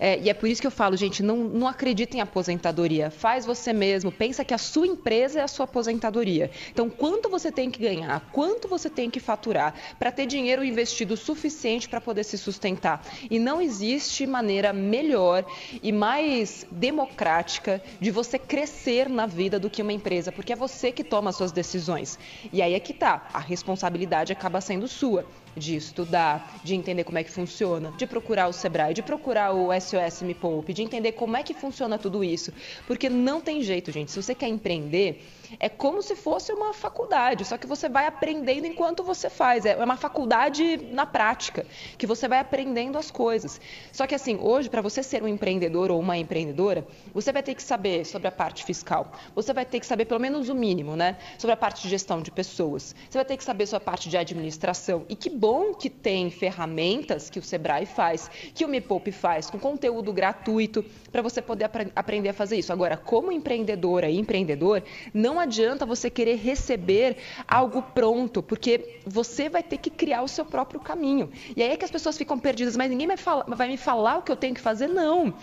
É, 0.00 0.18
e 0.20 0.30
é 0.30 0.32
por 0.32 0.48
isso 0.48 0.58
que 0.58 0.66
eu 0.66 0.70
falo, 0.70 0.96
gente, 0.96 1.22
não, 1.22 1.36
não 1.36 1.68
acredita 1.68 2.16
em 2.16 2.20
aposentadoria. 2.20 3.10
Faz 3.10 3.44
você 3.44 3.74
mesmo. 3.74 4.10
Pensa 4.10 4.42
que 4.42 4.54
a 4.54 4.58
sua 4.58 4.86
empresa 4.86 5.40
é 5.40 5.42
a 5.42 5.48
sua 5.48 5.64
aposentadoria. 5.64 6.50
Então, 6.72 6.88
quanto 6.88 7.28
você 7.28 7.52
tem 7.52 7.70
que 7.70 7.78
ganhar, 7.78 8.26
quanto 8.32 8.66
você 8.66 8.88
tem 8.88 9.10
que 9.10 9.20
faturar 9.20 9.74
para 9.98 10.10
ter 10.10 10.24
dinheiro 10.24 10.64
investido 10.64 11.14
suficiente 11.14 11.90
para 11.90 12.00
poder 12.00 12.24
se 12.24 12.38
sustentar. 12.38 13.04
E 13.30 13.38
não 13.38 13.60
existe 13.60 14.26
maneira 14.26 14.72
melhor 14.72 15.44
e 15.82 15.92
mais 15.92 16.66
democrática 16.70 17.82
de 18.00 18.10
você 18.10 18.38
crescer 18.38 19.10
na 19.10 19.26
vida 19.26 19.60
do 19.60 19.68
que 19.68 19.82
uma 19.82 19.92
empresa, 19.92 20.32
porque 20.32 20.54
é 20.54 20.56
você 20.56 20.90
que 20.90 21.04
toma 21.04 21.28
as 21.28 21.36
suas 21.36 21.52
decisões. 21.52 22.18
E 22.50 22.62
aí 22.62 22.72
é 22.72 22.80
que 22.80 22.94
tá. 22.94 23.28
A 23.34 23.40
responsabilidade 23.40 24.32
acaba 24.32 24.58
sendo 24.62 24.88
sua 24.88 25.26
de 25.58 25.76
estudar, 25.76 26.60
de 26.62 26.74
entender 26.74 27.04
como 27.04 27.18
é 27.18 27.24
que 27.24 27.30
funciona, 27.30 27.92
de 27.92 28.06
procurar 28.06 28.48
o 28.48 28.52
Sebrae, 28.52 28.94
de 28.94 29.02
procurar 29.02 29.52
o 29.52 29.68
SOS 29.78 30.22
Me 30.22 30.34
Poupe, 30.34 30.72
de 30.72 30.82
entender 30.82 31.12
como 31.12 31.36
é 31.36 31.42
que 31.42 31.54
funciona 31.54 31.98
tudo 31.98 32.22
isso. 32.22 32.52
Porque 32.86 33.08
não 33.08 33.40
tem 33.40 33.62
jeito, 33.62 33.90
gente. 33.90 34.10
Se 34.10 34.22
você 34.22 34.34
quer 34.34 34.48
empreender, 34.48 35.22
é 35.58 35.68
como 35.68 36.02
se 36.02 36.14
fosse 36.16 36.52
uma 36.52 36.72
faculdade, 36.72 37.44
só 37.44 37.56
que 37.56 37.66
você 37.66 37.88
vai 37.88 38.06
aprendendo 38.06 38.66
enquanto 38.66 39.02
você 39.02 39.30
faz. 39.30 39.64
É 39.64 39.76
uma 39.82 39.96
faculdade 39.96 40.76
na 40.92 41.06
prática, 41.06 41.66
que 41.96 42.06
você 42.06 42.28
vai 42.28 42.38
aprendendo 42.38 42.98
as 42.98 43.10
coisas. 43.10 43.60
Só 43.92 44.06
que 44.06 44.14
assim, 44.14 44.38
hoje, 44.40 44.68
para 44.68 44.82
você 44.82 45.02
ser 45.02 45.22
um 45.22 45.28
empreendedor 45.28 45.90
ou 45.90 46.00
uma 46.00 46.16
empreendedora, 46.16 46.86
você 47.12 47.32
vai 47.32 47.42
ter 47.42 47.54
que 47.54 47.62
saber 47.62 48.04
sobre 48.04 48.28
a 48.28 48.32
parte 48.32 48.64
fiscal. 48.64 49.12
Você 49.34 49.52
vai 49.52 49.64
ter 49.64 49.80
que 49.80 49.86
saber 49.86 50.04
pelo 50.04 50.20
menos 50.20 50.48
o 50.48 50.54
mínimo, 50.54 50.96
né? 50.96 51.16
Sobre 51.38 51.54
a 51.54 51.56
parte 51.56 51.82
de 51.82 51.88
gestão 51.88 52.20
de 52.20 52.30
pessoas. 52.30 52.94
Você 53.08 53.18
vai 53.18 53.24
ter 53.24 53.36
que 53.36 53.44
saber 53.44 53.66
sobre 53.66 53.82
a 53.82 53.86
parte 53.86 54.08
de 54.08 54.16
administração. 54.16 55.04
E 55.08 55.16
que 55.16 55.30
bom 55.30 55.74
que 55.74 55.90
tem 55.90 56.30
ferramentas 56.30 57.30
que 57.30 57.38
o 57.38 57.42
Sebrae 57.42 57.86
faz, 57.86 58.30
que 58.54 58.64
o 58.64 58.68
Me 58.68 58.80
Poupe 58.80 59.12
faz, 59.12 59.50
com 59.50 59.58
conteúdo 59.58 60.12
gratuito, 60.12 60.84
para 61.10 61.22
você 61.22 61.40
poder 61.40 61.64
ap 61.64 61.76
aprender 61.94 62.30
a 62.30 62.34
fazer 62.34 62.56
isso. 62.56 62.72
Agora, 62.72 62.96
como 62.96 63.30
empreendedora 63.30 64.08
e 64.08 64.18
empreendedor, 64.18 64.82
não 65.12 65.37
adianta 65.38 65.86
você 65.86 66.10
querer 66.10 66.36
receber 66.36 67.16
algo 67.46 67.82
pronto, 67.82 68.42
porque 68.42 69.00
você 69.06 69.48
vai 69.48 69.62
ter 69.62 69.78
que 69.78 69.90
criar 69.90 70.22
o 70.22 70.28
seu 70.28 70.44
próprio 70.44 70.80
caminho. 70.80 71.30
E 71.56 71.62
aí 71.62 71.70
é 71.70 71.76
que 71.76 71.84
as 71.84 71.90
pessoas 71.90 72.16
ficam 72.16 72.38
perdidas, 72.38 72.76
mas 72.76 72.90
ninguém 72.90 73.06
vai, 73.06 73.16
falar, 73.16 73.44
vai 73.44 73.68
me 73.68 73.76
falar 73.76 74.18
o 74.18 74.22
que 74.22 74.32
eu 74.32 74.36
tenho 74.36 74.54
que 74.54 74.60
fazer? 74.60 74.88
Não. 74.88 75.34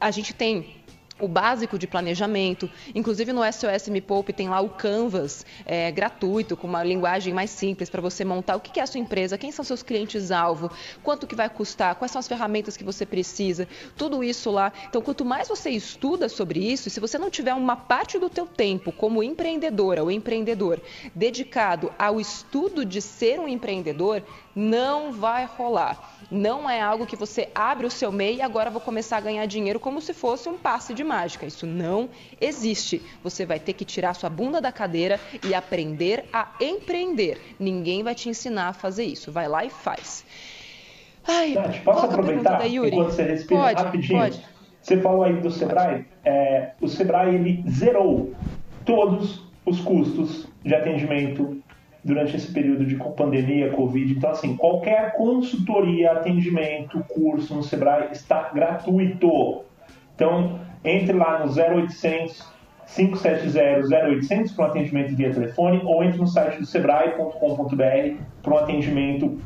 A 0.00 0.10
gente 0.10 0.34
tem 0.34 0.84
o 1.18 1.28
básico 1.28 1.78
de 1.78 1.86
planejamento. 1.86 2.70
Inclusive 2.94 3.32
no 3.32 3.42
SOS 3.44 3.88
Me 3.88 4.00
Poupe 4.00 4.32
tem 4.32 4.48
lá 4.48 4.60
o 4.60 4.68
Canvas 4.68 5.46
é, 5.64 5.90
gratuito, 5.90 6.56
com 6.56 6.66
uma 6.66 6.82
linguagem 6.82 7.32
mais 7.32 7.50
simples 7.50 7.88
para 7.88 8.00
você 8.00 8.24
montar. 8.24 8.56
O 8.56 8.60
que 8.60 8.80
é 8.80 8.82
a 8.82 8.86
sua 8.86 9.00
empresa, 9.00 9.38
quem 9.38 9.52
são 9.52 9.64
seus 9.64 9.82
clientes-alvo, 9.82 10.70
quanto 11.02 11.26
que 11.26 11.34
vai 11.34 11.48
custar, 11.48 11.94
quais 11.94 12.10
são 12.10 12.18
as 12.18 12.28
ferramentas 12.28 12.76
que 12.76 12.84
você 12.84 13.06
precisa, 13.06 13.68
tudo 13.96 14.24
isso 14.24 14.50
lá. 14.50 14.72
Então, 14.88 15.00
quanto 15.00 15.24
mais 15.24 15.48
você 15.48 15.70
estuda 15.70 16.28
sobre 16.28 16.60
isso, 16.60 16.90
se 16.90 17.00
você 17.00 17.18
não 17.18 17.30
tiver 17.30 17.54
uma 17.54 17.76
parte 17.76 18.18
do 18.18 18.28
teu 18.28 18.46
tempo 18.46 18.90
como 18.90 19.22
empreendedora 19.22 20.02
ou 20.02 20.10
empreendedor 20.10 20.80
dedicado 21.14 21.92
ao 21.98 22.20
estudo 22.20 22.84
de 22.84 23.00
ser 23.00 23.38
um 23.38 23.48
empreendedor, 23.48 24.22
não 24.54 25.12
vai 25.12 25.44
rolar. 25.44 26.14
Não 26.30 26.68
é 26.68 26.80
algo 26.80 27.06
que 27.06 27.16
você 27.16 27.48
abre 27.54 27.86
o 27.86 27.90
seu 27.90 28.10
MEI 28.10 28.36
e 28.36 28.42
agora 28.42 28.70
vou 28.70 28.80
começar 28.80 29.18
a 29.18 29.20
ganhar 29.20 29.44
dinheiro 29.46 29.80
como 29.80 30.00
se 30.00 30.14
fosse 30.14 30.48
um 30.48 30.56
passe 30.56 30.94
de 30.94 31.04
mágica. 31.04 31.46
Isso 31.46 31.66
não 31.66 32.08
existe. 32.40 33.02
Você 33.22 33.44
vai 33.44 33.58
ter 33.58 33.72
que 33.72 33.84
tirar 33.84 34.14
sua 34.14 34.30
bunda 34.30 34.60
da 34.60 34.72
cadeira 34.72 35.20
e 35.44 35.54
aprender 35.54 36.24
a 36.32 36.48
empreender. 36.60 37.40
Ninguém 37.58 38.02
vai 38.02 38.14
te 38.14 38.28
ensinar 38.28 38.68
a 38.68 38.72
fazer 38.72 39.04
isso. 39.04 39.30
Vai 39.32 39.48
lá 39.48 39.64
e 39.64 39.70
faz. 39.70 40.24
Ai, 41.26 41.54
Tati, 41.54 41.80
posso 41.80 42.04
aproveitar 42.04 42.58
da 42.58 42.64
Yuri? 42.64 42.90
enquanto 42.90 43.10
você 43.12 43.22
respira 43.22 43.60
pode, 43.60 43.82
rapidinho? 43.82 44.18
Pode. 44.20 44.44
Você 44.82 45.00
falou 45.00 45.24
aí 45.24 45.34
do 45.40 45.50
Sebrae. 45.50 46.04
É, 46.24 46.72
o 46.80 46.86
Sebrae 46.88 47.34
ele 47.34 47.64
zerou 47.68 48.34
todos 48.84 49.42
os 49.64 49.80
custos 49.80 50.46
de 50.62 50.74
atendimento 50.74 51.62
durante 52.04 52.36
esse 52.36 52.52
período 52.52 52.84
de 52.84 52.96
pandemia, 52.96 53.70
Covid. 53.70 54.12
Então, 54.12 54.30
assim, 54.30 54.56
qualquer 54.56 55.14
consultoria, 55.16 56.12
atendimento, 56.12 57.02
curso 57.08 57.54
no 57.54 57.62
Sebrae 57.62 58.08
está 58.12 58.50
gratuito. 58.52 59.64
Então, 60.14 60.60
entre 60.84 61.16
lá 61.16 61.44
no 61.44 61.50
0800 61.50 62.54
570 62.86 63.88
0800 63.88 64.52
para 64.52 64.66
um 64.66 64.68
atendimento 64.68 65.16
via 65.16 65.32
telefone 65.32 65.80
ou 65.84 66.04
entre 66.04 66.18
no 66.18 66.26
site 66.26 66.58
do 66.58 66.66
sebrae.com.br 66.66 68.22
para 68.42 68.54
um 68.54 68.58
atendimento 68.58 69.38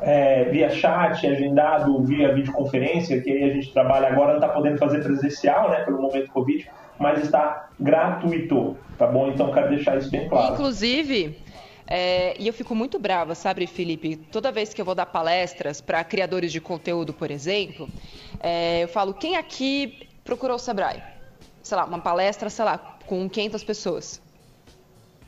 é, 0.00 0.44
via 0.44 0.70
chat, 0.70 1.26
agendado 1.26 2.00
via 2.04 2.32
videoconferência, 2.32 3.20
que 3.20 3.30
aí 3.30 3.50
a 3.50 3.54
gente 3.54 3.72
trabalha 3.72 4.08
agora, 4.08 4.28
não 4.28 4.36
está 4.36 4.48
podendo 4.48 4.78
fazer 4.78 5.02
presencial, 5.02 5.70
né, 5.70 5.80
pelo 5.84 6.00
momento 6.00 6.30
Covid, 6.30 6.70
mas 6.98 7.22
está 7.22 7.68
gratuito, 7.78 8.76
tá 8.96 9.06
bom? 9.06 9.28
Então, 9.28 9.52
quero 9.52 9.70
deixar 9.70 9.98
isso 9.98 10.10
bem 10.10 10.28
claro. 10.28 10.54
Inclusive, 10.54 11.36
é, 11.90 12.36
e 12.38 12.46
eu 12.46 12.52
fico 12.52 12.74
muito 12.74 12.98
brava, 12.98 13.34
sabe, 13.34 13.66
Felipe? 13.66 14.16
Toda 14.16 14.52
vez 14.52 14.74
que 14.74 14.80
eu 14.80 14.84
vou 14.84 14.94
dar 14.94 15.06
palestras 15.06 15.80
para 15.80 16.04
criadores 16.04 16.52
de 16.52 16.60
conteúdo, 16.60 17.14
por 17.14 17.30
exemplo, 17.30 17.88
é, 18.40 18.82
eu 18.82 18.88
falo: 18.88 19.14
quem 19.14 19.36
aqui 19.36 20.06
procurou 20.22 20.56
o 20.56 20.58
Sebrae? 20.58 21.02
Sei 21.62 21.76
lá, 21.76 21.86
uma 21.86 21.98
palestra, 21.98 22.50
sei 22.50 22.64
lá, 22.66 22.76
com 23.06 23.26
500 23.28 23.64
pessoas. 23.64 24.20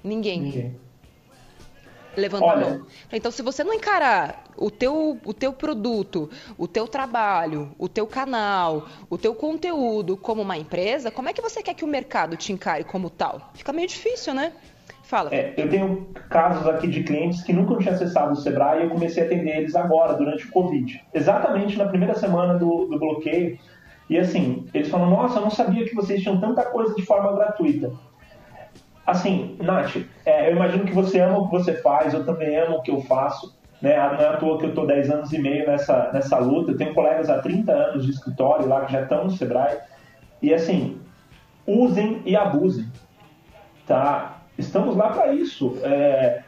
Ninguém. 0.04 0.40
Ninguém. 0.40 0.80
Levanta 2.14 2.44
Olha. 2.44 2.66
a 2.66 2.70
mão. 2.70 2.86
Então, 3.11 3.30
se 3.30 3.40
você 3.40 3.64
não 3.64 3.72
encarar 3.72 4.44
o 4.56 4.70
teu, 4.70 5.18
o 5.24 5.32
teu 5.32 5.52
produto, 5.52 6.28
o 6.58 6.68
teu 6.68 6.86
trabalho, 6.86 7.74
o 7.78 7.88
teu 7.88 8.06
canal, 8.06 8.86
o 9.08 9.16
teu 9.16 9.34
conteúdo 9.34 10.16
como 10.16 10.42
uma 10.42 10.58
empresa, 10.58 11.11
como 11.11 11.28
é 11.28 11.32
que 11.32 11.40
você 11.40 11.62
quer 11.62 11.72
que 11.72 11.84
o 11.84 11.88
mercado 11.88 12.36
te 12.36 12.52
encare 12.52 12.84
como 12.84 13.08
tal? 13.08 13.50
Fica 13.54 13.72
meio 13.72 13.88
difícil, 13.88 14.34
né? 14.34 14.52
Fala. 15.11 15.34
É, 15.34 15.54
eu 15.56 15.68
tenho 15.68 16.06
casos 16.28 16.64
aqui 16.68 16.86
de 16.86 17.02
clientes 17.02 17.42
que 17.42 17.52
nunca 17.52 17.76
tinham 17.78 17.92
acessado 17.92 18.32
o 18.32 18.36
Sebrae 18.36 18.78
e 18.78 18.84
eu 18.84 18.90
comecei 18.90 19.24
a 19.24 19.26
atender 19.26 19.56
eles 19.56 19.74
agora, 19.74 20.14
durante 20.14 20.46
o 20.46 20.50
Covid. 20.52 21.04
Exatamente 21.12 21.76
na 21.76 21.86
primeira 21.86 22.14
semana 22.14 22.54
do, 22.54 22.86
do 22.86 22.96
bloqueio. 22.96 23.58
E 24.08 24.16
assim, 24.16 24.68
eles 24.72 24.88
falam, 24.88 25.11
nossa, 25.11 25.38
eu 25.38 25.42
não 25.42 25.50
sabia 25.50 25.84
que 25.84 25.96
vocês 25.96 26.22
tinham 26.22 26.38
tanta 26.40 26.64
coisa 26.66 26.94
de 26.94 27.02
forma 27.02 27.32
gratuita. 27.32 27.90
Assim, 29.04 29.56
Nath, 29.61 29.96
é, 30.24 30.48
eu 30.48 30.54
imagino 30.54 30.84
que 30.84 30.94
você 30.94 31.18
ama 31.18 31.38
o 31.38 31.46
que 31.46 31.58
você 31.58 31.74
faz, 31.74 32.14
eu 32.14 32.24
também 32.24 32.56
amo 32.56 32.76
o 32.76 32.82
que 32.82 32.92
eu 32.92 33.00
faço. 33.00 33.58
Né? 33.82 33.96
Não 33.96 34.20
é 34.20 34.28
à 34.28 34.36
toa 34.36 34.58
que 34.58 34.66
eu 34.66 34.68
estou 34.68 34.86
10 34.86 35.11
anos 35.11 35.32
e 35.32 35.40
meio 35.40 35.66
nessa, 35.66 36.12
nessa 36.12 36.38
luta. 36.38 36.70
Eu 36.70 36.76
tenho 36.76 36.94
colegas 36.94 37.28
há 37.28 37.40
30 37.40 37.72
anos 37.72 38.06
de 38.06 38.12
escritório 38.12 38.68
lá 38.68 38.84
que 38.84 38.92
já 38.92 39.02
estão 39.02 39.24
no 39.24 39.30
Sebrae. 39.32 39.76
E 40.40 40.54
assim, 40.54 41.00
usem 41.66 42.22
e 42.24 42.36
abusem. 42.36 42.86
Tá? 43.88 44.39
Estamos 44.61 44.96
lá 44.96 45.08
para 45.11 45.32
isso. 45.32 45.76
É, 45.82 46.42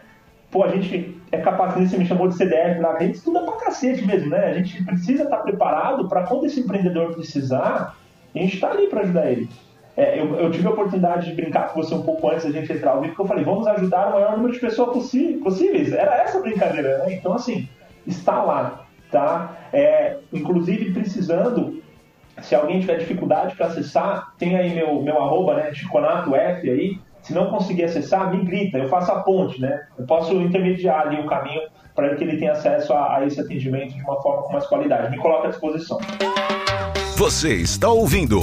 pô, 0.50 0.62
a 0.62 0.68
gente 0.68 1.18
é 1.32 1.38
capaz, 1.38 1.74
você 1.74 1.96
me 1.96 2.06
chamou 2.06 2.28
de 2.28 2.36
CDF 2.36 2.80
lá, 2.80 2.92
a 2.92 3.02
gente 3.02 3.16
estuda 3.16 3.40
pra 3.40 3.56
cacete 3.56 4.06
mesmo, 4.06 4.30
né? 4.30 4.44
A 4.44 4.52
gente 4.52 4.84
precisa 4.84 5.24
estar 5.24 5.38
tá 5.38 5.42
preparado 5.42 6.08
para 6.08 6.24
quando 6.24 6.44
esse 6.46 6.60
empreendedor 6.60 7.14
precisar, 7.14 7.96
a 8.34 8.38
gente 8.38 8.54
está 8.54 8.70
ali 8.70 8.86
para 8.86 9.00
ajudar 9.00 9.30
ele. 9.30 9.48
É, 9.96 10.18
eu, 10.18 10.34
eu, 10.36 10.50
tive 10.50 10.66
a 10.66 10.70
oportunidade 10.70 11.26
de 11.28 11.34
brincar 11.34 11.68
com 11.68 11.82
você 11.82 11.94
um 11.94 12.02
pouco 12.02 12.30
antes 12.30 12.44
da 12.44 12.50
gente 12.50 12.72
entrar 12.72 12.92
ao 12.92 13.00
vivo, 13.00 13.12
porque 13.12 13.22
eu 13.22 13.26
falei, 13.26 13.44
vamos 13.44 13.66
ajudar 13.66 14.08
o 14.08 14.12
maior 14.12 14.36
número 14.36 14.54
de 14.54 14.60
pessoas 14.60 14.90
possíveis. 14.90 15.92
Era 15.92 16.22
essa 16.22 16.40
brincadeira, 16.40 16.98
né? 16.98 17.14
Então, 17.14 17.34
assim, 17.34 17.68
está 18.06 18.42
lá, 18.42 18.86
tá? 19.10 19.68
É, 19.72 20.16
inclusive, 20.32 20.92
precisando, 20.92 21.82
se 22.40 22.54
alguém 22.54 22.80
tiver 22.80 22.98
dificuldade 22.98 23.54
para 23.54 23.66
acessar, 23.66 24.34
tem 24.38 24.56
aí 24.56 24.74
meu, 24.74 25.02
meu 25.02 25.22
arroba, 25.22 25.54
né, 25.54 25.74
Chiconato 25.74 26.34
F 26.34 26.70
aí, 26.70 26.98
se 27.22 27.32
não 27.32 27.46
conseguir 27.46 27.84
acessar, 27.84 28.30
me 28.30 28.44
grita, 28.44 28.78
eu 28.78 28.88
faço 28.88 29.10
a 29.12 29.20
ponte, 29.20 29.60
né? 29.60 29.86
Eu 29.98 30.04
posso 30.06 30.34
intermediar 30.34 31.06
ali 31.06 31.20
o 31.20 31.26
caminho 31.26 31.62
para 31.94 32.14
que 32.16 32.24
ele 32.24 32.36
tenha 32.36 32.52
acesso 32.52 32.92
a, 32.92 33.18
a 33.18 33.26
esse 33.26 33.40
atendimento 33.40 33.94
de 33.94 34.02
uma 34.02 34.20
forma 34.20 34.42
com 34.42 34.52
mais 34.52 34.66
qualidade. 34.66 35.10
Me 35.10 35.18
coloca 35.18 35.48
à 35.48 35.50
disposição. 35.50 35.98
Você 37.16 37.54
está 37.54 37.88
ouvindo 37.88 38.40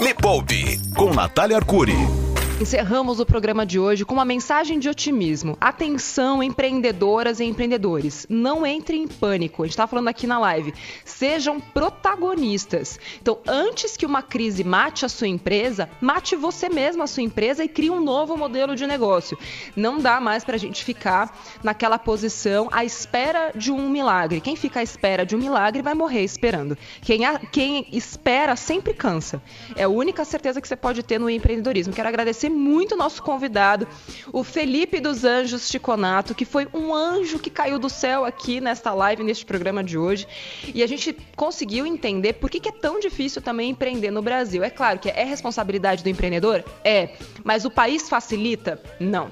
Me 0.00 0.12
Poupe 0.14 0.80
com 0.96 1.12
Natália 1.14 1.56
Arcuri. 1.56 2.25
Encerramos 2.58 3.20
o 3.20 3.26
programa 3.26 3.66
de 3.66 3.78
hoje 3.78 4.02
com 4.02 4.14
uma 4.14 4.24
mensagem 4.24 4.78
de 4.78 4.88
otimismo. 4.88 5.58
Atenção, 5.60 6.42
empreendedoras 6.42 7.38
e 7.38 7.44
empreendedores. 7.44 8.26
Não 8.30 8.66
entrem 8.66 9.02
em 9.02 9.06
pânico. 9.06 9.62
A 9.62 9.66
gente 9.66 9.74
está 9.74 9.86
falando 9.86 10.08
aqui 10.08 10.26
na 10.26 10.38
live. 10.38 10.72
Sejam 11.04 11.60
protagonistas. 11.60 12.98
Então, 13.20 13.38
antes 13.46 13.94
que 13.94 14.06
uma 14.06 14.22
crise 14.22 14.64
mate 14.64 15.04
a 15.04 15.08
sua 15.10 15.28
empresa, 15.28 15.90
mate 16.00 16.34
você 16.34 16.70
mesmo 16.70 17.02
a 17.02 17.06
sua 17.06 17.22
empresa 17.22 17.62
e 17.62 17.68
crie 17.68 17.90
um 17.90 18.02
novo 18.02 18.38
modelo 18.38 18.74
de 18.74 18.86
negócio. 18.86 19.36
Não 19.76 19.98
dá 19.98 20.18
mais 20.18 20.42
para 20.42 20.56
a 20.56 20.58
gente 20.58 20.82
ficar 20.82 21.38
naquela 21.62 21.98
posição 21.98 22.70
à 22.72 22.86
espera 22.86 23.52
de 23.54 23.70
um 23.70 23.86
milagre. 23.90 24.40
Quem 24.40 24.56
fica 24.56 24.80
à 24.80 24.82
espera 24.82 25.26
de 25.26 25.36
um 25.36 25.38
milagre 25.38 25.82
vai 25.82 25.92
morrer 25.92 26.24
esperando. 26.24 26.78
Quem, 27.02 27.26
a, 27.26 27.38
quem 27.38 27.86
espera 27.92 28.56
sempre 28.56 28.94
cansa. 28.94 29.42
É 29.76 29.82
a 29.82 29.90
única 29.90 30.24
certeza 30.24 30.58
que 30.58 30.66
você 30.66 30.76
pode 30.76 31.02
ter 31.02 31.20
no 31.20 31.28
empreendedorismo. 31.28 31.92
Quero 31.92 32.08
agradecer 32.08 32.45
agradecer 32.46 32.48
muito 32.48 32.94
o 32.94 32.98
nosso 32.98 33.22
convidado, 33.22 33.86
o 34.32 34.42
Felipe 34.42 35.00
dos 35.00 35.24
Anjos 35.24 35.68
Chiconato, 35.68 36.34
que 36.34 36.44
foi 36.44 36.66
um 36.72 36.94
anjo 36.94 37.38
que 37.38 37.50
caiu 37.50 37.78
do 37.78 37.88
céu 37.88 38.24
aqui 38.24 38.60
nesta 38.60 38.92
live, 38.94 39.22
neste 39.22 39.44
programa 39.44 39.82
de 39.82 39.98
hoje. 39.98 40.26
E 40.74 40.82
a 40.82 40.86
gente 40.86 41.16
conseguiu 41.34 41.86
entender 41.86 42.34
por 42.34 42.50
que, 42.50 42.60
que 42.60 42.68
é 42.68 42.72
tão 42.72 42.98
difícil 42.98 43.42
também 43.42 43.70
empreender 43.70 44.10
no 44.10 44.22
Brasil. 44.22 44.62
É 44.62 44.70
claro 44.70 44.98
que 44.98 45.08
é 45.08 45.24
responsabilidade 45.24 46.02
do 46.02 46.08
empreendedor? 46.08 46.64
É. 46.84 47.16
Mas 47.44 47.64
o 47.64 47.70
país 47.70 48.08
facilita? 48.08 48.80
Não. 48.98 49.30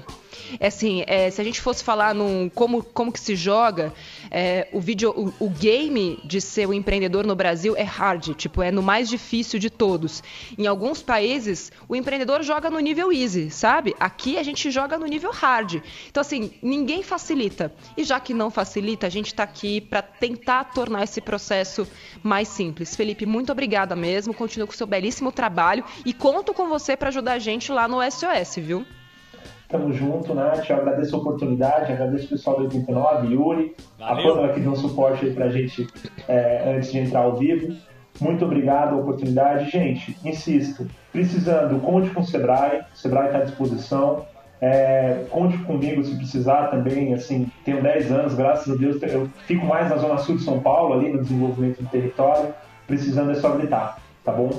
É 0.59 0.67
assim, 0.67 1.03
é, 1.07 1.29
se 1.29 1.41
a 1.41 1.43
gente 1.43 1.61
fosse 1.61 1.83
falar 1.83 2.13
num 2.13 2.49
como, 2.49 2.83
como 2.83 3.11
que 3.11 3.19
se 3.19 3.35
joga, 3.35 3.93
é, 4.29 4.67
o 4.71 4.79
vídeo, 4.79 5.11
o, 5.11 5.45
o, 5.45 5.49
game 5.49 6.19
de 6.23 6.39
ser 6.41 6.67
um 6.67 6.73
empreendedor 6.73 7.25
no 7.25 7.35
Brasil 7.35 7.75
é 7.75 7.83
hard, 7.83 8.35
tipo, 8.35 8.61
é 8.61 8.71
no 8.71 8.81
mais 8.81 9.09
difícil 9.09 9.59
de 9.59 9.69
todos. 9.69 10.23
Em 10.57 10.67
alguns 10.67 11.01
países, 11.01 11.71
o 11.87 11.95
empreendedor 11.95 12.43
joga 12.43 12.69
no 12.69 12.79
nível 12.79 13.11
easy, 13.11 13.49
sabe? 13.49 13.95
Aqui 13.99 14.37
a 14.37 14.43
gente 14.43 14.69
joga 14.71 14.97
no 14.97 15.05
nível 15.05 15.31
hard. 15.31 15.81
Então, 16.09 16.21
assim, 16.21 16.51
ninguém 16.61 17.03
facilita. 17.03 17.73
E 17.97 18.03
já 18.03 18.19
que 18.19 18.33
não 18.33 18.49
facilita, 18.49 19.07
a 19.07 19.09
gente 19.09 19.27
está 19.27 19.43
aqui 19.43 19.81
para 19.81 20.01
tentar 20.01 20.65
tornar 20.65 21.03
esse 21.03 21.21
processo 21.21 21.87
mais 22.21 22.47
simples. 22.47 22.95
Felipe, 22.95 23.25
muito 23.25 23.51
obrigada 23.51 23.95
mesmo. 23.95 24.33
Continua 24.33 24.67
com 24.67 24.73
o 24.73 24.77
seu 24.77 24.87
belíssimo 24.87 25.31
trabalho 25.31 25.83
e 26.05 26.13
conto 26.13 26.53
com 26.53 26.67
você 26.67 26.95
para 26.95 27.09
ajudar 27.09 27.33
a 27.33 27.39
gente 27.39 27.71
lá 27.71 27.87
no 27.87 27.99
SOS, 28.01 28.55
viu? 28.57 28.85
Tamo 29.69 29.91
junto, 29.91 30.33
Nath. 30.33 30.69
Eu 30.69 30.77
agradeço 30.77 31.15
a 31.15 31.19
oportunidade, 31.19 31.91
agradeço 31.91 32.25
o 32.25 32.29
pessoal 32.29 32.57
do 32.57 32.63
89, 32.63 33.33
Yuri, 33.33 33.75
Valeu. 33.97 34.13
a 34.13 34.35
Pamela 34.35 34.53
que 34.53 34.59
deu 34.59 34.71
um 34.71 34.75
suporte 34.75 35.25
aí 35.25 35.33
pra 35.33 35.49
gente 35.49 35.87
é, 36.27 36.75
antes 36.75 36.91
de 36.91 36.99
entrar 36.99 37.21
ao 37.21 37.35
vivo. 37.35 37.75
Muito 38.19 38.45
obrigado 38.45 38.93
a 38.93 38.97
oportunidade. 38.97 39.69
Gente, 39.69 40.17
insisto, 40.23 40.87
precisando, 41.11 41.79
conte 41.81 42.09
com 42.11 42.21
o 42.21 42.25
Sebrae, 42.25 42.81
o 42.93 42.97
Sebrae 42.97 43.27
está 43.27 43.39
à 43.39 43.43
disposição. 43.43 44.25
É, 44.61 45.25
conte 45.29 45.57
comigo 45.59 46.03
se 46.03 46.15
precisar 46.15 46.67
também, 46.67 47.13
assim, 47.13 47.51
tenho 47.65 47.83
10 47.83 48.11
anos, 48.11 48.35
graças 48.35 48.73
a 48.73 48.77
Deus, 48.77 49.01
eu 49.03 49.27
fico 49.45 49.65
mais 49.65 49.89
na 49.89 49.97
zona 49.97 50.17
sul 50.17 50.37
de 50.37 50.43
São 50.43 50.61
Paulo, 50.61 50.93
ali 50.93 51.11
no 51.11 51.21
desenvolvimento 51.21 51.81
do 51.83 51.89
território, 51.89 52.53
precisando 52.87 53.31
é 53.31 53.35
só 53.35 53.49
gritar, 53.51 53.99
tá 54.23 54.31
bom? 54.31 54.49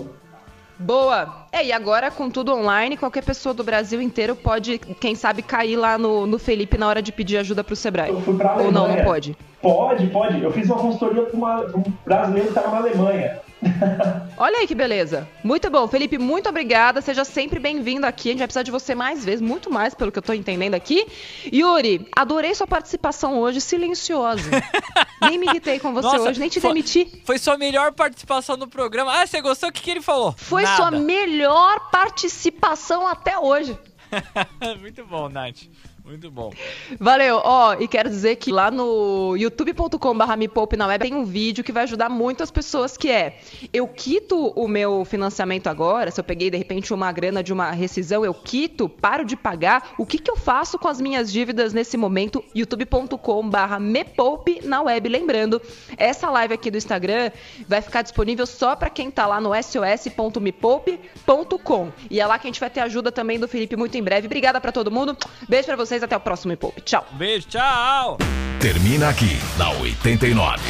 Boa! 0.79 1.47
É, 1.51 1.64
e 1.64 1.72
agora 1.72 2.11
com 2.11 2.29
tudo 2.29 2.55
online, 2.55 2.97
qualquer 2.97 3.24
pessoa 3.24 3.55
do 3.55 3.64
Brasil 3.64 4.01
inteiro 4.01 4.37
pode, 4.37 4.79
quem 4.79 5.14
sabe, 5.14 5.43
cair 5.43 5.77
lá 5.77 5.97
no, 5.97 6.27
no 6.27 6.39
Felipe 6.39 6.77
na 6.77 6.87
hora 6.87 7.01
de 7.01 7.12
pedir 7.12 7.39
ajuda 7.39 7.64
pro 7.64 7.74
Sebrae. 7.74 8.11
Eu 8.11 8.20
fui 8.20 8.37
pra 8.37 8.53
Alemanha. 8.53 8.66
Ou 8.66 8.72
não, 8.72 8.97
não 8.97 9.05
pode? 9.05 9.37
Pode, 9.62 10.07
pode. 10.09 10.43
Eu 10.43 10.53
fiz 10.53 10.66
uma 10.66 10.79
consultoria 10.79 11.22
para 11.22 11.39
um 11.77 11.85
brasileiro 12.05 12.53
que 12.53 12.59
estava 12.59 12.70
na 12.70 12.79
Alemanha. 12.79 13.41
Olha 14.36 14.59
aí 14.59 14.66
que 14.66 14.74
beleza. 14.74 15.26
Muito 15.42 15.70
bom. 15.70 15.88
Felipe, 15.88 16.18
muito 16.18 16.48
obrigada. 16.48 17.00
Seja 17.00 17.24
sempre 17.24 17.59
bem-vindo 17.59 18.07
aqui. 18.07 18.28
A 18.28 18.32
gente 18.32 18.38
vai 18.38 18.46
precisar 18.46 18.62
de 18.62 18.70
você 18.70 18.94
mais 18.94 19.24
vezes, 19.24 19.40
muito 19.40 19.70
mais, 19.70 19.94
pelo 19.94 20.12
que 20.12 20.18
eu 20.18 20.22
tô 20.22 20.32
entendendo 20.32 20.74
aqui. 20.74 21.07
Yuri, 21.52 22.07
adorei 22.14 22.54
sua 22.54 22.66
participação 22.66 23.38
hoje, 23.38 23.61
silenciosa. 23.61 24.50
nem 25.22 25.38
me 25.38 25.46
irritei 25.46 25.78
com 25.78 25.92
você 25.92 26.07
Nossa, 26.07 26.30
hoje, 26.30 26.40
nem 26.40 26.48
te 26.48 26.61
foi, 26.61 26.70
demiti. 26.70 27.22
Foi 27.24 27.38
sua 27.38 27.57
melhor 27.57 27.92
participação 27.92 28.57
no 28.57 28.68
programa. 28.68 29.12
Ah, 29.20 29.26
você 29.26 29.40
gostou? 29.40 29.70
O 29.70 29.72
que, 29.72 29.82
que 29.82 29.90
ele 29.90 30.02
falou? 30.02 30.32
Foi 30.36 30.62
Nada. 30.62 30.76
sua 30.76 30.90
melhor 30.90 31.90
participação 31.90 33.07
até 33.07 33.38
hoje. 33.38 33.78
muito 34.80 35.04
bom, 35.04 35.28
Nath. 35.28 35.62
Muito 36.07 36.30
bom. 36.30 36.52
Valeu. 37.00 37.40
Ó, 37.42 37.70
oh, 37.70 37.82
e 37.82 37.88
quero 37.88 38.09
dizer 38.09 38.36
que 38.36 38.52
lá 38.52 38.70
no 38.70 39.34
youtube.com.br 39.36 40.36
me 40.38 40.46
poupe 40.46 40.76
na 40.76 40.86
web 40.86 41.02
tem 41.02 41.12
um 41.12 41.24
vídeo 41.24 41.64
que 41.64 41.72
vai 41.72 41.82
ajudar 41.82 42.09
muito 42.09 42.44
as 42.44 42.50
pessoas 42.50 42.96
que 42.96 43.11
é, 43.11 43.40
eu 43.72 43.88
quito 43.88 44.52
o 44.54 44.68
meu 44.68 45.04
financiamento 45.04 45.66
agora, 45.66 46.12
se 46.12 46.20
eu 46.20 46.24
peguei 46.24 46.48
de 46.48 46.57
repente 46.57 46.94
uma 46.94 47.11
grana 47.11 47.42
de 47.42 47.52
uma 47.52 47.72
rescisão, 47.72 48.24
eu 48.24 48.32
quito, 48.32 48.88
paro 48.88 49.24
de 49.24 49.34
pagar, 49.34 49.94
o 49.98 50.07
que 50.07 50.18
que 50.18 50.30
eu 50.30 50.36
faço 50.36 50.78
com 50.78 50.86
as 50.86 51.00
minhas 51.00 51.32
dívidas 51.32 51.72
nesse 51.72 51.96
momento? 51.96 52.44
youtube.com.br 52.54 53.80
me 53.80 54.04
poupe 54.04 54.61
na 54.64 54.82
web. 54.82 55.09
Lembrando, 55.09 55.61
essa 55.96 56.30
live 56.30 56.54
aqui 56.54 56.70
do 56.70 56.78
Instagram 56.78 57.32
vai 57.68 57.82
ficar 57.82 58.02
disponível 58.02 58.46
só 58.46 58.76
para 58.76 58.90
quem 58.90 59.11
tá 59.11 59.26
lá 59.26 59.40
no 59.40 59.50
sos.mepoupe.com. 59.61 61.90
E 62.09 62.20
é 62.20 62.26
lá 62.26 62.38
que 62.38 62.46
a 62.46 62.50
gente 62.50 62.61
vai 62.61 62.70
ter 62.70 62.78
ajuda 62.80 63.11
também 63.11 63.40
do 63.40 63.48
Felipe 63.48 63.74
muito 63.74 63.98
em 63.98 64.02
breve. 64.02 64.26
Obrigada 64.26 64.61
para 64.61 64.70
todo 64.70 64.88
mundo. 64.88 65.16
Beijo 65.48 65.66
para 65.66 65.76
vocês 65.76 65.95
vocês. 65.97 66.03
Até 66.03 66.16
o 66.16 66.20
próximo 66.20 66.51
Me 66.51 66.57
Poupe. 66.57 66.80
Tchau. 66.82 67.07
Beijo, 67.12 67.47
tchau. 67.49 68.18
Termina 68.61 69.09
aqui, 69.09 69.38
na 69.59 69.70
89. 69.70 70.62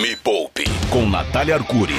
Me 0.00 0.16
Poupe, 0.16 0.64
com 0.90 1.08
Natália 1.08 1.54
Arcuri. 1.54 1.94